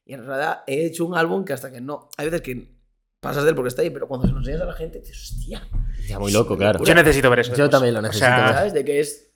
[0.07, 2.09] Y en realidad he hecho un álbum que hasta que no...
[2.16, 2.68] Hay veces que
[3.20, 5.30] pasas de él porque está ahí, pero cuando se lo enseñas a la gente, dices,
[5.32, 5.68] hostia.
[6.09, 6.82] Ya, muy loco, claro.
[6.84, 7.51] Yo necesito ver eso.
[7.51, 7.70] Yo después.
[7.70, 8.55] también lo O necesito sea, ver.
[8.55, 8.72] ¿Sabes?
[8.72, 9.32] De que es.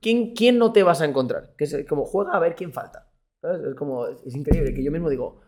[0.00, 1.52] ¿Quién, quién no te vas a encontrar?
[1.58, 3.10] Que es como juega a ver quién falta.
[3.42, 3.62] ¿Sabes?
[3.64, 4.06] Es como.
[4.06, 5.40] Es increíble que yo mismo digo.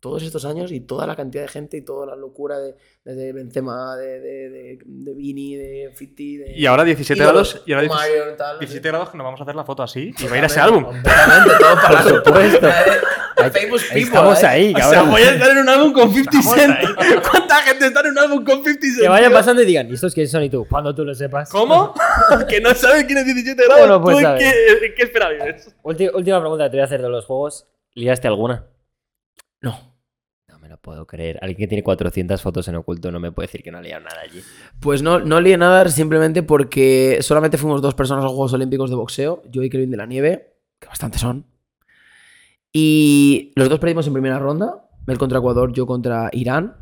[0.00, 2.74] "Uf, todos estos años y toda la cantidad de gente y toda la locura de,
[3.04, 6.52] desde Benzema, de, de, de, de Vini, de Fiti, de.
[6.58, 7.68] Y ahora 17 ídolos, grados.
[7.68, 8.66] Y ahora 17, Mario, tal, no sé.
[8.66, 10.12] 17 grados que nos vamos a hacer la foto así.
[10.18, 10.84] Y va a ir a ese álbum.
[10.84, 12.68] Completamente, todo para Por supuesto.
[13.40, 14.46] Famous people, Estamos ¿eh?
[14.46, 15.10] ahí, O sea, cabrón.
[15.12, 16.74] voy a estar en un álbum con 50 Estamos Cent.
[16.98, 17.14] ahí.
[17.30, 19.00] ¿Cuánta gente está en un álbum con 50 Cent?
[19.00, 20.42] Que vayan pasando y digan, ¿y estos quiénes son?
[20.42, 21.48] Y tú, cuando tú lo sepas.
[21.50, 21.94] ¿Cómo?
[22.50, 23.80] que no sabes quién es 17 grados.
[23.86, 25.74] ¿Cómo no puedes ¿Tú qué, qué espera vives?
[25.82, 27.66] Ulti- última pregunta que te voy a hacer de los juegos.
[27.94, 28.66] ¿Liaste alguna?
[29.62, 29.89] No.
[30.80, 31.38] Puedo creer.
[31.42, 34.02] Alguien que tiene 400 fotos en oculto no me puede decir que no ha liado
[34.04, 34.40] nada allí.
[34.80, 38.88] Pues no, no lié nada simplemente porque solamente fuimos dos personas a los Juegos Olímpicos
[38.90, 41.44] de boxeo, yo y Kevin de la Nieve, que bastante son.
[42.72, 46.76] Y los dos perdimos en primera ronda, él contra Ecuador, yo contra Irán.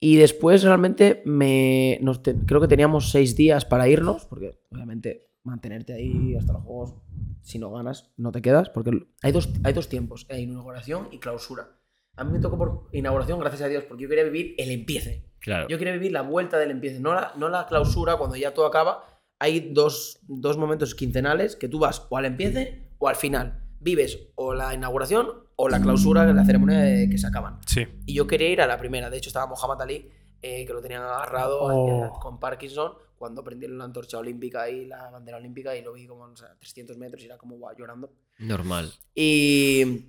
[0.00, 5.28] Y después realmente me, nos te- creo que teníamos seis días para irnos, porque obviamente
[5.44, 6.94] mantenerte ahí hasta los Juegos,
[7.42, 8.90] si no ganas, no te quedas, porque
[9.22, 11.68] hay dos, hay dos tiempos, hay inauguración y clausura.
[12.16, 15.24] A mí me tocó por inauguración, gracias a Dios, porque yo quería vivir el empiece.
[15.40, 15.66] Claro.
[15.68, 18.66] Yo quería vivir la vuelta del empiece, no la, no la clausura cuando ya todo
[18.66, 19.04] acaba.
[19.38, 23.60] Hay dos, dos momentos quincenales que tú vas o al empiece o al final.
[23.80, 27.58] Vives o la inauguración o la clausura, la ceremonia de que se acaban.
[27.66, 27.86] Sí.
[28.06, 29.10] Y yo quería ir a la primera.
[29.10, 30.10] De hecho, estaba Mohamed Ali,
[30.40, 32.18] eh, que lo tenían agarrado Oh.
[32.20, 36.24] con Parkinson, cuando prendieron la antorcha olímpica y la bandera olímpica y lo vi como
[36.24, 38.12] o sea, 300 metros y era como llorando.
[38.38, 38.90] Normal.
[39.14, 40.06] Y,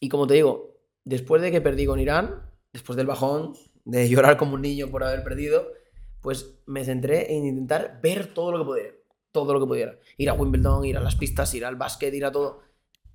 [0.00, 0.73] y como te digo,
[1.04, 2.42] después de que perdí con Irán,
[2.72, 5.66] después del bajón, de llorar como un niño por haber perdido,
[6.20, 8.94] pues me centré en intentar ver todo lo que pudiera.
[9.32, 9.98] Todo lo que pudiera.
[10.16, 12.60] Ir a Wimbledon, ir a las pistas, ir al básquet, ir a todo.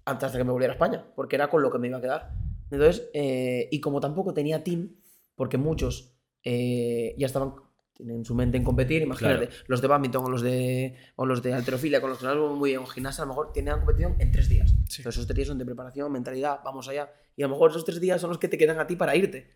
[0.05, 2.01] Antes de que me volviera a España, porque era con lo que me iba a
[2.01, 2.31] quedar.
[2.71, 4.95] Entonces, eh, y como tampoco tenía team,
[5.35, 6.13] porque muchos
[6.43, 7.55] eh, ya estaban
[7.99, 9.63] en su mente en competir, imagínate, Claro.
[9.67, 12.71] los de badminton o los de, o los de alterofilia, con los que no muy
[12.71, 14.69] bien, o gimnasia, a lo mejor tenían competición en tres días.
[14.69, 15.01] Sí.
[15.01, 17.11] Entonces, esos tres días son de preparación, mentalidad, vamos allá.
[17.39, 19.15] Y a lo mejor esos tres días son los que te quedan a ti para
[19.15, 19.49] irte.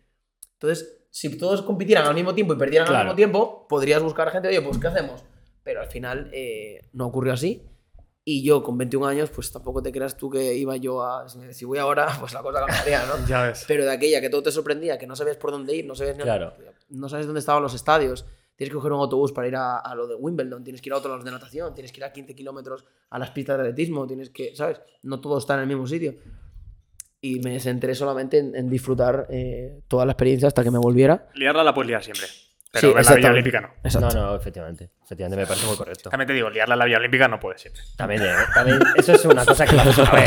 [0.54, 4.48] Entonces, si todos compitieran al mismo tiempo y perdieran al mismo tiempo, podrías buscar gente,
[4.48, 5.22] oye, pues ¿qué hacemos?
[5.62, 7.62] Pero al final eh, no ocurrió así.
[8.24, 11.28] Y yo con 21 años, pues tampoco te creas tú que iba yo a...
[11.28, 13.26] Si voy ahora, pues la cosa cambiaría, ¿no?
[13.28, 13.66] Ya ves.
[13.68, 16.16] Pero de aquella que todo te sorprendía, que no sabías por dónde ir, no sabías,
[16.16, 16.54] ni- Claro.
[16.88, 18.24] no sabes dónde estaban los estadios,
[18.56, 20.94] tienes que coger un autobús para ir a, a lo de Wimbledon, tienes que ir
[20.94, 23.58] a otro a los de natación, tienes que ir a 15 kilómetros a las pistas
[23.58, 24.80] de atletismo, tienes que, ¿sabes?
[25.02, 26.14] No todo está en el mismo sitio.
[27.24, 31.28] Y me centré solamente en, en disfrutar eh, toda la experiencia hasta que me volviera.
[31.34, 32.26] Liarla la puedes liar siempre.
[32.70, 33.28] Pero Sí, en la Villa exactamente.
[33.30, 33.68] Olímpica no.
[33.82, 34.14] Exacto.
[34.14, 34.90] No, no, efectivamente.
[35.02, 36.10] Efectivamente, me parece muy correcto.
[36.10, 37.80] También te digo, liarla en la Villa Olímpica no puede siempre.
[37.96, 39.74] También, eh, también eso es una cosa que...
[39.76, 40.24] Hombre,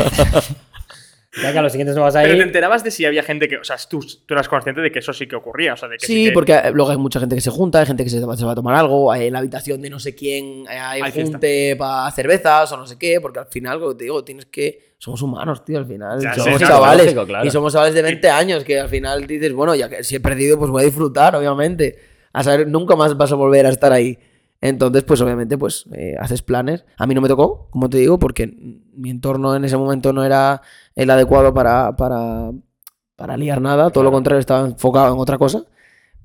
[1.42, 2.42] Ya que a los siguientes no vas a Pero te ir.
[2.44, 3.56] enterabas de si había gente que.
[3.58, 5.74] O sea, tú, tú eras consciente de que eso sí que ocurría.
[5.74, 7.50] O sea, de que sí, Sí, que- porque eh, luego hay mucha gente que se
[7.50, 9.80] junta, hay gente que se, va- se va a tomar algo, hay en la habitación
[9.82, 13.38] de no sé quién eh, hay, Hay junte para cervezas o no sé qué, porque
[13.40, 14.94] al final, como te digo, tienes que...
[14.98, 16.20] Somos humanos, tío, al final.
[16.20, 17.04] Ya, sí, somos claro, chavales.
[17.06, 17.46] lógico, claro.
[17.46, 20.20] Y somos chavales de 20 años que al final dices, bueno, ya que si he
[20.20, 21.96] perdido, pues voy a disfrutar, obviamente.
[22.32, 24.18] A saber, nunca más vas a volver a estar ahí.
[24.60, 26.84] Entonces, pues obviamente, pues eh, haces planes.
[26.96, 28.46] A mí no me tocó, como te digo, porque
[28.92, 30.62] mi entorno en ese momento no era
[30.96, 32.50] el adecuado para, para,
[33.14, 33.90] para liar nada.
[33.90, 35.62] Todo lo contrario, estaba enfocado en otra cosa.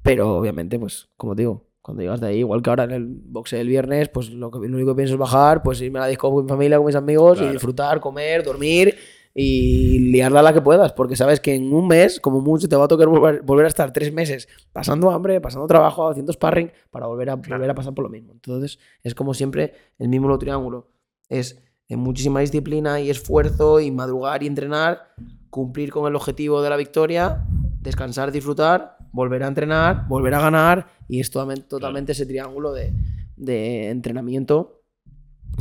[0.01, 3.05] Pero obviamente, pues, como te digo, cuando llegas de ahí, igual que ahora en el
[3.05, 6.03] boxe del viernes, pues lo, que, lo único que pienso es bajar, pues irme a
[6.03, 7.51] la disco con mi familia, con mis amigos Claro.
[7.51, 8.95] y disfrutar, comer, dormir
[9.35, 12.85] y liarla la que puedas, porque sabes que en un mes, como mucho, te va
[12.85, 17.07] a tocar volver, volver a estar tres meses pasando hambre, pasando trabajo, haciendo sparring, para
[17.07, 18.33] volver a, volver a pasar por lo mismo.
[18.33, 20.89] Entonces, es como siempre el mismo triángulo.
[21.29, 25.13] Es en muchísima disciplina y esfuerzo y madrugar y entrenar,
[25.49, 27.45] cumplir con el objetivo de la victoria,
[27.81, 32.93] descansar, disfrutar, volver a entrenar, volver a ganar y es totalmente, totalmente ese triángulo de,
[33.35, 34.83] de entrenamiento,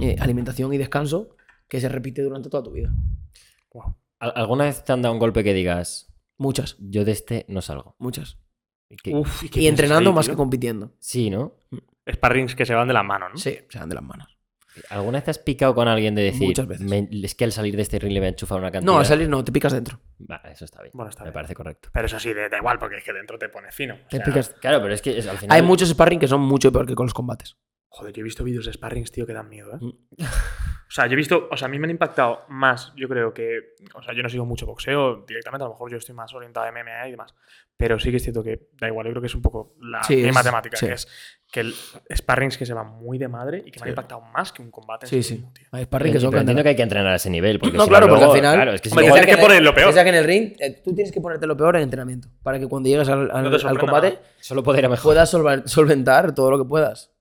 [0.01, 1.37] eh, alimentación y descanso
[1.69, 2.93] que se repite durante toda tu vida.
[3.73, 3.95] Guau.
[4.21, 6.09] ¿Al- ¿Alguna vez te han dado un golpe que digas,
[6.39, 7.95] Muchas, yo de este no salgo?
[7.99, 8.39] muchas.
[9.03, 10.93] Que- Uf, qué Y entrenando más que compitiendo.
[10.99, 11.57] Sí, ¿no?
[12.11, 13.37] Sparrings que se van de la mano, ¿no?
[13.37, 14.37] Sí, se dan de las manos.
[14.89, 16.87] ¿Alguna vez te has picado con alguien de decir, Muchas veces.
[16.87, 18.91] "Me- es que al salir de este ring le voy a enchufar una cantidad?
[18.93, 20.01] No, al salir no, te picas dentro.
[20.51, 20.93] Eso está bien.
[20.95, 21.35] Bueno, está Me bien.
[21.35, 21.91] parece correcto.
[21.93, 23.95] Pero eso sí, da igual, porque es que dentro te pone fino.
[23.95, 24.49] O Te sea, picas.
[24.61, 25.55] Claro, pero es que es- al final.
[25.57, 27.57] Hay muchos sparring que son mucho peor que con los combates.
[27.95, 29.79] Joder, yo he visto vídeos de sparrings, tío, que dan miedo, ¿eh?
[29.81, 29.93] Mm.
[30.25, 33.33] O sea, yo he visto, o sea, a mí me han impactado más, yo creo
[33.33, 36.35] que, o sea, yo no sigo mucho boxeo directamente, a lo mejor yo estoy más
[36.35, 37.35] orientado a MMA y demás,
[37.79, 40.03] pero sí que es cierto que da igual, yo creo que es un poco la
[40.03, 40.87] Sí, misma es- temática, sí.
[40.87, 41.09] que es
[41.51, 41.75] que el
[42.15, 43.91] sparrings que se van muy de madre y que me han Sí.
[43.91, 45.35] impactado más que un combate en Sí, sí sí.
[45.37, 45.67] mismo, tío.
[45.73, 47.59] Hay sparring que son entiendo que hay que entrenar a ese nivel.
[47.59, 49.35] Porque No, si claro, porque luego- al final- Claro, es que si Hombre, luego- tienes
[49.35, 49.87] que en poner lo peor.
[49.89, 52.59] piensa que en el ring eh, tú tienes que ponerte lo peor en entrenamiento para
[52.59, 54.23] que cuando llegues al, al- No al combate nada.
[54.41, 57.12] solo poder puedas solventar todo lo que puedas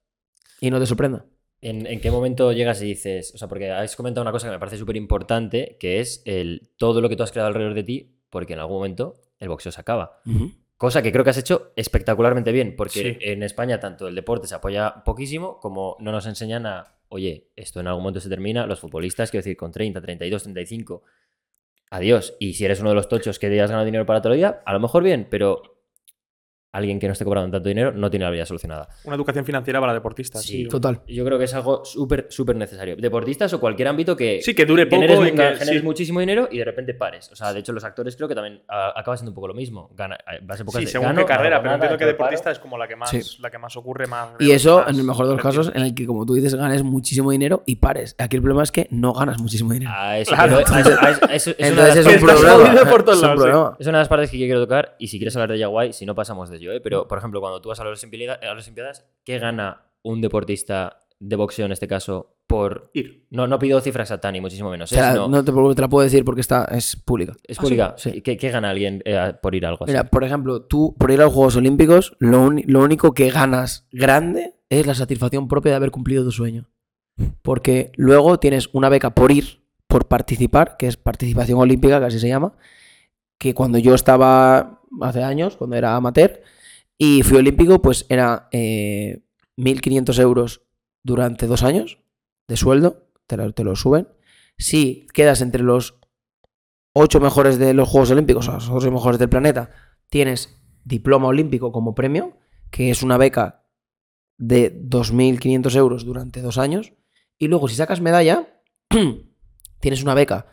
[0.62, 1.26] y no te sorprenda.
[1.60, 4.54] ¿En, en qué momento llegas y dices, o sea, porque has comentado una cosa que
[4.54, 7.84] me parece súper importante, que es el todo lo que tú has creado alrededor de
[7.84, 10.22] ti, porque en algún momento el boxeo se acaba.
[10.78, 13.18] Cosa que creo que has hecho espectacularmente bien, porque Sí.
[13.22, 17.80] en España tanto el deporte se apoya poquísimo como no nos enseñan a, oye, esto
[17.80, 21.04] en algún momento se termina, los futbolistas, quiero decir, con 30, 32, 35,
[21.92, 22.36] adiós.
[22.40, 24.62] Y si eres uno de los tochos que hayas ganado dinero para todo el día,
[24.66, 25.81] a lo mejor bien, pero
[26.74, 28.88] alguien que no esté cobrando tanto dinero no tiene la vida solucionada.
[29.04, 30.64] Una educación financiera para deportistas, Sí.
[30.64, 30.68] sí.
[30.70, 31.02] Total.
[31.08, 32.96] Yo creo que es algo súper, súper necesario.
[32.96, 35.86] Deportistas o cualquier ámbito que Sí, que dure poco generes, y mu- que, generes sí.
[35.86, 37.30] muchísimo dinero y de repente pares.
[37.32, 39.54] O sea, de hecho, los actores creo que también a- acaba siendo un poco lo
[39.54, 39.90] mismo.
[39.96, 42.12] Gana, eh, vas épocas Sí, de según gano, qué carrera, pero entiendo que paro.
[42.14, 43.22] deportista es como la que más, Sí.
[43.42, 44.30] la que más ocurre más.
[44.40, 46.56] Y eso, más en el mejor de los casos, en el que, como tú dices,
[46.56, 48.16] ganes muchísimo dinero y pares.
[48.18, 49.92] Aquí el problema es que no ganas muchísimo dinero.
[49.94, 50.58] A eso, Claro.
[50.64, 53.76] pero- a eso- a eso- eso- es Entonces un problema.
[53.80, 55.94] Es una de las partes que yo quiero tocar y si quieres hablar de Yaguay,
[55.94, 56.82] si no pasamos de ¿eh?
[56.82, 61.66] Pero, por ejemplo, cuando tú vas a las Olimpiadas, ¿qué gana un deportista de boxeo
[61.66, 62.90] en este caso por...
[62.94, 63.26] Ir.
[63.30, 64.92] No, no pido cifras exactas ni muchísimo menos.
[64.92, 64.98] O ¿eh?
[64.98, 67.34] sea, sino- no te, la puedo decir porque está, es pública.
[67.48, 67.96] es pública.
[67.98, 68.22] sí.
[68.22, 69.94] ¿Qué, qué gana alguien eh, por ir a algo así?
[69.94, 74.56] Mira, por ejemplo, tú por ir a los Juegos Olímpicos, lo único que ganas grande
[74.70, 76.68] es la satisfacción propia de haber cumplido tu sueño.
[77.42, 82.20] Porque luego tienes una beca por ir, por participar, que es participación olímpica, que así
[82.20, 82.54] se llama,
[83.38, 86.42] que cuando yo estaba hace años, cuando era amateur,
[86.98, 89.24] y fui olímpico, pues era eh,
[89.58, 90.62] 1.500 euros
[91.04, 92.00] durante dos años
[92.48, 94.08] de sueldo, te lo, te lo suben.
[94.58, 96.00] Si quedas entre los
[96.94, 99.72] ocho mejores de los Juegos Olímpicos, o los ocho mejores del planeta,
[100.10, 102.38] tienes diploma olímpico como premio,
[102.70, 103.66] que es una beca
[104.38, 106.94] de 2.500 euros durante dos años.
[107.38, 108.62] Y luego, si sacas medalla,
[109.80, 110.48] tienes una beca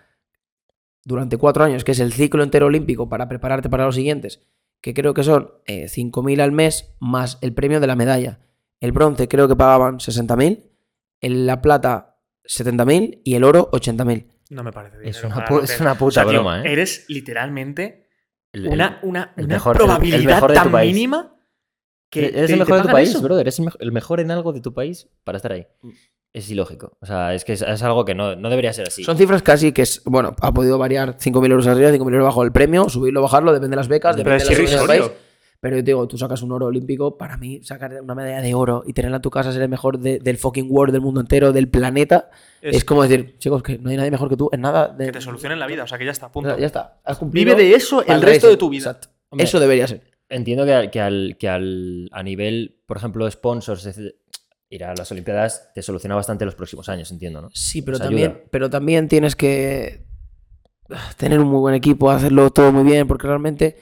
[1.08, 4.42] durante cuatro años, que es el ciclo entero olímpico para prepararte para los siguientes,
[4.82, 8.40] que creo que son eh, 5.000 al mes más el premio de la medalla.
[8.80, 10.64] El bronce creo que pagaban 60.000,
[11.20, 14.26] el- la plata 70.000 y el oro 80.000.
[14.50, 16.72] No me parece Es dinero una pu- es una puta O sea, tío, broma, ¿eh?
[16.72, 18.06] Eres literalmente
[18.52, 21.34] El- una, una, el una mejor- el- el probabilidad mejor de tan mínima
[22.10, 23.22] que eres te- el te mejor de tu país, eso.
[23.22, 23.42] brother.
[23.42, 25.66] Eres el mejo- el mejor en algo de tu país para estar ahí.
[26.32, 26.96] Es ilógico.
[27.00, 29.02] O sea, es que es, es algo que no, no debería ser así.
[29.02, 32.42] Son cifras casi que es, bueno, ha podido variar 5.000 euros arriba, 5.000 euros abajo
[32.42, 34.96] el premio, subirlo, bajarlo, depende de las becas, Pero depende es de la situación del
[34.96, 35.14] irrisorio.
[35.16, 35.24] país.
[35.60, 38.54] Pero yo te digo, tú sacas un oro olímpico, para mí sacar una medalla de
[38.54, 41.20] oro y tenerla en tu casa, ser el mejor de- del fucking world, del mundo
[41.20, 42.30] entero, del planeta,
[42.62, 44.86] es, Es como decir, chicos, que no hay nadie mejor que tú en nada.
[44.88, 45.82] De, que te solucionen la vida.
[45.82, 46.50] O sea, que ya está, O punto.
[46.50, 47.00] sea, ya está.
[47.04, 48.90] Has cumplido Vive de eso el resto de tu vida.
[48.90, 49.08] Exacto.
[49.30, 50.02] Hombre, Eso debería ser.
[50.28, 54.14] Entiendo que, al- que, al, que al, a nivel, por ejemplo, sponsors, etc.,
[54.70, 57.50] ir a las Olimpiadas te soluciona bastante los próximos años, entiendo, ¿no?
[57.52, 58.44] Sí, pero Nos también, ayuda.
[58.50, 60.04] pero también tienes que
[61.16, 63.76] tener un muy buen equipo, hacerlo todo muy bien, porque realmente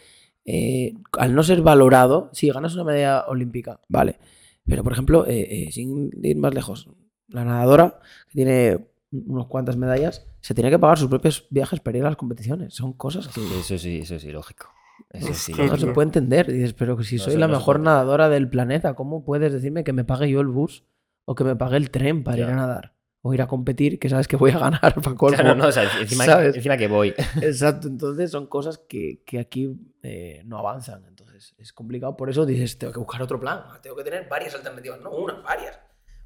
[0.44, 4.18] eh, al no ser valorado, sí, ganas una medalla olímpica, vale.
[4.64, 6.88] Pero, por ejemplo, eh, eh, sin ir más lejos,
[7.28, 11.98] la nadadora, que tiene unas cuantas medallas, se tiene que pagar sus propios viajes para
[11.98, 12.74] ir a las competiciones.
[12.74, 14.68] Son cosas que Eso sí, eso sí, lógico.
[15.10, 15.52] Eso sí.
[15.54, 16.50] No se puede entender.
[16.50, 19.92] Dices, pero si No soy la no mejor nadadora del planeta, ¿cómo puedes decirme que
[19.92, 20.84] me pague yo el bus
[21.24, 22.52] o que me pague el tren para ir Ya.
[22.52, 22.92] a nadar?
[23.22, 25.36] O ir a competir, que sabes que voy a ganar para colmo.
[25.36, 26.54] Claro, no, o sea, encima, ¿Sabes?
[26.56, 27.12] encima que voy.
[27.42, 31.04] Exacto, entonces son cosas que, que aquí eh, no avanzan.
[31.06, 32.16] Entonces es complicado.
[32.16, 33.62] Por eso dices, tengo que buscar otro plan.
[33.82, 35.78] Tengo que tener varias alternativas, no una, varias.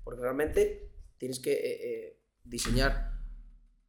[0.05, 3.13] Porque realmente tienes que eh, eh, diseñar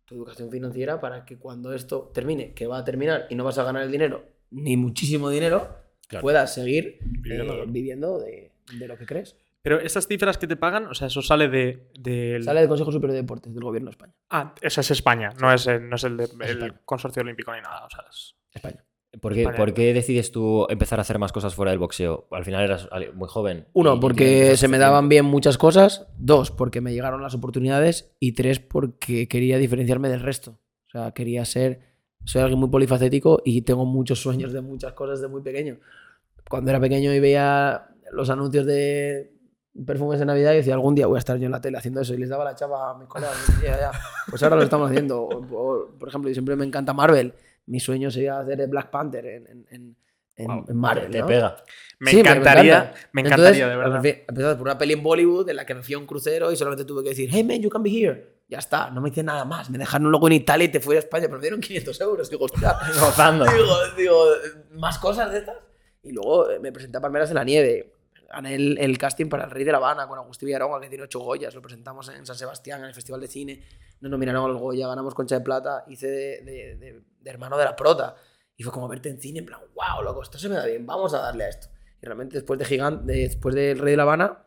[0.06, 3.58] tu educación financiera para que cuando esto termine, que va a terminar y no vas
[3.58, 5.76] a ganar el dinero, ni muchísimo dinero,
[6.08, 6.22] Claro.
[6.24, 7.64] puedas seguir Viviendo.
[7.64, 9.36] eh, viviendo de, de lo que crees.
[9.64, 12.44] Pero estas cifras que te pagan, o sea, eso sale de, del...
[12.44, 14.14] Sale del Consejo Superior de Deportes del Gobierno de España.
[14.30, 16.82] Ah, eso es España, no es el, no es el, de- el España.
[16.84, 17.86] consorcio olímpico ni nada.
[17.86, 18.84] O sea, es- España.
[19.22, 19.58] ¿Por qué, Vale.
[19.58, 22.28] por qué decides tú empezar a hacer más cosas fuera del boxeo?
[22.32, 23.68] Al final eras muy joven.
[23.74, 26.08] Uno, porque se me daban bien muchas cosas.
[26.18, 28.16] Dos, porque me llegaron las oportunidades.
[28.22, 30.60] Y tres, porque quería diferenciarme del resto.
[30.88, 31.91] O sea, quería ser.
[32.24, 35.78] Soy alguien muy polifacético y tengo muchos sueños de muchas cosas desde muy pequeño.
[36.50, 39.32] Cuando era pequeño y veía los anuncios de
[39.86, 42.02] perfumes de Navidad y decía, algún día voy a estar yo en la tele haciendo
[42.02, 42.14] eso.
[42.14, 43.36] Y les daba la chapa a mis colegas.
[43.56, 43.92] decía, "Ya".
[44.30, 45.22] Pues ahora lo estamos haciendo.
[45.22, 47.34] O- o, por ejemplo, y siempre me encanta Marvel.
[47.68, 49.96] Mi sueño sería hacer Black Panther en, en, en-
[50.48, 50.66] Wow.
[50.68, 51.12] en Marvel.
[51.12, 51.28] Te ¿no?
[51.28, 51.56] pega.
[52.00, 53.00] Me Sí, encantaría, encanta.
[53.14, 54.06] me Entonces, encantaría, de verdad.
[54.28, 56.56] Empezando por una peli en Bollywood en la que me fui a un crucero y
[56.56, 58.41] solamente tuve que decir, hey man, you can be here.
[58.52, 59.70] Ya está, no me hice nada más.
[59.70, 62.30] Me dejaron luego en Italia y te fui a España, pero me dieron 500 euros.
[62.30, 62.78] Digo, hostia.
[63.00, 63.46] Gozando.
[63.46, 64.26] digo, digo,
[64.74, 65.56] más cosas de estas.
[66.04, 67.94] Y luego eh, me presenté a Palmeras en la Nieve.
[68.30, 71.06] Gané el, el casting para El Rey de la Habana con Agustín Villaronga, que tiene
[71.06, 71.56] ocho Goyas.
[71.56, 73.64] Lo presentamos en San Sebastián, en el Festival de Cine.
[74.02, 75.86] Nos nominaron al Goya, ganamos Concha de Plata.
[75.88, 78.16] Hice de, de- de- de hermano de la prota.
[78.58, 80.86] Y fue como verte en cine, en plan, wow, loco, esto se me da bien,
[80.86, 81.68] vamos a darle a esto.
[82.02, 84.46] Y realmente después de Gigante, después del Rey de la Habana,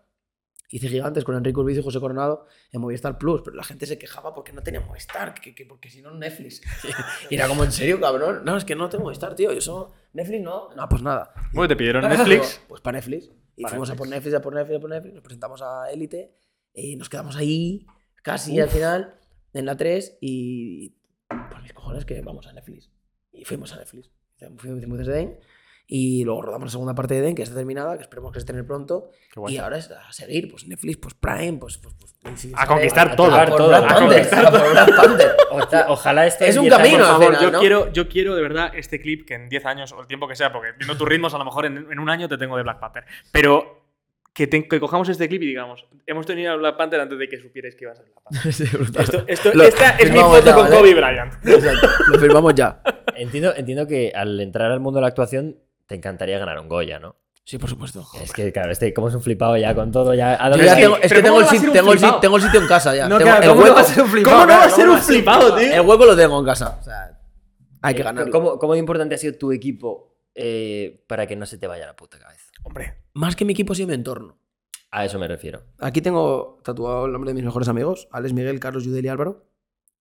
[0.77, 3.97] hice Gigantes con Enrique Urbizo y José Coronado en Movistar Plus, pero la gente se
[3.97, 6.61] quejaba porque no tenía Movistar, que, que porque si no Netflix.
[7.31, 8.45] y era como, ¿en serio, cabrón?
[8.45, 10.75] No, es que no tengo Movistar, tío, yo soy Netflix, no.
[10.75, 11.33] No, pues nada.
[11.53, 12.61] Bueno, te pidieron Netflix.
[12.67, 13.31] Pues para Netflix.
[13.57, 14.33] Y Para fuimos a por Netflix.
[14.33, 16.35] Netflix, a por Netflix, a por Netflix, nos presentamos a Élite
[16.75, 17.87] y nos quedamos ahí
[18.25, 19.15] casi al final
[19.53, 20.97] en la 3 y
[21.29, 22.91] por mis cojones que vamos a Netflix.
[23.33, 24.11] Y fuimos a Netflix.
[24.57, 25.39] Fuimos desde Den
[25.87, 28.45] y luego rodamos la segunda parte de Den que está terminada, que esperemos que se
[28.45, 29.11] estrene pronto.
[29.49, 31.77] Y ahora es a seguir, pues Netflix, pues Prime, pues...
[31.79, 34.53] pues, pues si A conquistar a- todo, a todo, conquistar.
[35.51, 37.61] Oja- Ojalá este Es un 10 años- camino, Por favor, final, yo, ¿no?
[37.61, 40.37] quiero, yo quiero de verdad este clip que en 10 años o el tiempo que
[40.37, 42.63] sea, porque viendo tus ritmos, a lo mejor en, en un año te tengo de
[42.63, 43.05] Black Panther.
[43.31, 43.83] Pero
[44.33, 47.29] que, te- que cojamos este clip y digamos, hemos tenido a Black Panther antes de
[47.29, 48.53] que supierais que iba a ser Black Panther.
[48.53, 48.65] Sí.
[48.65, 50.77] Esto, esto- Lo esta es mi foto ya, con ¿vale?
[50.77, 51.35] Kobe Bryant.
[51.47, 52.81] Exacto, Lo firmamos ya.
[53.17, 55.57] Entiendo, entiendo que al entrar al mundo de la actuación
[55.87, 57.17] te encantaría ganar un Goya, ¿no?
[57.47, 58.07] Sí, por supuesto.
[58.23, 60.33] Es que, claro, este, como es un flipado ya con todo, ya.
[60.35, 61.93] ¿a Yo dónde ya es que- tengo, es pero que tengo ¿cómo el, sit- tengo,
[61.93, 63.07] el sit- tengo el sitio en casa ya.
[63.09, 64.37] No, Tengo- claro, el ¿cómo no va a ser un flipado?
[64.37, 65.75] ¿Cómo no va a Claro, ser ¿cómo un va a ser un flipado, flipado, tío?
[65.83, 66.79] El hueco lo tengo en casa.
[66.81, 67.21] O sea,
[67.83, 68.33] hay que Eh, ganarlo.
[68.33, 71.95] ¿Cómo, ¿Cómo importante ha sido tu equipo eh, para que no se te vaya la
[71.97, 72.45] puta cabeza?
[72.63, 74.39] Hombre, Más que mi equipo, sí mi entorno.
[74.91, 75.65] A eso me refiero.
[75.81, 79.45] Aquí tengo tatuado el nombre de mis mejores amigos: Alex, Miguel, Carlos, Yudel y Álvaro.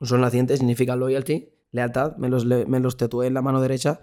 [0.01, 2.15] Son nacientes, significa loyalty, lealtad.
[2.17, 4.01] Me los, me los tatué en la mano derecha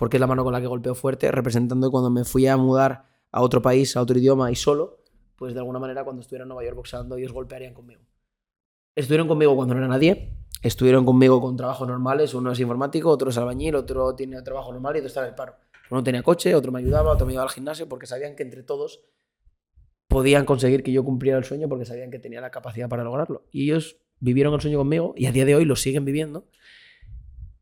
[0.00, 3.04] porque es la mano con la que golpeo fuerte, representando cuando me fui a mudar
[3.30, 5.02] a otro país, a otro idioma y solo,
[5.36, 8.00] pues de alguna manera cuando estuviera en Nueva York boxeando, ellos golpearían conmigo.
[8.94, 13.28] Estuvieron conmigo cuando no era nadie, estuvieron conmigo con trabajos normales, uno es informático, otro
[13.28, 15.56] es albañil, otro tiene trabajo normal y otro está en el paro.
[15.90, 18.62] Uno tenía coche, otro me ayudaba, otro me llevaba al gimnasio porque sabían que entre
[18.62, 19.02] todos
[20.08, 23.44] podían conseguir que yo cumpliera el sueño porque sabían que tenía la capacidad para lograrlo.
[23.52, 26.48] Y ellos vivieron el sueño conmigo y a día de hoy lo siguen viviendo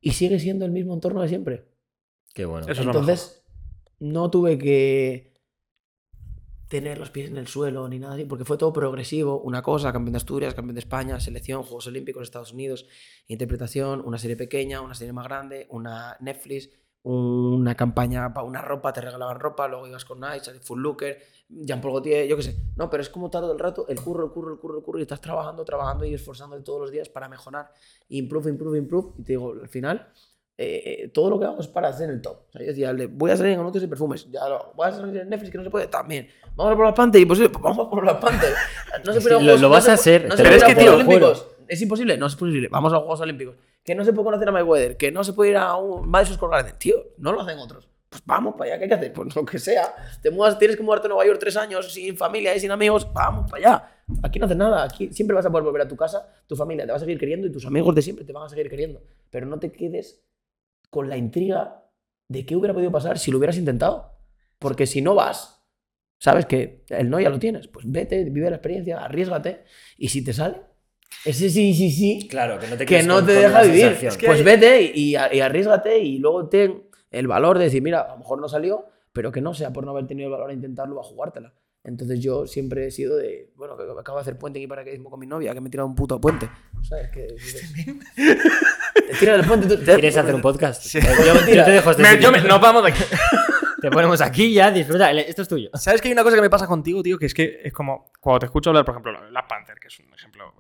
[0.00, 1.77] y sigue siendo el mismo entorno de siempre.
[2.38, 2.68] Qué bueno.
[2.68, 3.42] Eso Entonces,
[3.98, 5.34] no tuve que
[6.68, 9.40] tener los pies en el suelo ni nada así, porque fue todo progresivo.
[9.40, 12.86] Una cosa, campeón de Asturias, campeón de España, selección, Juegos Olímpicos, Estados Unidos,
[13.26, 16.70] interpretación, una serie pequeña, una serie más grande, una Netflix,
[17.02, 21.94] una campaña para una ropa, te regalaban ropa, luego ibas con Nike, Full Looker, Jean-Paul
[21.94, 22.56] Gaultier, yo qué sé.
[22.76, 25.00] No, pero es como todo el rato el curro, el curro, el curro, el curro,
[25.00, 27.72] y estás trabajando, trabajando y esforzándote todos los días para mejorar.
[28.10, 29.14] Improve, improve, improve.
[29.18, 30.12] Y te digo, al final,
[30.58, 32.36] eh, eh, todo lo que hago es para hacer el top.
[32.48, 34.92] O sea, yo decía, voy a salir en anuncios y perfumes, ya lo, voy a
[34.92, 36.28] salir en Netflix, que no se puede, también.
[36.56, 38.52] Vamos a por la Panther, imposible, pues vamos a por la Panther.
[39.04, 40.74] No se que ir lo- lo no vas se a hacer, No te se juro,
[40.74, 41.46] te lo Olímpicos.
[41.68, 42.68] Es imposible, no es posible.
[42.68, 43.54] Vamos a los Juegos Olímpicos.
[43.84, 46.34] Que no se puede conocer a Mayweather, que no se puede ir a un Madison
[46.36, 46.74] Square Garden.
[46.78, 47.88] Tío, no lo hacen otros.
[48.08, 49.12] Pues vamos para allá, ¿qué hay que hacer?
[49.12, 49.94] Pues lo que sea.
[50.22, 53.06] Te mudas, tienes que mudarte a Nueva York tres años sin familia y sin amigos,
[53.12, 53.90] vamos para allá.
[54.22, 54.82] Aquí no haces nada.
[54.82, 57.18] Aquí siempre vas a poder volver a tu casa, tu familia te va a seguir
[57.18, 59.02] queriendo y tus amigos de siempre te van a seguir queriendo.
[59.30, 60.22] Pero no te quedes
[60.90, 61.84] con la intriga
[62.28, 64.12] de qué hubiera podido pasar si lo hubieras intentado.
[64.58, 65.62] Porque si no vas,
[66.18, 67.68] sabes que el no ya lo tienes.
[67.68, 69.64] Pues vete, vive la experiencia, arriesgate.
[69.96, 70.60] Y si te sale,
[71.24, 73.62] ese sí, sí, sí, Claro, que no te, que no con- te con deja la
[73.64, 73.80] vivir.
[73.82, 74.12] sensación.
[74.12, 77.64] Es que pues hay- vete y, y, y arriesgate y luego ten el valor de
[77.64, 80.26] decir, mira, a lo mejor no salió, pero que no sea por no haber tenido
[80.26, 81.54] el valor a intentarlo, a jugártela.
[81.84, 85.20] Entonces yo siempre he sido de, bueno, que acabo de hacer puente y paracaidismo con
[85.20, 86.50] mi novia, que me he tirado un puto puente.
[86.82, 87.08] ¿Sabes?
[87.10, 87.28] Que
[89.08, 90.82] tú- ¿Quieres hacer un podcast?
[90.82, 91.00] Sí.
[91.00, 93.02] Yo, yo te dejo este Me- yo me- nos vamos de aquí.
[93.80, 95.12] Te ponemos aquí ya, disfruta.
[95.12, 95.70] Esto es tuyo.
[95.74, 97.16] ¿Sabes que hay una cosa que me pasa contigo, tío?
[97.16, 99.86] Que es que es como cuando te escucho hablar, por ejemplo, de Black Panther, que
[99.86, 100.52] es un ejemplo.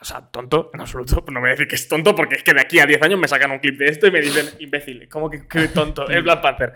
[0.00, 1.24] O sea, tonto, en absoluto.
[1.32, 3.18] No voy a decir que es tonto porque es que de aquí a 10 años
[3.18, 5.08] me sacan un clip de esto y me dicen imbécil.
[5.08, 6.08] ¿Cómo que, que tonto?
[6.08, 6.74] Es Black Panther.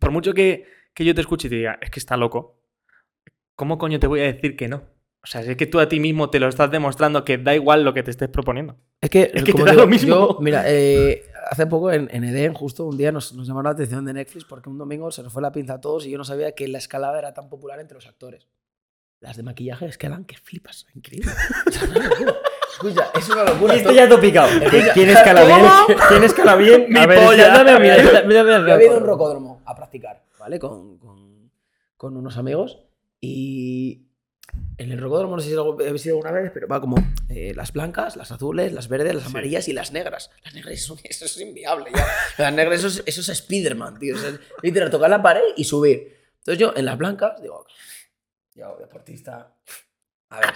[0.00, 2.58] Por mucho que, que yo te escuche y te diga, es que está loco,
[3.54, 4.82] ¿cómo coño te voy a decir que no?
[5.26, 7.82] O sea, es que tú a ti mismo te lo estás demostrando que da igual
[7.82, 8.76] lo que te estés proponiendo.
[9.00, 10.08] Es que, Es que como te da digo, lo mismo.
[10.08, 13.70] yo, mira, eh, hace poco en, en Eden, justo un día nos, nos llamaron la
[13.72, 16.18] atención de Netflix porque un domingo se nos fue la pinza a todos y yo
[16.18, 18.46] no sabía que la escalada era tan popular entre los actores.
[19.18, 21.32] Las de maquillaje escalan que flipas, increíble.
[22.72, 23.74] Escucha, es una locura.
[23.74, 24.48] Esto ya te he picado.
[24.94, 25.60] ¿Quién escala bien?
[26.08, 26.86] ¿Quién escala bien?
[26.88, 27.48] Mi A ver, polla.
[27.48, 30.58] dame, mira, mira, mira, mira, Yo he ido a un rocódromo a practicar, ¿vale?
[30.58, 31.50] Con, con,
[31.96, 32.78] con unos amigos
[33.20, 34.05] y
[34.78, 36.96] en el rocódromo no sé si habéis ido alguna vez, pero va como
[37.28, 39.30] eh, las blancas, las azules, las verdes, las Sí.
[39.30, 40.30] amarillas y las negras.
[40.44, 42.06] Las negras eso, eso es inviable ya.
[42.38, 44.14] Las negras eso es, eso es Spiderman, tío.
[44.14, 46.14] O sea, literal, tocar la pared y subir.
[46.38, 47.66] Entonces yo en las blancas digo,
[48.54, 49.54] yo deportista,
[50.30, 50.50] a ver,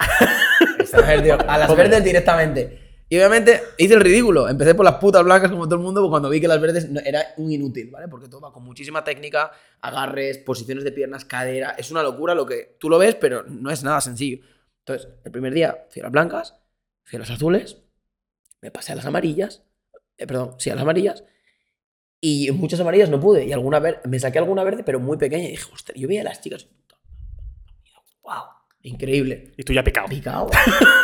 [0.92, 2.89] a ver, tío, a las verdes directamente.
[3.12, 4.48] Y obviamente hice el ridículo.
[4.48, 6.88] Empecé por las putas blancas como todo el mundo, porque cuando vi que las verdes
[7.04, 8.06] era un inútil, ¿vale?
[8.06, 9.50] Porque todo va con muchísima técnica,
[9.80, 11.70] agarres, posiciones de piernas, cadera.
[11.70, 14.38] Es una locura lo que tú lo ves, pero no es nada sencillo.
[14.78, 16.54] Entonces, el primer día fui a las blancas,
[17.02, 17.78] fui a las azules,
[18.60, 19.64] me pasé a las amarillas,
[20.16, 21.24] eh, perdón, sí, a las amarillas,
[22.20, 23.44] y muchas amarillas no pude.
[23.44, 26.20] Y alguna ver me saqué alguna verde, pero muy pequeña, y dije, hostia, yo veía
[26.20, 26.68] a las chicas,
[28.22, 28.44] wow,
[28.82, 29.52] increíble.
[29.56, 30.08] Y tú ya picado.
[30.08, 30.48] Picado.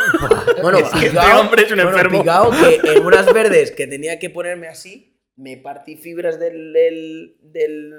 [0.61, 2.19] bueno, Es que este hombre es un bueno, enfermo.
[2.19, 6.73] picao que en unas verdes que tenía que ponerme así, me partí fibras del.
[6.73, 7.93] del, del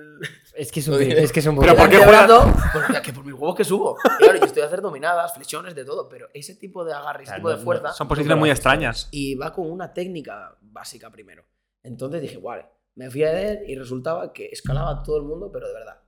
[0.57, 3.25] Es que es un, es que es un Pero ¿por qué brazo, Porque que por
[3.25, 3.97] mis huevos que subo.
[4.19, 7.23] Y claro, yo estoy a hacer dominadas, flexiones, de todo, pero ese tipo de agarre,
[7.23, 7.93] ese Claro, tipo de fuerza.
[7.93, 9.09] Son posiciones muy extrañas.
[9.13, 11.45] Y va con una técnica básica primero.
[11.85, 15.69] Entonces dije, vale, me fui a Eden y resultaba que escalaba todo el mundo, pero
[15.69, 16.01] de verdad,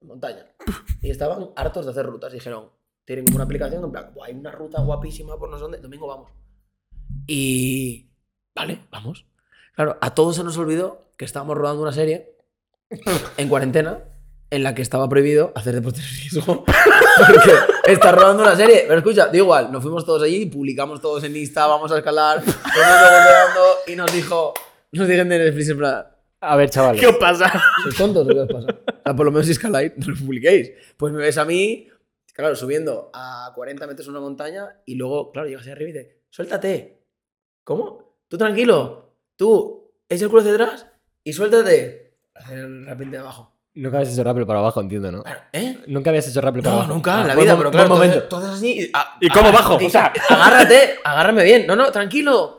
[0.00, 0.46] en montaña.
[1.02, 2.32] Y estaban hartos de hacer rutas.
[2.32, 2.70] Dijeron,
[3.10, 5.78] tienen como una aplicación en plan, "Buah, hay una ruta guapísima por no sé dónde,
[5.78, 6.30] domingo vamos.
[7.26, 8.08] Y,
[8.54, 9.26] vale, vamos.
[9.74, 12.36] Claro, a todos se nos olvidó que estábamos rodando una serie
[13.36, 14.04] en cuarentena
[14.48, 16.64] en la que estaba prohibido hacer deportes de riesgo.
[17.16, 18.84] Porque está rodando una serie.
[18.86, 22.44] Pero escucha, da igual, nos fuimos todos allí, publicamos todos en Insta, vamos a escalar,
[22.44, 24.54] volteando, y nos dijo,
[24.92, 26.06] nos dijeron de Netflix en plan,
[26.42, 27.00] A ver, chavales.
[27.00, 27.60] ¿Qué os pasa?
[27.82, 28.68] ¿sois tontos o qué os pasa?
[28.68, 30.70] O sea, por lo menos si escaláis, no lo publiquéis.
[30.96, 31.88] Pues me ves a mí,
[32.32, 36.16] claro, subiendo a 40 metros una montaña, y luego, claro, llegas ahí arriba y dices,
[36.30, 37.02] suéltate.
[37.64, 38.16] ¿Cómo?
[38.28, 40.86] Tú tranquilo, tú, echa el culo hacia atrás
[41.24, 42.16] y suéltate.
[42.34, 43.56] Hacer el repente de abajo.
[43.74, 45.22] Nunca habías hecho rappel para abajo, entiendo, ¿no?
[45.22, 45.78] Claro, ¿Eh?
[45.86, 46.94] Nunca habías hecho rappel para No, abajo.
[46.94, 48.22] nunca en la buen vida, pero claro, momento.
[48.24, 48.80] todo, todo así.
[48.82, 49.76] y- ah, ¿Y cómo ah, bajo?
[49.76, 51.66] O sea- agárrate, agárrame bien.
[51.66, 52.56] No, no, tranquilo.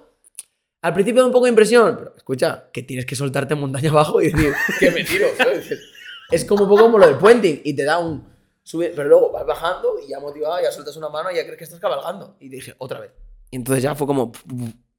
[0.84, 4.22] Al principio da un poco de impresión, pero escucha, que tienes que soltarte montaña abajo
[4.22, 5.28] y decir que me tiro.
[5.38, 5.70] ¿sabes?
[6.32, 8.26] Es como un poco como lo del puenting y te da un
[8.64, 11.58] sube, pero luego vas bajando y ya motivado, ya sueltas una mano y ya crees
[11.58, 12.36] que estás cabalgando.
[12.40, 13.12] Y dije, otra vez.
[13.50, 14.32] Y entonces ya fue como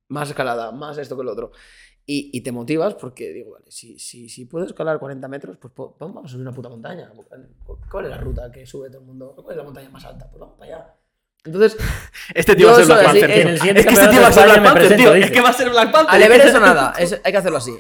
[0.09, 1.53] más escalada, más esto que lo otro.
[2.05, 5.73] Y, y te motivas porque digo, vale, si, si, si puedo escalar 40 metros, pues
[5.73, 7.13] po- vamos a subir una puta montaña.
[7.91, 9.35] ¿Cuál es la ruta que sube todo el mundo?
[9.37, 10.29] ¿Cuál es la montaña más alta?
[10.29, 10.95] Pues vamos para allá.
[11.45, 11.77] Entonces,
[12.35, 13.49] Este tío Yo va a ser Black Panther, tío.
[13.53, 15.15] Es que este tío va a ser Black Panther, tío.
[15.15, 16.23] Es que va a ser Black Panther.
[16.23, 17.79] al ver eso nada, es- hay que hacerlo así.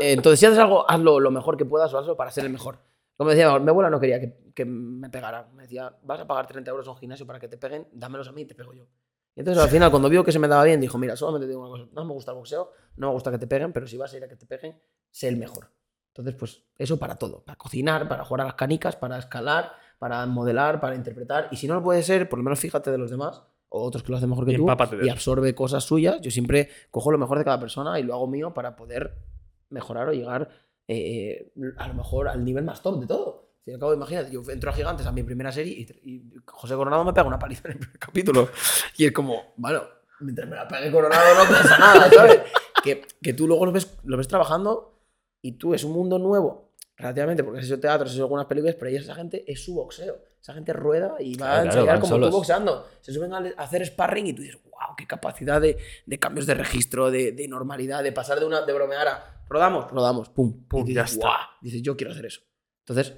[0.00, 2.78] Entonces, si haces algo, hazlo lo mejor que puedas o hazlo para ser el mejor.
[3.18, 5.52] Como decía, mi abuela no quería que, que me pegaran.
[5.56, 8.28] Me decía, vas a pagar 30 euros a un gimnasio para que te peguen, dámelos
[8.28, 8.86] a mí y te pego yo.
[9.34, 11.50] Y entonces al final, cuando vio que se me daba bien, dijo, mira, solamente te
[11.50, 13.88] digo una cosa, no me gusta el boxeo, no me gusta que te peguen, pero
[13.88, 14.80] si vas a ir a que te peguen,
[15.10, 15.68] sé el mejor.
[16.14, 20.24] Entonces, pues eso para todo, para cocinar, para jugar a las canicas, para escalar, para
[20.26, 21.48] modelar, para interpretar.
[21.50, 24.02] Y si no lo puede ser, por lo menos fíjate de los demás o otros
[24.04, 24.66] que lo hacen mejor que Y tú
[25.02, 26.20] y absorbe cosas suyas.
[26.20, 29.16] Yo siempre cojo lo mejor de cada persona y lo hago mío para poder
[29.70, 30.48] mejorar o llegar
[30.88, 33.48] eh, a lo mejor al nivel más top de todo.
[33.64, 36.74] Si acabo de imagínate, yo entro a Gigantes a mi primera serie y, y José
[36.74, 38.48] Coronado me pega una paliza en el primer capítulo.
[38.96, 39.82] Y es como, bueno,
[40.20, 42.40] mientras me la pegue Coronado no pasa nada, ¿sabes?
[42.82, 44.98] Que, que tú luego lo ves, lo ves trabajando
[45.42, 46.67] y tú es un mundo nuevo
[46.98, 50.18] relativamente, porque has hecho teatro, has hecho algunas películas, pero esa gente es su boxeo.
[50.40, 52.30] Esa gente rueda y va Claro, a claro, ensayar van como solos.
[52.30, 52.86] tú boxeando.
[53.00, 55.76] Se suben a, hacer sparring y tú dices, wow, qué capacidad de,
[56.06, 59.90] de cambios de registro, de, de normalidad, de pasar de una de bromear a rodamos,
[59.90, 61.26] rodamos, pum, Pum, y ya dices, está.
[61.28, 61.38] "Guau".
[61.62, 62.42] Dices, yo quiero hacer eso.
[62.86, 63.14] Entonces,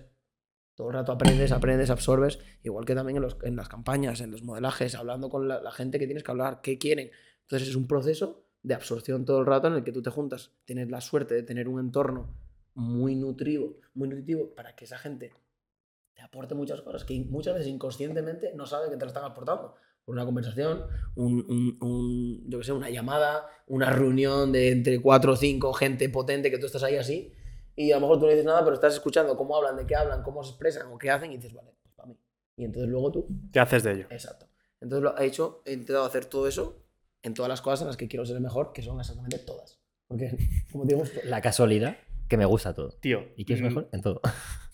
[0.74, 4.30] todo el rato aprendes, aprendes, absorbes, igual que también en, los- en las campañas, en
[4.30, 7.10] los modelajes, hablando con la, la gente que tienes que hablar, qué quieren.
[7.42, 10.52] Entonces es un proceso de absorción todo el rato en el que tú te juntas,
[10.64, 12.34] tienes la suerte de tener un entorno
[12.74, 15.32] muy nutrivo, muy nutritivo para que esa gente
[16.14, 19.74] te aporte muchas cosas que muchas veces inconscientemente no saben que te lo están aportando.
[20.04, 25.00] Por una conversación, un, un- un- yo que sé, una llamada, una reunión de entre
[25.00, 27.32] cuatro o cinco gente potente que tú estás ahí así
[27.76, 29.94] y a lo mejor tú no dices nada, pero estás escuchando cómo hablan, de qué
[29.94, 32.16] hablan, cómo se expresan o qué hacen y dices, vale, pues para mí.
[32.56, 34.06] Y entonces luego tú, ¿Qué haces de ello?
[34.10, 34.46] exacto.
[34.80, 36.82] Entonces lo he hecho, he intentado hacer todo eso
[37.22, 39.78] en todas las cosas en las que quiero ser el mejor, que son exactamente todas.
[40.08, 40.36] Porque,
[40.72, 41.96] como digo, La casualidad
[42.30, 42.88] que me gusta todo.
[43.00, 43.26] Tío.
[43.36, 43.88] ¿Y qué es mm, mejor?
[43.92, 44.22] En todo.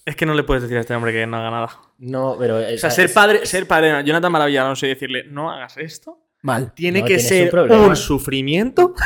[0.06, 1.68] Es que no le puedes decir a este hombre que no haga nada.
[1.98, 2.58] No, pero.
[2.58, 6.28] O sea, ser padre, ser padre, Jonathan Maravilla, no sé decirle, no hagas esto.
[6.42, 6.72] mal.
[6.74, 8.94] Tiene No, que un ser un sufrimiento.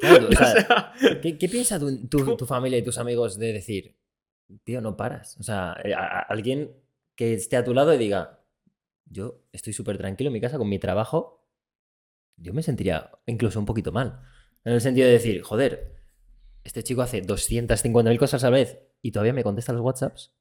[0.00, 3.96] Claro, o sea, ¿qué, qué piensa tu, tu- tu familia y tus amigos de decir,
[4.64, 5.36] tío, no paras?
[5.38, 6.70] O sea, eh, a- a- alguien
[7.14, 8.40] que esté a tu lado y diga,
[9.06, 11.46] yo estoy súper tranquilo en mi casa con mi trabajo,
[12.36, 14.20] yo me sentiría incluso un poquito mal.
[14.64, 15.95] En el sentido de decir, joder,
[16.66, 20.32] este chico hace 250.000 cosas a la vez y todavía me contesta los WhatsApps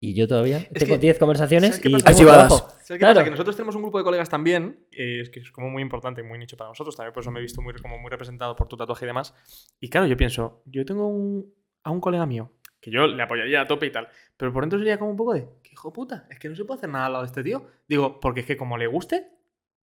[0.00, 2.48] y yo todavía tengo que- 10 conversaciones ¿sabes qué y tengo Archivadas.
[2.48, 2.68] trabajo.
[2.70, 3.14] ¿Sabes qué Claro.
[3.14, 3.24] pasa?
[3.24, 6.20] Que nosotros tenemos un grupo de colegas también, eh, es que es como muy importante
[6.20, 8.54] y muy nicho para nosotros, también por eso me he visto muy, como muy representado
[8.56, 9.34] por tu tatuaje y demás.
[9.80, 13.62] Y claro, yo pienso, yo tengo un- a un colega mío que yo le apoyaría
[13.62, 16.26] a tope y tal, pero por dentro sería como un poco de, ¿qué hijo puta?
[16.30, 17.66] Es que no se puede hacer nada al lado de este tío.
[17.88, 19.28] Digo, porque es que como le guste,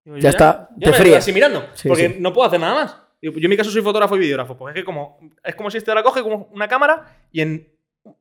[0.06, 2.16] digo, yo Ya está, yo te me así mirando, Sí, porque sí.
[2.20, 2.98] no puedo hacer nada más.
[3.24, 5.72] Digo, Yo en mi caso soy fotógrafo y videógrafo, porque es que como, es como
[5.72, 7.70] si este ahora coge como una cámara y en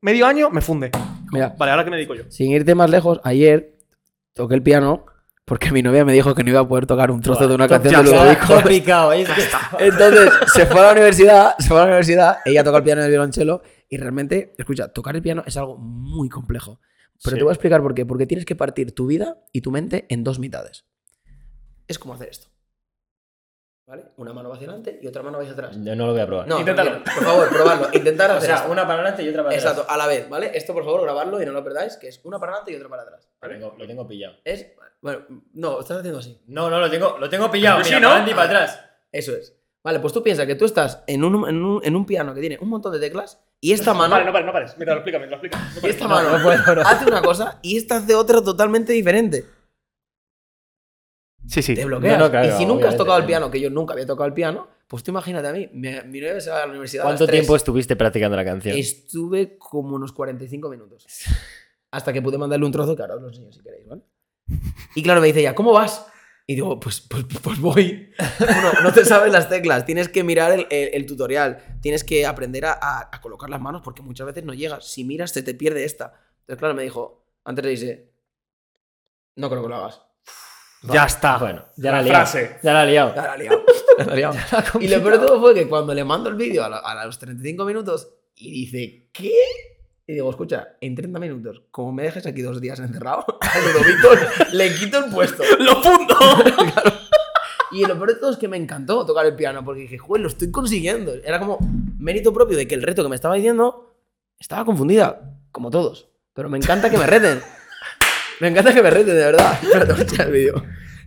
[0.00, 0.92] medio año me funde.
[1.32, 2.22] Mira, Vale, ahora qué me dedico yo.
[2.28, 3.78] sin irte más lejos, ayer
[4.32, 5.04] toqué el piano
[5.44, 7.66] porque mi novia me dijo que no iba a poder tocar un trozo de una
[7.66, 8.62] canción de Ludovico.
[8.68, 9.22] Picado, ¿eh?
[9.22, 12.76] es que- Entonces se fue a la universidad, se fue a la universidad, ella toca
[12.78, 16.78] el piano y el violonchelo y realmente, escucha, tocar el piano es algo muy complejo.
[17.24, 17.38] Pero Sí.
[17.38, 18.06] te voy a explicar por qué.
[18.06, 20.86] Porque tienes que partir tu vida y tu mente en dos mitades.
[21.88, 22.48] Es como hacer esto.
[23.86, 24.04] ¿Vale?
[24.16, 25.76] Una mano va hacia adelante y otra mano va hacia atrás.
[25.82, 26.46] Yo no lo voy a probar.
[26.48, 27.02] No, Inténtalo.
[27.04, 27.88] Por favor, probadlo.
[27.92, 28.70] Intentar O hacer sea, esto.
[28.70, 29.70] una para adelante y otra para atrás.
[29.72, 30.50] Exacto, a la vez, ¿vale?
[30.54, 32.88] Esto, por favor, grabarlo y no lo perdáis, que es una para adelante y otra
[32.88, 33.28] para atrás.
[33.40, 34.36] Lo tengo, lo tengo pillado.
[34.44, 34.66] Es.
[35.00, 35.22] Bueno,
[35.54, 36.40] no, estás haciendo así.
[36.46, 37.78] No, no, lo tengo, lo tengo pillado.
[37.78, 38.00] Mira, sí, ¿no?
[38.02, 38.80] para adelante y para atrás.
[39.10, 39.56] Eso es.
[39.82, 42.40] Vale, pues tú piensas que tú estás en un, en un, en un piano que
[42.40, 44.12] tiene un montón de teclas y esta mano.
[44.14, 44.78] Vale, no pares, no pares.
[44.78, 45.58] Mira, lo explícame, lo explica.
[45.82, 46.28] y esta mano
[46.84, 49.44] hace una cosa y esta hace otra totalmente diferente.
[51.46, 51.74] Sí, sí.
[51.74, 52.18] Te bloqueas.
[52.18, 54.26] No, no, claro, y si nunca has tocado el piano, que yo nunca había tocado
[54.26, 55.68] el piano, pues tú imagínate a mí.
[55.72, 57.04] Mi, mi novia se va a la universidad.
[57.04, 57.40] a las ¿Cuánto tres.
[57.40, 58.76] tiempo estuviste practicando la canción?
[58.76, 61.06] Estuve como unos 45 minutos.
[61.90, 64.02] Hasta que pude mandarle un trozo que ahora os lo enseño si queréis, ¿vale?
[64.94, 66.06] Y claro, me dice ella, ¿cómo vas?
[66.46, 68.10] Y digo, pues, pues, pues voy.
[68.38, 72.26] Bueno, no te sabes las teclas, tienes que mirar el, el- el tutorial, tienes que
[72.26, 74.86] aprender a, a- a colocar las manos porque muchas veces no llegas.
[74.86, 76.14] Si miras, se te pierde esta.
[76.40, 78.12] Entonces, claro, me dijo, antes le dice,
[79.36, 80.02] no creo que lo hagas.
[80.82, 81.38] Ya está.
[81.38, 82.56] Bueno, ya La la, frase.
[82.62, 83.14] Ya la liado.
[83.14, 83.64] Ya la he liado,
[83.98, 84.34] ya la he liado.
[84.80, 87.06] Y lo peor de todo fue que cuando le mando el vídeo a, la- a
[87.06, 89.32] los 35 minutos y dice, ¿qué?
[90.06, 93.24] Y digo, escucha, en 30 minutos, como me dejes aquí dos días encerrado,
[93.74, 94.08] Ludovico
[94.52, 95.44] le quito el puesto.
[95.60, 96.16] ¡Lo fundo!
[97.70, 100.22] Y lo peor de todo es que me encantó tocar el piano, porque dije, joder,
[100.22, 101.14] lo estoy consiguiendo.
[101.24, 101.58] Era como
[101.98, 103.94] mérito propio de que el reto que me estaba diciendo
[104.38, 106.08] estaba confundida, como todos.
[106.34, 107.40] Pero me encanta que me reten.
[108.40, 109.58] Me encanta que me reten, de verdad.
[109.62, 110.62] Voy a echar el vídeo.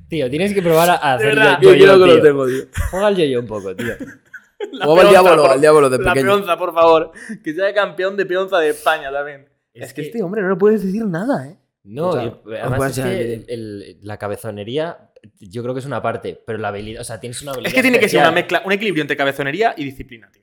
[0.10, 2.64] Tío, tienes que probar a hacer yo, Yo quiero que lo tengo, tío.
[2.91, 3.94] Juega al yo-yo un poco, tío.
[4.72, 6.32] La Jugaba al diablo, por- al diablo de La pequeño.
[6.34, 7.11] peonza, por favor.
[7.44, 9.48] Que sea campeón de peonza de España también.
[9.73, 11.57] Es, Es que, que- este hombre no le puedes decir nada, ¿eh?
[11.84, 12.34] No, O sea,
[12.64, 13.45] además es que el vídeo.
[13.49, 17.41] el- la cabezonería, yo creo que es una parte, pero la habilidad, o sea, tienes
[17.41, 17.68] una habilidad.
[17.69, 20.41] Es que tiene que ser una mezcla, un equiilibrio entre cabezonería y disciplina, tío.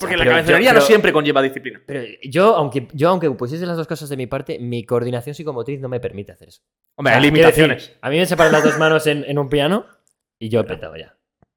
[0.00, 1.80] Porque Ya, la pero cabezonería no pero- siempre conlleva disciplina.
[1.86, 5.78] Pero yo, aunque, yo, aunque pusiese las dos cosas de mi parte, mi coordinación psicomotriz
[5.80, 6.62] no me permite hacer eso.
[6.96, 7.98] Hombre, O sea, hay quiero decir, limitaciones.
[8.00, 9.86] a mí me separan las dos manos en, en un piano
[10.38, 11.16] y yo he petado ya.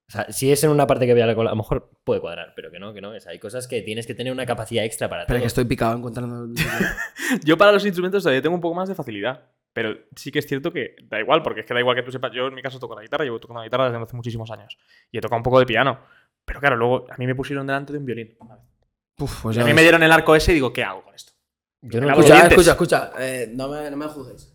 [0.09, 1.89] O sea, si es en una parte que voy a la cola, a lo mejor
[2.03, 3.11] puede cuadrar, pero que no, que no.
[3.11, 5.43] O sea, hay cosas que tienes que tener una capacidad extra para Espera, todo.
[5.43, 6.49] que estoy picado encontrando.
[7.43, 9.41] Yo para los instrumentos todavía tengo un poco más de facilidad.
[9.75, 12.11] Pero sí que es cierto que da igual, porque es que da igual que tú
[12.11, 12.31] sepas.
[12.31, 14.77] Yo en mi caso toco la guitarra, llevo tocando la guitarra desde hace muchísimos años.
[15.11, 15.99] Y he tocado un poco de piano.
[16.45, 18.37] Pero claro, luego a mí me pusieron delante de un violín.
[19.19, 19.75] Uf, pues Y ya a mí ves.
[19.75, 21.31] me dieron el arco ese y digo, ¿qué hago con esto?
[21.81, 23.11] Yo no Escucha, escucha, escucha.
[23.19, 24.53] eh, no, me, no me juzgues.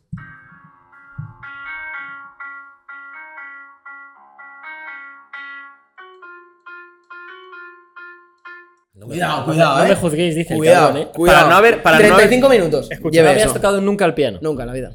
[8.94, 9.89] No me- Cuidado, no- cuidado, no eh.
[9.90, 11.10] me juzguéis, dice el Cuidado, cabrón, ¿eh?
[11.15, 11.39] cuidado.
[11.39, 12.90] Para no haber- para no haber- 35 minutos.
[12.90, 13.55] Escucha, ¿No habías eso.
[13.55, 14.39] tocado nunca el piano?
[14.43, 14.93] Nunca en la vida.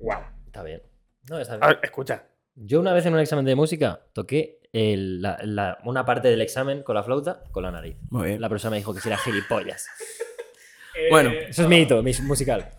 [0.00, 0.20] Guau.
[0.46, 0.82] Está bien.
[1.30, 1.64] No, está bien.
[1.64, 2.24] A ver, escucha.
[2.56, 6.40] Yo una vez en un examen de música toqué el- la- la- una parte del
[6.42, 7.96] examen con la flauta con la nariz.
[8.10, 8.40] Muy bien.
[8.40, 9.86] La profesora me dijo que si era gilipollas.
[11.10, 11.30] Bueno.
[11.30, 12.70] Eso es mi hito, mi musical.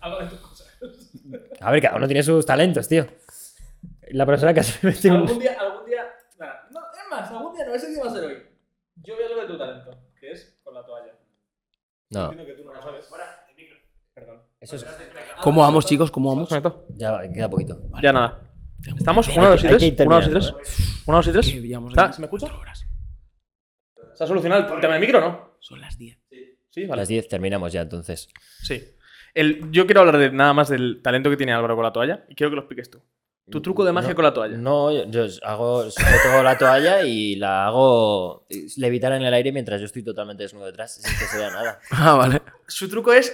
[1.60, 3.06] A ver, cada uno tiene sus talentos, tío.
[4.10, 5.12] La profesora casi me metió.
[5.14, 6.04] Algún día, algún día.
[6.38, 8.42] nada, No, es más, algún día no, ese día va a ser hoy.
[8.96, 11.12] Yo voy a lo de tu talento, que es con la toalla.
[12.10, 13.08] No, Entiendo que tú no lo sabes.
[14.14, 14.42] Perdón.
[14.60, 14.84] eso es...
[15.42, 16.10] ¿Cómo vamos, chicos?
[16.10, 16.48] ¿Cómo vamos?
[16.96, 17.80] Ya queda poquito.
[18.02, 18.40] Ya nada.
[18.86, 19.28] ¿Estamos?
[19.36, 20.06] ¿Una, dos y tres?
[20.06, 20.54] ¿Una, dos y tres?
[21.06, 21.46] ¿Una, dos y tres?
[21.46, 22.48] ¿Se me escucha?
[24.14, 25.56] ¿Se ha solucionado el tema del micro o no?
[25.60, 26.18] Son las 10.
[26.70, 27.02] Sí, vale.
[27.02, 28.28] las 10 terminamos ya, entonces.
[28.62, 28.82] Sí.
[29.34, 32.24] El, yo quiero hablar de, nada más del talento que tiene Álvaro con la toalla
[32.28, 33.00] y quiero que lo expliques tú.
[33.50, 34.56] Tu truco de magia No, con la toalla.
[34.56, 38.46] No, yo, yo hago, sujeto la toalla y la hago
[38.76, 41.80] levitar en el aire mientras yo estoy totalmente desnudo detrás, sin que se vea nada.
[41.90, 42.42] Ah, vale.
[42.66, 43.32] Su truco es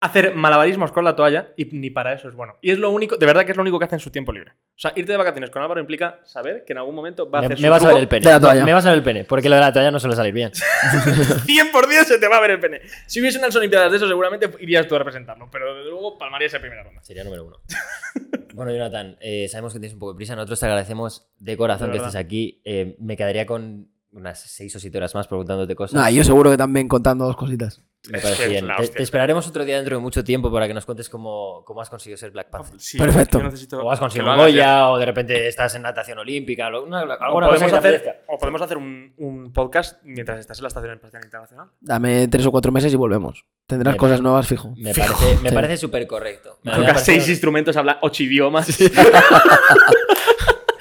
[0.00, 2.56] hacer malabarismos con la toalla y ni para eso es bueno.
[2.62, 4.32] Y es lo único, de verdad que es lo único que hace en su tiempo
[4.32, 4.52] libre.
[4.52, 7.42] O sea, irte de vacaciones con Álvaro implica saber que en algún momento va a
[7.42, 8.26] Me, hacer me su vas a ver el pene.
[8.26, 8.64] de la toalla.
[8.64, 10.50] Me vas a ver el pene, porque lo de la toalla no suele salir bien.
[11.12, 12.80] 100% se te va a ver el pene.
[13.06, 15.48] Si hubiese unas Olimpiadas de eso, seguramente irías tú a representarlo.
[15.52, 17.02] Pero desde luego palmarías en primera ronda.
[17.02, 17.56] Sería número uno.
[18.52, 20.34] Bueno, Jonathan, eh, sabemos que tienes un poco de prisa.
[20.34, 22.60] Nosotros te agradecemos de corazón De que estés aquí.
[22.64, 25.94] Eh, me quedaría con unas seis o siete horas más preguntándote cosas.
[25.94, 27.80] Nah, yo seguro que también contando dos cositas.
[28.08, 28.66] Me Es parece bien.
[28.94, 31.90] Te, esperaremos otro día dentro de mucho tiempo para que nos cuentes cómo, cómo has
[31.90, 32.80] conseguido ser Black Panther.
[32.80, 33.38] Sí, Perfecto.
[33.82, 36.70] O has conseguido hagas Goya, o de repente estás en natación olímpica.
[36.70, 37.02] lo- una-.
[37.04, 40.68] O alguna cosa podemos, hacer, o podemos hacer un, un podcast mientras estás en la
[40.68, 41.68] Estación Espacial Internacional.
[41.78, 43.44] Dame tres o cuatro meses y volvemos.
[43.66, 44.72] Tendrás Me- cosas nuevas fijo.
[44.78, 45.14] Me Fijo.
[45.14, 45.54] parece, me Sí.
[45.54, 46.58] parece súper correcto.
[46.62, 48.66] Me parecido- seis instrumentos, habla ocho idiomas.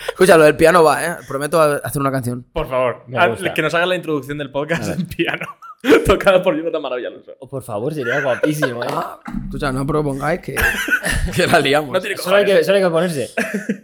[0.10, 1.16] Escucha, lo del piano va, ¿eh?
[1.28, 2.44] Prometo hacer una canción.
[2.54, 3.06] Por favor,
[3.56, 5.46] que nos haga la introducción del podcast en piano.
[6.06, 7.32] Tocada por Jonathan Maravilla Alonso.
[7.40, 8.88] Oh, por favor, sería guapísimo, ¿eh?
[9.46, 10.56] Escucha, no propongáis que,
[11.36, 11.92] que la liamos.
[11.92, 13.30] No tiene Solo hay, que, solo hay que ponerse.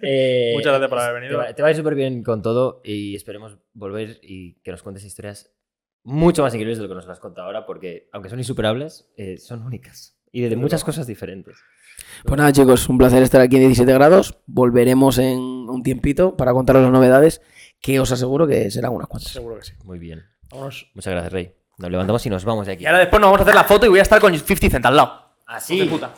[0.02, 1.38] Eh, Muchas gracias por haber te venido.
[1.40, 4.84] va- Te va a ir súper bien con todo y esperemos volver y que nos
[4.84, 5.52] cuentes historias
[6.04, 9.10] mucho más increíbles de lo que nos las has contado ahora, porque aunque son insuperables,
[9.18, 11.58] eh, son únicas y de, de muchas cosas diferentes.
[12.26, 14.38] Pues nada, chicos, un placer estar aquí en 17 grados.
[14.48, 17.42] Volveremos en un tiempito para contaros las novedades,
[17.82, 19.32] que os aseguro que serán unas cuantas.
[19.32, 19.74] Seguro que sí.
[19.86, 20.24] Muy bien.
[20.52, 20.92] Vámonos.
[20.94, 21.54] Muchas gracias, Rey.
[21.78, 22.84] Nos levantamos y nos vamos de aquí.
[22.84, 24.70] Y ahora después nos vamos a hacer la foto y voy a estar con 50
[24.70, 25.26] Cent al lado.
[25.46, 25.76] Así.
[25.76, 26.10] Hijo de puta.